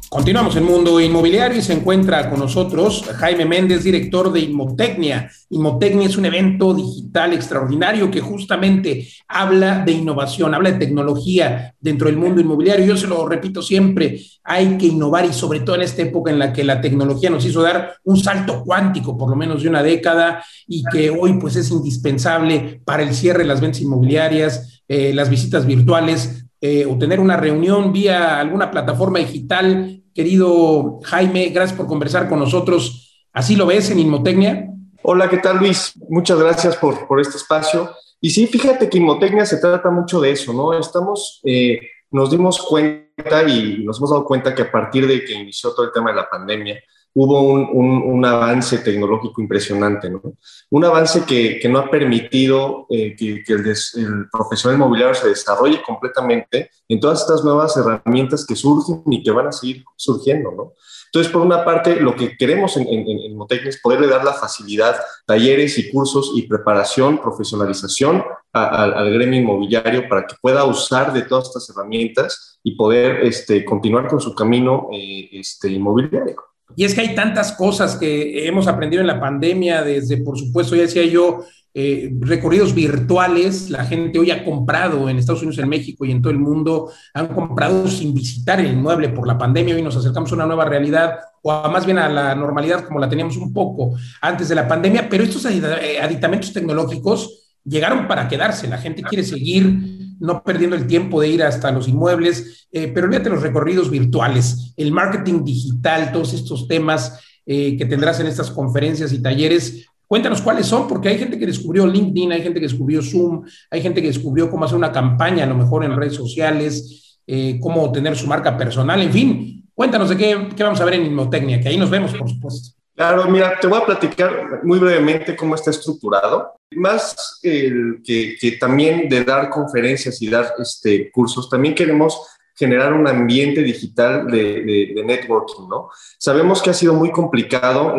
Continuamos 0.10 0.56
en 0.56 0.64
Mundo 0.64 1.02
Inmobiliario 1.02 1.60
y 1.60 1.62
se 1.62 1.74
encuentra 1.74 2.30
con 2.30 2.40
nosotros 2.40 3.04
Jaime 3.18 3.44
Méndez, 3.44 3.84
director 3.84 4.32
de 4.32 4.40
Inmotecnia. 4.40 5.30
Inmotecnia 5.50 6.08
es 6.08 6.16
un 6.16 6.24
evento 6.24 6.74
digital 6.74 7.34
extraordinario 7.34 8.10
que 8.10 8.22
justamente 8.22 9.06
habla 9.28 9.84
de 9.84 9.92
innovación, 9.92 10.56
habla 10.56 10.72
de 10.72 10.80
tecnología 10.80 11.76
dentro 11.82 12.08
del 12.08 12.16
mundo 12.16 12.40
inmobiliario. 12.40 12.86
Yo 12.86 12.96
se 12.96 13.06
lo 13.06 13.28
repito 13.28 13.62
siempre, 13.62 14.22
hay 14.46 14.78
que 14.78 14.88
innovar 14.88 15.26
y 15.26 15.34
sobre 15.34 15.60
todo 15.60 15.76
en 15.76 15.82
esta 15.82 16.04
época 16.04 16.32
en 16.32 16.40
la 16.40 16.54
que 16.54 16.64
la 16.64 16.80
tecnología 16.80 17.30
nos 17.30 17.44
hizo 17.44 17.62
dar 17.62 17.98
un 18.06 18.16
salto 18.16 18.64
cuántico, 18.64 19.18
por 19.18 19.30
lo 19.30 19.36
menos 19.36 19.62
de 19.62 19.70
una 19.70 19.84
década, 19.84 20.42
y 20.68 20.86
que 20.86 21.10
hoy 21.10 21.34
pues 21.34 21.58
es 21.58 21.70
indispensable 21.70 22.82
para 22.86 23.04
el 23.04 23.14
cierre 23.14 23.40
de 23.40 23.50
las 23.50 23.60
ventas 23.60 23.82
inmobiliarias, 23.82 24.84
eh, 24.88 25.14
las 25.14 25.30
visitas 25.30 25.66
virtuales, 25.66 26.47
eh, 26.62 26.86
o 26.86 26.98
tener 26.98 27.20
una 27.20 27.38
reunión 27.38 27.94
vía 27.94 28.40
alguna 28.40 28.72
plataforma 28.72 29.20
digital 29.20 30.04
Querido 30.18 31.00
Jaime, 31.04 31.50
gracias 31.50 31.78
por 31.78 31.86
conversar 31.86 32.28
con 32.28 32.40
nosotros. 32.40 33.28
¿Así 33.32 33.56
lo 33.56 33.68
ves 33.68 33.92
en 33.92 34.00
Inmotecnia? 34.00 34.68
Hola, 35.04 35.30
¿qué 35.30 35.38
tal 35.38 35.60
Luis? 35.60 35.94
Muchas 36.10 36.40
gracias 36.40 36.76
por, 36.76 37.08
por 37.08 37.22
este 37.22 37.38
espacio. 37.38 37.92
Y 38.20 38.32
sí, 38.32 38.48
fíjate 38.48 38.90
que 38.90 38.98
Inmotecnia 38.98 39.46
se 39.46 39.58
trata 39.58 39.92
mucho 39.92 40.20
de 40.20 40.32
eso, 40.32 40.54
¿no? 40.54 40.74
Estamos, 40.74 41.40
eh, 41.44 41.80
nos 42.10 42.32
dimos 42.32 42.60
cuenta 42.64 43.44
y 43.48 43.84
nos 43.86 44.00
hemos 44.00 44.10
dado 44.10 44.26
cuenta 44.26 44.56
que 44.56 44.64
a 44.64 44.72
partir 44.72 45.06
de 45.06 45.24
que 45.24 45.36
inició 45.36 45.76
todo 45.76 45.86
el 45.86 45.92
tema 45.92 46.10
de 46.10 46.16
la 46.16 46.28
pandemia, 46.28 46.82
hubo 47.20 47.42
un, 47.42 48.26
avance 48.26 48.78
tecnológico 48.78 49.42
impresionante, 49.42 50.08
¿no? 50.08 50.22
Un 50.70 50.86
avance 50.86 51.24
que, 51.26 51.60
no 51.68 51.80
ha 51.80 51.90
permitido 51.90 52.86
eh, 52.92 53.16
que, 53.16 53.44
el, 53.48 54.30
profesional 54.32 54.78
inmobiliario 54.78 55.16
se 55.16 55.30
desarrolle 55.30 55.82
completamente 55.82 56.70
en 56.88 57.00
todas 57.00 57.22
estas 57.22 57.44
nuevas 57.44 57.76
herramientas 57.76 58.46
que 58.46 58.56
surgen 58.56 59.02
y 59.08 59.24
que 59.24 59.32
van 59.32 59.48
a 59.48 59.52
seguir 59.52 59.84
surgiendo, 59.96 60.52
¿no? 60.52 60.74
Entonces, 61.08 61.32
por 61.32 61.42
una 61.42 61.66
parte, 61.66 61.96
lo 61.96 62.16
que 62.16 62.38
queremos 62.38 62.78
en, 62.78 62.88
en, 62.88 63.08
en 63.08 63.68
es 63.68 63.82
poderle 63.82 64.08
dar 64.08 64.24
la 64.24 64.34
facilidad, 64.34 64.98
talleres 65.26 65.80
y 65.80 65.90
cursos 65.90 66.34
y 66.36 66.44
preparación, 66.44 67.20
profesionalización 67.20 68.24
al 68.54 69.14
gremio 69.14 69.40
inmobiliario 69.40 70.08
para 70.08 70.26
que 70.28 70.36
pueda 70.42 70.66
usar 70.66 71.14
de 71.14 71.24
todas 71.24 71.48
estas 71.48 71.70
herramientas 71.70 72.60
y 72.64 72.76
poder 72.76 73.26
este, 73.26 73.64
continuar 73.64 74.08
con 74.08 74.20
su 74.20 74.36
camino 74.36 74.90
eh, 74.92 75.30
este, 75.32 75.70
inmobiliario. 75.70 76.36
Y 76.78 76.86
es 76.86 76.94
que 76.94 77.02
hay 77.02 77.16
tantas 77.16 77.54
cosas 77.54 77.96
que 77.96 78.48
hemos 78.48 78.68
aprendido 78.68 79.02
en 79.02 79.08
la 79.08 79.20
pandemia, 79.20 79.82
desde, 79.82 80.18
por 80.18 80.38
supuesto, 80.38 80.76
ya 80.76 80.84
decía 80.84 81.04
yo, 81.06 81.44
eh, 81.74 82.14
recorridos 82.20 82.76
virtuales. 82.76 83.72
La 83.72 83.84
gente 83.84 84.20
hoy 84.20 84.30
ha 84.30 84.46
comprado 84.46 85.10
en 85.10 85.18
Estados 85.18 85.42
Unidos, 85.42 85.58
en 85.58 85.70
México 85.70 86.06
y 86.06 86.12
en 86.12 86.22
todo 86.22 86.30
el 86.30 86.38
mundo, 86.38 86.92
han 87.16 87.30
comprado 87.30 87.88
sin 87.88 88.14
visitar 88.14 88.60
el 88.60 88.68
inmueble 88.68 89.10
por 89.10 89.28
la 89.28 89.40
pandemia. 89.40 89.74
Hoy 89.74 89.82
nos 89.82 89.98
acercamos 89.98 90.32
a 90.32 90.36
una 90.36 90.46
nueva 90.46 90.66
realidad 90.66 91.18
o 91.42 91.52
a, 91.52 91.68
más 91.68 91.84
bien 91.84 91.98
a 91.98 92.10
la 92.10 92.36
normalidad 92.36 92.86
como 92.86 93.00
la 93.00 93.10
teníamos 93.10 93.38
un 93.38 93.52
poco 93.52 93.96
antes 94.22 94.48
de 94.48 94.54
la 94.54 94.68
pandemia. 94.68 95.10
Pero 95.10 95.24
estos 95.24 95.48
aditamentos 95.48 96.54
tecnológicos 96.54 97.56
llegaron 97.64 98.08
para 98.08 98.28
quedarse. 98.28 98.68
La 98.68 98.78
gente 98.78 99.02
quiere 99.02 99.24
seguir 99.24 100.07
no 100.20 100.44
perdiendo 100.44 100.76
el 100.76 100.88
tiempo 100.88 101.22
de 101.22 101.30
ir 101.30 101.44
hasta 101.44 101.72
los 101.72 101.88
inmuebles, 101.88 102.68
eh, 102.72 102.92
pero 102.94 103.08
olvídate 103.08 103.30
los 103.30 103.42
recorridos 103.42 103.90
virtuales, 103.90 104.74
el 104.78 104.92
marketing 104.92 105.44
digital, 105.44 106.12
todos 106.12 106.34
estos 106.34 106.68
temas 106.68 107.20
eh, 107.46 107.78
que 107.78 107.86
tendrás 107.86 108.20
en 108.20 108.28
estas 108.28 108.52
conferencias 108.52 109.14
y 109.14 109.22
talleres. 109.22 109.88
Cuéntanos 110.06 110.42
cuáles 110.42 110.66
son, 110.66 110.88
porque 110.88 111.10
hay 111.10 111.18
gente 111.18 111.38
que 111.38 111.46
descubrió 111.46 111.86
LinkedIn, 111.86 112.32
hay 112.32 112.42
gente 112.42 112.60
que 112.60 112.68
descubrió 112.68 113.02
Zoom, 113.02 113.44
hay 113.70 113.82
gente 113.82 114.02
que 114.02 114.08
descubrió 114.08 114.50
cómo 114.50 114.66
hacer 114.66 114.78
una 114.78 114.92
campaña, 114.92 115.44
a 115.44 115.48
lo 115.48 115.56
mejor 115.56 115.84
en 115.84 115.96
redes 115.96 116.14
sociales, 116.14 117.20
eh, 117.26 117.60
cómo 117.62 117.92
tener 117.92 118.16
su 118.16 118.28
marca 118.28 118.58
personal, 118.58 119.02
en 119.02 119.12
fin. 119.12 119.70
Cuéntanos 119.74 120.10
de 120.10 120.18
qué, 120.18 120.50
qué 120.56 120.64
vamos 120.64 120.80
a 120.82 120.86
ver 120.86 120.96
en 120.96 121.06
Inmotecnia, 121.06 121.60
que 121.60 121.68
ahí 121.68 121.78
nos 121.78 121.90
vemos, 121.90 122.14
por 122.14 122.30
supuesto. 122.30 122.77
Claro, 122.98 123.30
mira, 123.30 123.60
te 123.60 123.68
voy 123.68 123.80
a 123.80 123.86
platicar 123.86 124.62
muy 124.64 124.80
brevemente 124.80 125.36
cómo 125.36 125.54
está 125.54 125.70
estructurado. 125.70 126.56
Más 126.72 127.40
que, 127.44 128.58
también 128.60 129.08
de 129.08 129.24
dar 129.24 129.52
conferencias 129.52 130.20
y 130.20 130.28
dar 130.28 130.56
este, 130.58 131.12
cursos, 131.12 131.48
también 131.48 131.76
queremos 131.76 132.20
generar 132.56 132.94
un 132.94 133.08
ambiente 133.08 133.62
digital 133.62 134.26
de 134.26 135.00
networking, 135.06 135.70
¿no? 135.70 135.92
Sabemos 136.18 136.60
que 136.60 136.72
ha 136.72 136.74
sido 136.74 136.96
muy 136.96 137.12
complicado 137.12 137.96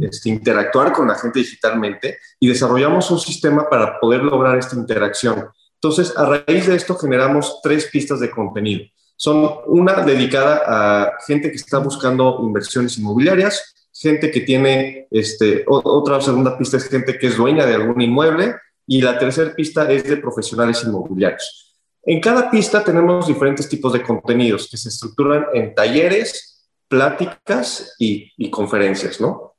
este, 0.00 0.30
interactuar 0.30 0.94
con 0.94 1.08
la 1.08 1.16
gente 1.16 1.40
digitalmente 1.40 2.16
y 2.40 2.48
desarrollamos 2.48 3.10
un 3.10 3.20
sistema 3.20 3.68
para 3.68 4.00
poder 4.00 4.22
lograr 4.22 4.56
esta 4.56 4.74
interacción. 4.74 5.50
Entonces, 5.74 6.16
a 6.16 6.24
raíz 6.24 6.66
de 6.66 6.76
esto 6.76 6.96
generamos 6.96 7.60
tres 7.62 7.90
pistas 7.92 8.20
de 8.20 8.30
contenido. 8.30 8.86
Son 9.16 9.50
una 9.66 10.02
dedicada 10.02 10.62
a 10.66 11.12
gente 11.26 11.50
que 11.50 11.56
está 11.56 11.76
buscando 11.76 12.38
inversiones 12.42 12.96
inmobiliarias, 12.96 13.74
gente 14.00 14.30
que 14.30 14.40
tiene, 14.40 15.06
este, 15.10 15.64
otra 15.66 16.20
segunda 16.20 16.56
pista 16.56 16.78
es 16.78 16.88
gente 16.88 17.18
que 17.18 17.26
es 17.26 17.36
dueña 17.36 17.66
de 17.66 17.74
algún 17.74 18.00
inmueble 18.00 18.54
y 18.86 19.02
la 19.02 19.18
tercera 19.18 19.54
pista 19.54 19.90
es 19.92 20.04
de 20.04 20.16
profesionales 20.16 20.82
inmobiliarios. 20.84 21.76
En 22.02 22.18
cada 22.18 22.50
pista 22.50 22.82
tenemos 22.82 23.26
diferentes 23.26 23.68
tipos 23.68 23.92
de 23.92 24.02
contenidos 24.02 24.68
que 24.70 24.78
se 24.78 24.88
estructuran 24.88 25.46
en 25.52 25.74
talleres, 25.74 26.66
pláticas 26.88 27.94
y, 27.98 28.32
y 28.38 28.50
conferencias, 28.50 29.20
¿no? 29.20 29.54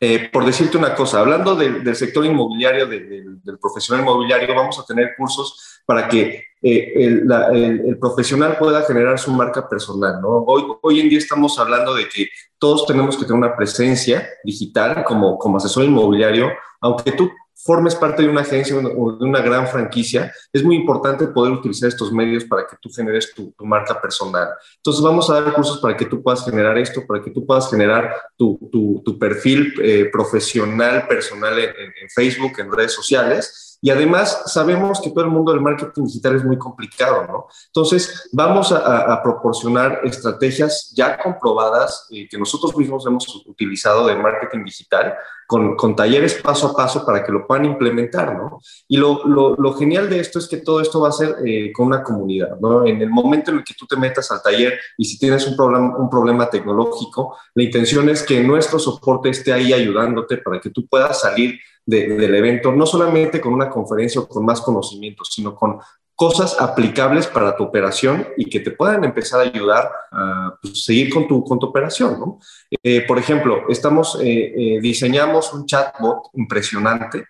Eh, 0.00 0.28
por 0.32 0.44
decirte 0.44 0.76
una 0.76 0.94
cosa, 0.94 1.20
hablando 1.20 1.54
de, 1.54 1.80
del 1.80 1.96
sector 1.96 2.24
inmobiliario, 2.24 2.86
de, 2.86 3.00
de, 3.00 3.24
del 3.42 3.58
profesional 3.58 4.02
inmobiliario, 4.04 4.54
vamos 4.54 4.78
a 4.78 4.84
tener 4.84 5.14
cursos 5.16 5.80
para 5.86 6.08
que 6.08 6.45
eh, 6.62 6.92
el, 6.96 7.98
profesional 7.98 8.56
pueda 8.58 8.82
generar 8.82 9.18
su 9.18 9.30
marca 9.30 9.68
personal. 9.68 10.20
¿no? 10.20 10.44
Hoy, 10.46 10.64
hoy 10.82 11.00
en 11.00 11.08
día 11.08 11.18
estamos 11.18 11.58
hablando 11.58 11.94
de 11.94 12.08
que 12.08 12.28
todos 12.58 12.86
tenemos 12.86 13.16
que 13.16 13.24
tener 13.24 13.38
una 13.38 13.56
presencia 13.56 14.28
digital 14.42 15.04
como, 15.04 15.38
como 15.38 15.58
asesor 15.58 15.84
inmobiliario, 15.84 16.50
aunque 16.80 17.12
tú 17.12 17.30
formes 17.66 17.94
parte 17.96 18.22
de 18.22 18.28
una 18.28 18.42
agencia 18.42 18.76
o 18.76 19.12
de 19.12 19.24
una 19.24 19.40
gran 19.40 19.66
franquicia, 19.66 20.32
es 20.52 20.62
muy 20.62 20.76
importante 20.76 21.26
poder 21.26 21.52
utilizar 21.52 21.88
estos 21.88 22.12
medios 22.12 22.44
para 22.44 22.66
que 22.66 22.76
tú 22.80 22.88
generes 22.90 23.34
tu, 23.34 23.52
marca 23.58 24.00
personal. 24.00 24.48
Entonces 24.76 25.02
vamos 25.02 25.28
a 25.28 25.40
dar 25.40 25.52
cursos 25.52 25.78
para 25.80 25.96
que 25.96 26.04
tú 26.04 26.22
puedas 26.22 26.44
generar 26.44 26.78
esto, 26.78 27.04
para 27.06 27.22
que 27.22 27.30
tú 27.30 27.44
puedas 27.44 27.68
generar 27.68 28.14
tu, 28.36 28.58
tu, 29.04 29.18
perfil 29.18 29.74
eh, 29.82 30.08
profesional, 30.12 31.08
personal 31.08 31.58
en, 31.58 31.70
en 31.70 32.08
Facebook, 32.14 32.52
en 32.58 32.70
redes 32.70 32.92
sociales 32.92 33.65
y 33.80 33.90
además 33.90 34.42
sabemos 34.46 35.00
que 35.00 35.10
todo 35.10 35.24
el 35.24 35.30
mundo 35.30 35.52
del 35.52 35.60
marketing 35.60 36.04
digital 36.04 36.36
es 36.36 36.44
muy 36.44 36.58
complicado, 36.58 37.26
¿no? 37.26 37.46
Entonces, 37.66 38.28
vamos 38.32 38.72
a, 38.72 39.22
proporcionar 39.22 40.00
estrategias 40.04 40.92
ya 40.94 41.18
comprobadas 41.18 42.06
eh, 42.10 42.28
que 42.28 42.38
nosotros 42.38 42.76
mismos 42.76 43.06
hemos 43.06 43.46
utilizado 43.46 44.06
de 44.06 44.16
marketing 44.16 44.64
digital 44.64 45.14
con, 45.46 45.96
talleres 45.96 46.34
paso 46.34 46.68
a 46.68 46.74
paso 46.74 47.04
para 47.04 47.24
que 47.24 47.32
lo 47.32 47.46
puedan 47.46 47.64
implementar, 47.64 48.36
¿no? 48.36 48.60
Y 48.88 48.96
lo, 48.96 49.24
lo, 49.26 49.72
genial 49.74 50.10
de 50.10 50.20
esto 50.20 50.38
es 50.38 50.48
que 50.48 50.58
todo 50.58 50.80
esto 50.80 51.00
va 51.00 51.10
a 51.10 51.12
ser 51.12 51.36
eh, 51.44 51.72
con 51.72 51.86
una 51.86 52.02
comunidad, 52.02 52.58
¿no? 52.60 52.86
En 52.86 53.00
el 53.00 53.10
momento 53.10 53.50
en 53.50 53.58
el 53.58 53.64
que 53.64 53.74
tú 53.74 53.86
te 53.86 53.96
metas 53.96 54.30
al 54.30 54.42
taller 54.42 54.78
y 54.98 55.04
si 55.04 55.18
tienes 55.18 55.46
un 55.46 55.56
problema, 55.56 55.96
un 55.96 56.10
problema 56.10 56.50
tecnológico, 56.50 57.36
la 57.54 57.62
intención 57.62 58.08
es 58.08 58.22
que 58.22 58.42
nuestro 58.42 58.78
soporte 58.78 59.30
esté 59.30 59.52
ahí 59.52 59.72
ayudándote 59.72 60.38
para 60.38 60.60
que 60.60 60.70
tú 60.70 60.86
puedas 60.86 61.20
salir 61.20 61.58
del 61.84 62.34
evento, 62.34 62.72
no 62.72 62.84
solamente 62.84 63.40
con 63.40 63.52
una 63.52 63.70
conferencia 63.70 64.20
o 64.20 64.26
con 64.26 64.44
más 64.44 64.60
conocimientos, 64.60 65.30
sino 65.32 65.54
con 65.54 65.78
cosas 66.16 66.56
aplicables 66.58 67.26
para 67.26 67.54
tu 67.54 67.64
operación 67.64 68.26
y 68.38 68.46
que 68.46 68.60
te 68.60 68.70
puedan 68.70 69.04
empezar 69.04 69.40
a 69.40 69.42
ayudar 69.44 69.92
a 70.10 70.56
pues, 70.60 70.82
seguir 70.82 71.12
con 71.12 71.28
tu, 71.28 71.44
con 71.44 71.58
tu 71.58 71.66
operación. 71.66 72.18
¿no? 72.18 72.40
Eh, 72.82 73.02
por 73.06 73.18
ejemplo, 73.18 73.64
estamos, 73.68 74.18
eh, 74.22 74.54
eh, 74.56 74.80
diseñamos 74.80 75.52
un 75.52 75.66
chatbot 75.66 76.30
impresionante. 76.32 77.26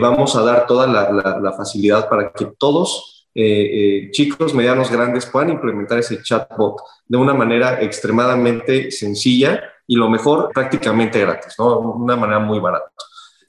vamos 0.00 0.34
a 0.36 0.42
dar 0.42 0.66
toda 0.66 0.86
la, 0.86 1.10
la, 1.40 1.52
facilidad 1.52 2.08
para 2.08 2.32
que 2.32 2.46
todos, 2.56 3.26
chicos, 4.12 4.54
medianos, 4.54 4.90
grandes, 4.90 5.26
puedan 5.26 5.50
implementar 5.50 5.98
ese 5.98 6.22
chatbot 6.22 6.76
de 7.08 7.18
una 7.18 7.34
manera 7.34 7.82
extremadamente 7.82 8.92
sencilla 8.92 9.60
y 9.86 9.96
lo 9.96 10.08
mejor 10.08 10.50
prácticamente 10.54 11.18
gratis, 11.20 11.54
¿no? 11.58 11.78
Una 11.80 12.14
manera 12.14 12.38
muy 12.38 12.60
barata 12.60 12.92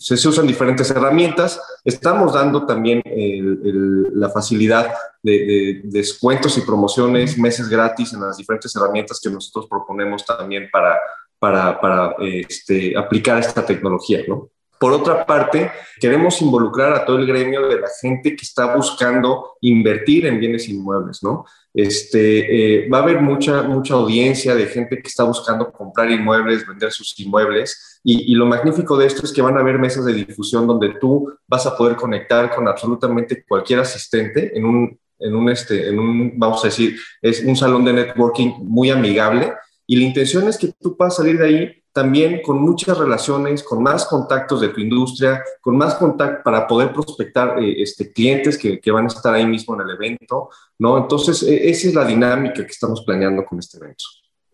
se, 0.04 0.28
usan 0.28 0.46
diferentes 0.46 0.90
herramientas. 0.92 1.62
Estamos 1.86 2.34
dando 2.34 2.66
también 2.66 3.02
la 3.06 4.30
facilidad 4.30 4.94
de, 5.22 5.82
descuentos 5.86 6.58
y 6.58 6.62
promociones, 6.62 7.38
meses 7.38 7.70
gratis 7.70 8.14
en 8.14 8.22
las 8.22 8.38
diferentes 8.38 8.76
herramientas 8.76 9.20
que 9.24 9.30
nosotros 9.30 9.68
proponemos 9.70 10.26
también 10.26 10.70
para, 10.72 11.00
para, 11.40 11.80
para 11.80 12.16
este, 12.20 12.98
aplicar 12.98 13.40
esta 13.40 13.66
tecnología, 13.66 14.22
¿no? 14.28 14.50
Por 14.78 14.92
otra 14.92 15.26
parte, 15.26 15.72
queremos 16.02 16.42
involucrar 16.42 16.92
a 16.92 17.06
todo 17.06 17.18
el 17.18 17.26
gremio 17.26 17.70
de 17.70 17.80
la 17.80 17.88
gente 18.02 18.36
que 18.36 18.44
está 18.44 18.76
buscando 18.76 19.54
invertir 19.62 20.26
en 20.26 20.42
bienes 20.42 20.68
inmuebles, 20.68 21.24
¿no? 21.24 21.46
Este, 21.74 22.84
eh, 22.84 22.88
va 22.88 23.00
a 23.00 23.02
haber 23.02 23.20
mucha, 23.20 23.64
mucha 23.64 23.96
audiencia 23.96 24.54
de 24.54 24.68
gente 24.68 25.02
que 25.02 25.08
está 25.08 25.24
buscando 25.24 25.72
comprar 25.72 26.12
inmuebles, 26.12 26.68
vender 26.68 26.92
sus 26.92 27.20
inmuebles, 27.20 28.00
y, 28.04 28.36
lo 28.36 28.46
magnífico 28.46 28.98
de 28.98 29.08
esto 29.08 29.26
es 29.26 29.32
que 29.32 29.42
van 29.42 29.58
a 29.58 29.62
haber 29.62 29.80
mesas 29.80 30.06
de 30.06 30.14
difusión 30.14 30.68
donde 30.68 30.96
tú 31.00 31.34
vas 31.48 31.66
a 31.66 31.76
poder 31.76 31.96
conectar 31.96 32.54
con 32.54 32.68
absolutamente 32.68 33.46
cualquier 33.48 33.80
asistente 33.80 34.56
en 34.56 34.66
un, 34.66 35.00
en 35.20 35.36
un, 35.36 35.50
este, 35.50 35.88
en 35.88 35.98
un, 35.98 36.34
vamos 36.38 36.64
a 36.64 36.68
decir, 36.68 36.98
es 37.22 37.44
un 37.44 37.56
salón 37.56 37.86
de 37.86 37.94
networking 37.94 38.52
muy 38.60 38.90
amigable, 38.92 39.54
y 39.88 39.96
la 39.96 40.04
intención 40.04 40.48
es 40.48 40.58
que 40.58 40.74
tú 40.80 40.96
puedas 40.96 41.16
salir 41.16 41.38
de 41.38 41.46
ahí 41.46 41.83
también 41.94 42.42
con 42.42 42.60
muchas 42.60 42.98
relaciones, 42.98 43.62
con 43.64 43.82
más 43.82 44.06
contactos 44.06 44.60
de 44.62 44.70
tu 44.70 44.82
industria, 44.82 45.44
con 45.62 45.78
más 45.78 45.94
contacto 45.94 46.44
para 46.44 46.68
poder 46.68 46.92
prospectar 46.92 47.60
eh, 47.60 47.82
este, 47.84 48.12
clientes 48.12 48.58
que, 48.58 48.80
que, 48.80 48.92
van 48.92 49.06
a 49.06 49.08
estar 49.08 49.34
ahí 49.34 49.46
mismo 49.46 49.76
en 49.76 49.82
el 49.88 49.92
evento, 49.92 50.50
¿no? 50.80 50.98
Entonces, 50.98 51.44
e, 51.44 51.70
esa 51.70 51.88
es 51.88 51.94
la 51.94 52.04
dinámica 52.04 52.66
que 52.66 52.72
estamos 52.72 53.04
planeando 53.06 53.46
con 53.46 53.60
este 53.60 53.78
evento. 53.78 54.04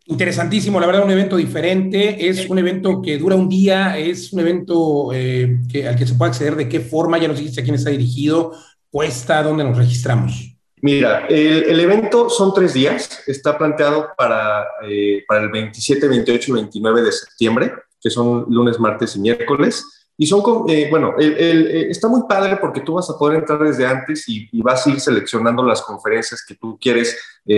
Interesantísimo, 0.05 0.79
la 0.79 0.87
verdad, 0.87 1.05
un 1.05 1.11
evento 1.11 1.37
diferente, 1.37 2.27
es 2.27 2.49
un 2.49 2.59
evento 2.59 3.01
que 3.01 3.17
dura 3.17 3.35
un 3.35 3.47
día, 3.47 3.97
es 3.97 4.33
un 4.33 4.41
evento 4.41 5.11
eh, 5.13 5.59
al 5.87 5.95
que 5.95 6.07
se 6.07 6.15
puede 6.15 6.31
acceder, 6.31 6.55
de 6.57 6.67
qué 6.67 6.81
forma, 6.81 7.19
ya 7.19 7.27
nos 7.27 7.37
dijiste 7.37 7.61
a 7.61 7.63
quién 7.63 7.75
está 7.75 7.89
dirigido, 7.89 8.51
cuesta, 8.89 9.41
dónde 9.43 9.63
nos 9.63 9.77
registramos. 9.77 10.58
Mira, 10.81 11.25
el, 11.27 11.79
evento 11.79 12.29
son 12.29 12.53
tres 12.53 12.73
días, 12.73 13.23
está 13.27 13.57
planteado 13.57 14.09
para, 14.17 14.65
eh, 14.83 15.23
para 15.27 15.41
el 15.41 15.49
27, 15.49 16.07
28 16.07 16.51
y 16.51 16.53
29 16.53 17.01
de 17.01 17.11
septiembre, 17.11 17.73
que 18.01 18.09
son 18.09 18.45
lunes, 18.49 18.79
martes 18.79 19.15
y 19.15 19.19
miércoles. 19.19 19.85
Y 20.17 20.25
son, 20.25 20.43
eh, 20.69 20.87
bueno, 20.89 21.15
eh, 21.19 21.87
está 21.89 22.09
muy 22.09 22.23
padre 22.27 22.57
porque 22.57 22.81
tú 22.81 22.93
vas 22.93 23.09
a 23.09 23.17
poder 23.17 23.39
entrar 23.39 23.59
desde 23.59 23.85
antes 23.85 24.27
y, 24.27 24.49
vas 24.61 24.85
a 24.85 24.89
ir 24.89 24.99
seleccionando 24.99 25.63
las 25.63 25.81
conferencias 25.81 26.43
que 26.45 26.55
tú 26.55 26.77
quieres 26.79 27.17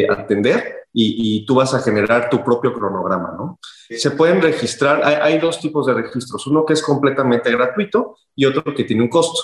atender 0.09 0.85
y, 0.93 1.43
tú 1.45 1.55
vas 1.55 1.73
a 1.73 1.79
generar 1.79 2.29
tu 2.29 2.43
propio 2.43 2.73
cronograma, 2.73 3.33
¿no? 3.37 3.59
Se 3.89 4.11
pueden 4.11 4.41
registrar, 4.41 5.03
hay 5.03 5.39
dos 5.39 5.59
tipos 5.59 5.87
de 5.87 5.95
registros, 5.95 6.45
uno 6.47 6.65
que 6.65 6.73
es 6.73 6.83
completamente 6.83 7.51
gratuito 7.51 8.15
y 8.35 8.45
otro 8.45 8.63
que 8.75 8.83
tiene 8.83 9.01
un 9.01 9.09
costo. 9.09 9.41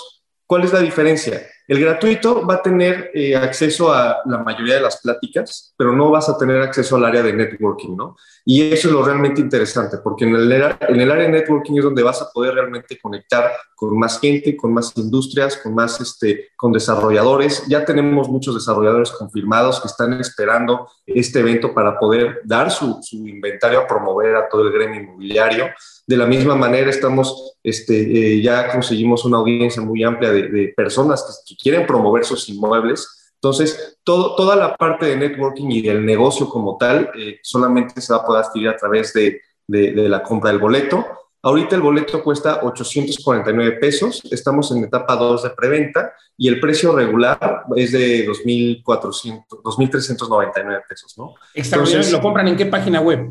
¿Cuál 0.48 0.64
es 0.64 0.72
la 0.72 0.80
diferencia? 0.80 1.46
El 1.66 1.78
gratuito 1.78 2.46
va 2.46 2.54
a 2.54 2.62
tener 2.62 3.10
eh, 3.12 3.36
acceso 3.36 3.92
a 3.92 4.22
la 4.24 4.38
mayoría 4.38 4.76
de 4.76 4.80
las 4.80 4.98
pláticas, 5.02 5.74
pero 5.76 5.92
no 5.92 6.10
vas 6.10 6.30
a 6.30 6.38
tener 6.38 6.62
acceso 6.62 6.96
al 6.96 7.04
área 7.04 7.22
de 7.22 7.34
networking, 7.34 7.94
¿no? 7.94 8.16
Y 8.46 8.72
eso 8.72 8.88
es 8.88 8.94
lo 8.94 9.04
realmente 9.04 9.42
interesante, 9.42 9.98
porque 9.98 10.24
en 10.24 10.34
el, 10.34 10.50
en 10.50 11.00
el 11.02 11.10
área 11.10 11.24
de 11.24 11.32
networking 11.32 11.76
es 11.76 11.84
donde 11.84 12.02
vas 12.02 12.22
a 12.22 12.30
poder 12.32 12.54
realmente 12.54 12.98
conectar 12.98 13.52
con 13.76 13.98
más 13.98 14.18
gente, 14.18 14.56
con 14.56 14.72
más 14.72 14.90
industrias, 14.96 15.58
con 15.58 15.74
más, 15.74 16.00
este, 16.00 16.48
con 16.56 16.72
desarrolladores. 16.72 17.66
Ya 17.68 17.84
tenemos 17.84 18.30
muchos 18.30 18.54
desarrolladores 18.54 19.10
confirmados 19.10 19.82
que 19.82 19.88
están 19.88 20.14
esperando 20.14 20.88
este 21.04 21.40
evento 21.40 21.74
para 21.74 21.98
poder 21.98 22.40
dar 22.42 22.70
su, 22.70 22.98
su 23.02 23.16
inventario 23.28 23.80
a 23.80 23.86
promover 23.86 24.34
a 24.36 24.48
todo 24.48 24.66
el 24.66 24.72
gremio 24.72 25.02
inmobiliario. 25.02 25.66
De 26.08 26.16
la 26.16 26.24
misma 26.24 26.56
manera, 26.56 26.88
estamos, 26.88 27.58
este, 27.62 28.00
eh, 28.00 28.40
ya 28.40 28.72
conseguimos 28.72 29.26
una 29.26 29.36
audiencia 29.36 29.82
muy 29.82 30.02
amplia 30.02 30.32
de, 30.32 30.72
personas 30.74 31.44
que, 31.46 31.54
quieren 31.54 31.86
promover 31.86 32.24
sus 32.24 32.48
inmuebles. 32.48 33.30
Entonces, 33.34 33.98
todo, 34.02 34.34
toda 34.34 34.56
la 34.56 34.74
parte 34.74 35.04
de 35.04 35.16
networking 35.16 35.70
y 35.70 35.82
del 35.82 36.06
negocio 36.06 36.48
como 36.48 36.78
tal 36.78 37.10
eh, 37.14 37.40
solamente 37.42 38.00
se 38.00 38.14
va 38.14 38.20
a 38.20 38.24
poder 38.24 38.42
adquirir 38.42 38.70
a 38.70 38.76
través 38.76 39.12
de, 39.12 39.42
de, 39.66 40.08
la 40.08 40.22
compra 40.22 40.50
del 40.50 40.60
boleto. 40.60 41.04
Ahorita 41.42 41.76
el 41.76 41.82
boleto 41.82 42.24
cuesta 42.24 42.60
849 42.62 43.72
pesos, 43.72 44.22
estamos 44.30 44.72
en 44.72 44.84
etapa 44.84 45.14
2 45.14 45.42
de 45.42 45.50
preventa 45.50 46.14
y 46.38 46.48
el 46.48 46.58
precio 46.58 46.96
regular 46.96 47.64
es 47.76 47.92
de 47.92 48.26
2.400, 48.26 49.44
2.399 49.46 50.82
pesos, 50.88 51.18
¿no? 51.18 51.34
Extraordinario, 51.52 52.12
¿lo 52.12 52.22
compran 52.22 52.48
en 52.48 52.56
qué 52.56 52.64
página 52.64 53.02
web? 53.02 53.28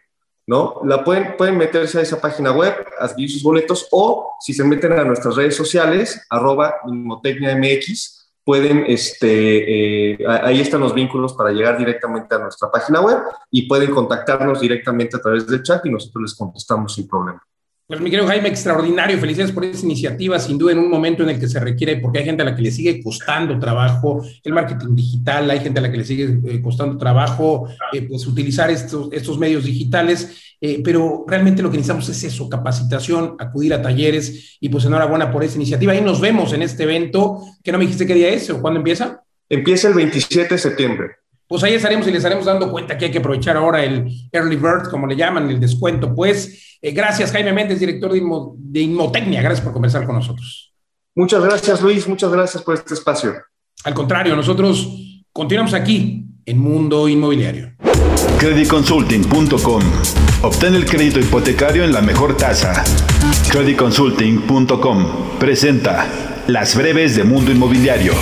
¿no? 0.46 0.80
La 0.84 1.04
pueden, 1.04 1.36
pueden 1.36 1.56
meterse 1.56 1.98
a 1.98 2.02
esa 2.02 2.20
página 2.20 2.52
web, 2.52 2.74
adquirir 2.98 3.30
sus 3.30 3.42
boletos 3.42 3.86
o 3.90 4.34
si 4.40 4.52
se 4.52 4.64
meten 4.64 4.92
a 4.92 5.04
nuestras 5.04 5.36
redes 5.36 5.56
sociales, 5.56 6.26
arroba 6.30 6.76
MX, 6.84 8.30
pueden, 8.44 8.84
este, 8.88 10.14
eh, 10.14 10.18
ahí 10.26 10.60
están 10.60 10.80
los 10.80 10.94
vínculos 10.94 11.34
para 11.34 11.52
llegar 11.52 11.78
directamente 11.78 12.34
a 12.34 12.38
nuestra 12.38 12.70
página 12.70 13.00
web 13.00 13.18
y 13.50 13.68
pueden 13.68 13.92
contactarnos 13.92 14.60
directamente 14.60 15.16
a 15.16 15.20
través 15.20 15.46
del 15.46 15.62
chat 15.62 15.84
y 15.86 15.90
nosotros 15.90 16.22
les 16.22 16.34
contestamos 16.34 16.94
sin 16.94 17.06
problema. 17.06 17.42
Pues 17.92 18.00
mi 18.00 18.08
querido 18.08 18.26
Jaime, 18.26 18.48
extraordinario, 18.48 19.18
felicidades 19.18 19.52
por 19.52 19.66
esa 19.66 19.84
iniciativa, 19.84 20.38
sin 20.38 20.56
duda 20.56 20.72
en 20.72 20.78
un 20.78 20.88
momento 20.88 21.24
en 21.24 21.28
el 21.28 21.38
que 21.38 21.46
se 21.46 21.60
requiere, 21.60 21.98
porque 21.98 22.20
hay 22.20 22.24
gente 22.24 22.40
a 22.40 22.46
la 22.46 22.56
que 22.56 22.62
le 22.62 22.70
sigue 22.70 23.02
costando 23.02 23.58
trabajo 23.58 24.24
el 24.42 24.54
marketing 24.54 24.94
digital, 24.94 25.50
hay 25.50 25.60
gente 25.60 25.78
a 25.78 25.82
la 25.82 25.90
que 25.90 25.98
le 25.98 26.04
sigue 26.06 26.40
eh, 26.46 26.62
costando 26.62 26.96
trabajo 26.96 27.68
eh, 27.92 28.00
pues 28.08 28.26
utilizar 28.26 28.70
estos, 28.70 29.38
medios 29.38 29.64
digitales, 29.64 30.54
eh, 30.58 30.80
pero 30.82 31.26
realmente 31.28 31.60
lo 31.60 31.70
que 31.70 31.76
necesitamos 31.76 32.08
es 32.08 32.24
eso, 32.24 32.48
capacitación, 32.48 33.36
acudir 33.38 33.74
a 33.74 33.82
talleres 33.82 34.56
y 34.58 34.70
pues 34.70 34.86
enhorabuena 34.86 35.30
por 35.30 35.44
esa 35.44 35.56
iniciativa. 35.56 35.94
Y 35.94 36.00
nos 36.00 36.18
vemos 36.18 36.54
en 36.54 36.62
este 36.62 36.84
evento, 36.84 37.42
que 37.62 37.72
no 37.72 37.78
me 37.78 37.84
dijiste 37.84 38.06
qué 38.06 38.14
día 38.14 38.30
es 38.30 38.48
o 38.48 38.62
cuándo 38.62 38.80
empieza. 38.80 39.22
Empieza 39.50 39.88
el 39.88 39.94
27 39.94 40.54
de 40.54 40.58
septiembre 40.58 41.21
pues 41.52 41.64
ahí 41.64 41.74
estaremos 41.74 42.06
y 42.06 42.10
les 42.10 42.20
estaremos 42.20 42.46
dando 42.46 42.70
cuenta 42.70 42.96
que 42.96 43.04
hay 43.04 43.10
que 43.10 43.18
aprovechar 43.18 43.58
ahora 43.58 43.84
el 43.84 44.10
early 44.32 44.56
bird, 44.56 44.88
como 44.90 45.06
le 45.06 45.14
llaman, 45.14 45.50
el 45.50 45.60
descuento. 45.60 46.14
Pues 46.14 46.78
eh, 46.80 46.92
gracias, 46.92 47.30
Jaime 47.30 47.52
Méndez, 47.52 47.78
director 47.78 48.10
de, 48.10 48.22
de 48.56 48.80
Inmotecnia. 48.80 49.42
Gracias 49.42 49.60
por 49.60 49.74
conversar 49.74 50.06
con 50.06 50.14
nosotros. 50.14 50.72
Muchas 51.14 51.44
gracias, 51.44 51.82
Luis. 51.82 52.08
Muchas 52.08 52.32
gracias 52.32 52.62
por 52.62 52.76
este 52.76 52.94
espacio. 52.94 53.34
Al 53.84 53.92
contrario, 53.92 54.34
nosotros 54.34 54.88
continuamos 55.30 55.74
aquí 55.74 56.24
en 56.46 56.56
Mundo 56.56 57.06
Inmobiliario. 57.06 57.74
Creditconsulting.com 58.38 59.82
Obtén 60.40 60.74
el 60.74 60.86
crédito 60.86 61.20
hipotecario 61.20 61.84
en 61.84 61.92
la 61.92 62.00
mejor 62.00 62.34
tasa. 62.34 62.82
Creditconsulting.com 63.50 65.38
presenta 65.38 66.08
Las 66.46 66.74
breves 66.74 67.14
de 67.14 67.24
Mundo 67.24 67.52
Inmobiliario. 67.52 68.14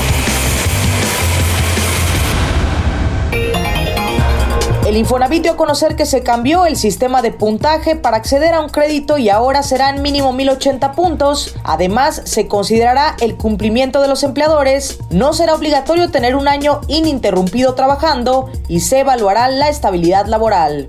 El 4.91 4.97
Infonavit 4.97 5.45
dio 5.45 5.53
a 5.53 5.57
conocer 5.57 5.95
que 5.95 6.05
se 6.05 6.24
cambió 6.24 6.66
el 6.66 6.76
sistema 6.76 7.22
de 7.22 7.30
puntaje 7.30 7.95
para 7.95 8.16
acceder 8.16 8.55
a 8.55 8.61
un 8.61 8.70
crédito 8.70 9.18
y 9.18 9.28
ahora 9.28 9.62
serán 9.62 10.03
mínimo 10.03 10.32
1080 10.32 10.95
puntos. 10.95 11.55
Además, 11.62 12.22
se 12.24 12.49
considerará 12.49 13.14
el 13.20 13.36
cumplimiento 13.36 14.03
de 14.03 14.09
los 14.09 14.24
empleadores, 14.24 14.99
no 15.11 15.32
será 15.32 15.55
obligatorio 15.55 16.11
tener 16.11 16.34
un 16.34 16.49
año 16.49 16.80
ininterrumpido 16.88 17.76
trabajando 17.76 18.51
y 18.66 18.80
se 18.80 18.99
evaluará 18.99 19.47
la 19.47 19.68
estabilidad 19.68 20.26
laboral. 20.26 20.88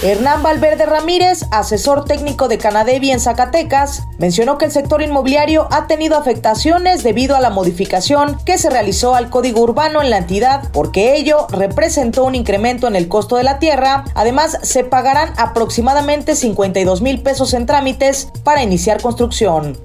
Hernán 0.00 0.44
Valverde 0.44 0.86
Ramírez, 0.86 1.46
asesor 1.50 2.04
técnico 2.04 2.46
de 2.46 2.56
Canadevi 2.56 3.10
en 3.10 3.18
Zacatecas, 3.18 4.04
mencionó 4.18 4.56
que 4.56 4.66
el 4.66 4.70
sector 4.70 5.02
inmobiliario 5.02 5.66
ha 5.72 5.88
tenido 5.88 6.16
afectaciones 6.16 7.02
debido 7.02 7.34
a 7.34 7.40
la 7.40 7.50
modificación 7.50 8.38
que 8.44 8.58
se 8.58 8.70
realizó 8.70 9.16
al 9.16 9.28
código 9.28 9.60
urbano 9.60 10.00
en 10.00 10.10
la 10.10 10.18
entidad, 10.18 10.70
porque 10.72 11.16
ello 11.16 11.48
representó 11.50 12.22
un 12.22 12.36
incremento 12.36 12.86
en 12.86 12.94
el 12.94 13.08
costo 13.08 13.34
de 13.34 13.42
la 13.42 13.58
tierra. 13.58 14.04
Además, 14.14 14.58
se 14.62 14.84
pagarán 14.84 15.32
aproximadamente 15.36 16.36
52 16.36 17.02
mil 17.02 17.20
pesos 17.20 17.52
en 17.52 17.66
trámites 17.66 18.28
para 18.44 18.62
iniciar 18.62 19.02
construcción. 19.02 19.78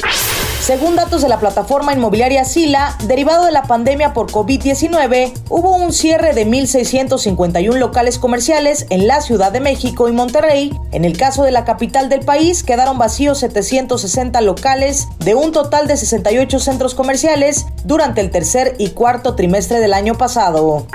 Según 0.63 0.95
datos 0.95 1.21
de 1.21 1.27
la 1.27 1.41
plataforma 1.41 1.91
inmobiliaria 1.91 2.45
Sila, 2.45 2.95
derivado 3.03 3.43
de 3.43 3.51
la 3.51 3.63
pandemia 3.63 4.13
por 4.13 4.31
COVID-19, 4.31 5.33
hubo 5.49 5.75
un 5.75 5.91
cierre 5.91 6.33
de 6.33 6.47
1.651 6.47 7.75
locales 7.75 8.17
comerciales 8.17 8.85
en 8.89 9.05
la 9.05 9.19
Ciudad 9.19 9.51
de 9.51 9.59
México 9.59 10.07
y 10.07 10.13
Monterrey. 10.13 10.71
En 10.93 11.03
el 11.03 11.17
caso 11.17 11.43
de 11.43 11.51
la 11.51 11.65
capital 11.65 12.07
del 12.07 12.21
país, 12.21 12.63
quedaron 12.63 12.97
vacíos 12.97 13.39
760 13.39 14.39
locales 14.39 15.09
de 15.19 15.35
un 15.35 15.51
total 15.51 15.85
de 15.85 15.97
68 15.97 16.57
centros 16.61 16.95
comerciales 16.95 17.65
durante 17.83 18.21
el 18.21 18.31
tercer 18.31 18.75
y 18.77 18.91
cuarto 18.91 19.35
trimestre 19.35 19.81
del 19.81 19.93
año 19.93 20.15
pasado. 20.15 20.87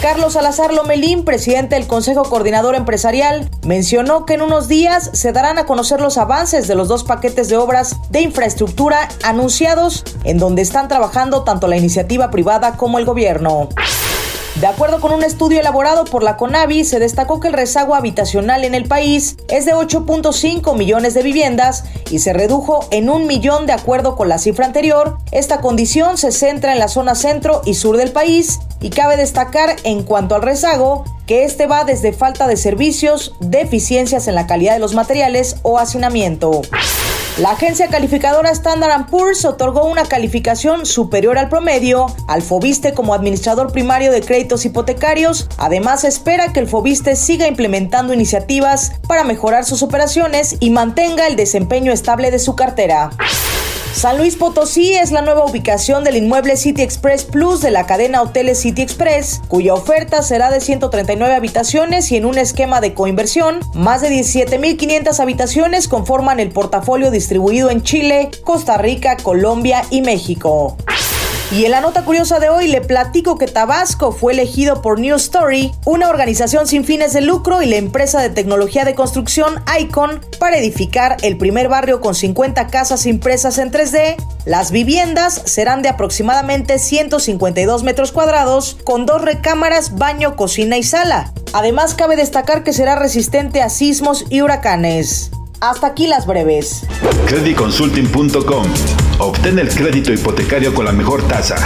Carlos 0.00 0.34
Salazar 0.34 0.72
Lomelín, 0.72 1.24
presidente 1.24 1.74
del 1.74 1.88
Consejo 1.88 2.22
Coordinador 2.22 2.76
Empresarial, 2.76 3.50
mencionó 3.64 4.26
que 4.26 4.34
en 4.34 4.42
unos 4.42 4.68
días 4.68 5.10
se 5.12 5.32
darán 5.32 5.58
a 5.58 5.66
conocer 5.66 6.00
los 6.00 6.18
avances 6.18 6.68
de 6.68 6.76
los 6.76 6.86
dos 6.86 7.02
paquetes 7.02 7.48
de 7.48 7.56
obras 7.56 7.96
de 8.10 8.20
infraestructura 8.20 9.08
anunciados, 9.24 10.04
en 10.22 10.38
donde 10.38 10.62
están 10.62 10.86
trabajando 10.86 11.42
tanto 11.42 11.66
la 11.66 11.76
iniciativa 11.76 12.30
privada 12.30 12.76
como 12.76 13.00
el 13.00 13.06
gobierno. 13.06 13.70
De 14.60 14.66
acuerdo 14.66 15.00
con 15.00 15.12
un 15.12 15.22
estudio 15.22 15.60
elaborado 15.60 16.04
por 16.04 16.24
la 16.24 16.36
CONAVI, 16.36 16.84
se 16.84 16.98
destacó 16.98 17.38
que 17.38 17.46
el 17.46 17.54
rezago 17.54 17.94
habitacional 17.94 18.64
en 18.64 18.74
el 18.74 18.86
país 18.88 19.36
es 19.48 19.66
de 19.66 19.72
8.5 19.72 20.76
millones 20.76 21.14
de 21.14 21.22
viviendas 21.22 21.84
y 22.10 22.18
se 22.18 22.32
redujo 22.32 22.84
en 22.90 23.08
un 23.08 23.28
millón 23.28 23.66
de 23.66 23.72
acuerdo 23.72 24.16
con 24.16 24.28
la 24.28 24.38
cifra 24.38 24.66
anterior. 24.66 25.18
Esta 25.30 25.60
condición 25.60 26.18
se 26.18 26.32
centra 26.32 26.72
en 26.72 26.80
la 26.80 26.88
zona 26.88 27.14
centro 27.14 27.62
y 27.66 27.74
sur 27.74 27.98
del 27.98 28.10
país 28.10 28.58
y 28.80 28.90
cabe 28.90 29.16
destacar 29.16 29.76
en 29.84 30.02
cuanto 30.02 30.34
al 30.34 30.42
rezago 30.42 31.04
que 31.28 31.44
este 31.44 31.68
va 31.68 31.84
desde 31.84 32.12
falta 32.12 32.48
de 32.48 32.56
servicios, 32.56 33.36
deficiencias 33.38 34.26
en 34.26 34.34
la 34.34 34.48
calidad 34.48 34.72
de 34.72 34.80
los 34.80 34.92
materiales 34.92 35.58
o 35.62 35.78
hacinamiento. 35.78 36.62
La 37.38 37.52
agencia 37.52 37.86
calificadora 37.86 38.50
Standard 38.50 39.06
Poor's 39.06 39.44
otorgó 39.44 39.84
una 39.84 40.04
calificación 40.04 40.84
superior 40.84 41.38
al 41.38 41.48
promedio 41.48 42.06
al 42.26 42.42
Fobiste 42.42 42.94
como 42.94 43.14
administrador 43.14 43.70
primario 43.70 44.10
de 44.10 44.22
créditos 44.22 44.64
hipotecarios. 44.64 45.48
Además, 45.56 46.02
espera 46.02 46.52
que 46.52 46.58
el 46.58 46.66
Fobiste 46.66 47.14
siga 47.14 47.46
implementando 47.46 48.12
iniciativas 48.12 48.94
para 49.06 49.22
mejorar 49.22 49.64
sus 49.64 49.84
operaciones 49.84 50.56
y 50.58 50.70
mantenga 50.70 51.28
el 51.28 51.36
desempeño 51.36 51.92
estable 51.92 52.32
de 52.32 52.40
su 52.40 52.56
cartera. 52.56 53.10
San 53.98 54.16
Luis 54.16 54.36
Potosí 54.36 54.94
es 54.94 55.10
la 55.10 55.22
nueva 55.22 55.44
ubicación 55.44 56.04
del 56.04 56.16
inmueble 56.16 56.56
City 56.56 56.82
Express 56.82 57.24
Plus 57.24 57.60
de 57.60 57.72
la 57.72 57.84
cadena 57.84 58.22
Hoteles 58.22 58.60
City 58.60 58.80
Express, 58.80 59.40
cuya 59.48 59.74
oferta 59.74 60.22
será 60.22 60.52
de 60.52 60.60
139 60.60 61.34
habitaciones 61.34 62.12
y 62.12 62.16
en 62.16 62.24
un 62.24 62.38
esquema 62.38 62.80
de 62.80 62.94
coinversión. 62.94 63.58
Más 63.74 64.00
de 64.00 64.10
17.500 64.10 65.18
habitaciones 65.18 65.88
conforman 65.88 66.38
el 66.38 66.50
portafolio 66.50 67.10
distribuido 67.10 67.70
en 67.70 67.82
Chile, 67.82 68.30
Costa 68.44 68.78
Rica, 68.78 69.16
Colombia 69.16 69.82
y 69.90 70.00
México. 70.02 70.76
Y 71.50 71.64
en 71.64 71.70
la 71.70 71.80
nota 71.80 72.04
curiosa 72.04 72.40
de 72.40 72.50
hoy 72.50 72.68
le 72.68 72.82
platico 72.82 73.38
que 73.38 73.46
Tabasco 73.46 74.12
fue 74.12 74.34
elegido 74.34 74.82
por 74.82 75.00
New 75.00 75.16
Story, 75.16 75.72
una 75.86 76.10
organización 76.10 76.66
sin 76.66 76.84
fines 76.84 77.14
de 77.14 77.22
lucro 77.22 77.62
y 77.62 77.66
la 77.66 77.76
empresa 77.76 78.20
de 78.20 78.28
tecnología 78.28 78.84
de 78.84 78.94
construcción 78.94 79.64
Icon 79.80 80.20
para 80.38 80.58
edificar 80.58 81.16
el 81.22 81.38
primer 81.38 81.68
barrio 81.68 82.02
con 82.02 82.14
50 82.14 82.66
casas 82.66 83.06
impresas 83.06 83.56
en 83.56 83.72
3D. 83.72 84.16
Las 84.44 84.72
viviendas 84.72 85.40
serán 85.46 85.80
de 85.80 85.88
aproximadamente 85.88 86.78
152 86.78 87.82
metros 87.82 88.12
cuadrados 88.12 88.76
con 88.84 89.06
dos 89.06 89.22
recámaras, 89.22 89.96
baño, 89.96 90.36
cocina 90.36 90.76
y 90.76 90.82
sala. 90.82 91.32
Además 91.54 91.94
cabe 91.94 92.16
destacar 92.16 92.62
que 92.62 92.74
será 92.74 92.94
resistente 92.94 93.62
a 93.62 93.70
sismos 93.70 94.26
y 94.28 94.42
huracanes. 94.42 95.30
Hasta 95.60 95.88
aquí 95.88 96.06
las 96.06 96.26
breves. 96.26 96.86
Creditconsulting.com. 97.26 98.66
Obtén 99.18 99.58
el 99.58 99.68
crédito 99.68 100.12
hipotecario 100.12 100.72
con 100.72 100.84
la 100.84 100.92
mejor 100.92 101.26
tasa. 101.26 101.56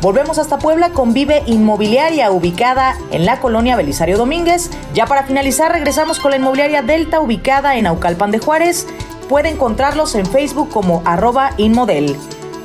Volvemos 0.00 0.38
hasta 0.38 0.58
Puebla 0.58 0.90
con 0.90 1.14
Vive 1.14 1.42
Inmobiliaria, 1.46 2.30
ubicada 2.30 2.94
en 3.10 3.24
la 3.24 3.40
colonia 3.40 3.74
Belisario 3.74 4.18
Domínguez. 4.18 4.70
Ya 4.92 5.06
para 5.06 5.22
finalizar, 5.22 5.72
regresamos 5.72 6.18
con 6.18 6.32
la 6.32 6.36
inmobiliaria 6.36 6.82
Delta, 6.82 7.20
ubicada 7.20 7.76
en 7.76 7.86
Aucalpan 7.86 8.30
de 8.30 8.38
Juárez. 8.38 8.86
Puede 9.28 9.48
encontrarlos 9.48 10.14
en 10.14 10.26
Facebook 10.26 10.68
como 10.70 11.02
arroba 11.06 11.52
inmodel. 11.56 12.16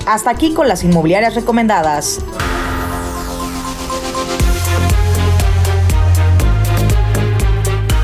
Hasta 0.05 0.29
aquí 0.29 0.53
con 0.53 0.67
las 0.67 0.83
inmobiliarias 0.83 1.35
recomendadas. 1.35 2.19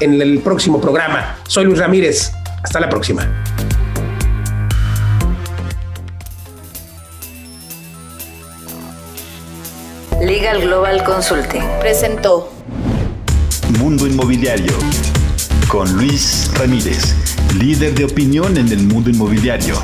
en 0.00 0.20
el 0.20 0.40
próximo 0.40 0.80
programa. 0.80 1.36
Soy 1.46 1.64
Luis 1.64 1.78
Ramírez. 1.78 2.32
Hasta 2.62 2.80
la 2.80 2.88
próxima. 2.88 3.28
Legal 10.20 10.60
Global 10.60 11.02
Consulting 11.02 11.62
presentó 11.80 12.52
Mundo 13.78 14.06
Inmobiliario 14.06 14.74
con 15.68 15.90
Luis 15.96 16.50
Ramírez, 16.54 17.14
líder 17.58 17.94
de 17.94 18.04
opinión 18.04 18.56
en 18.58 18.68
el 18.68 18.82
mundo 18.82 19.08
inmobiliario. 19.08 19.80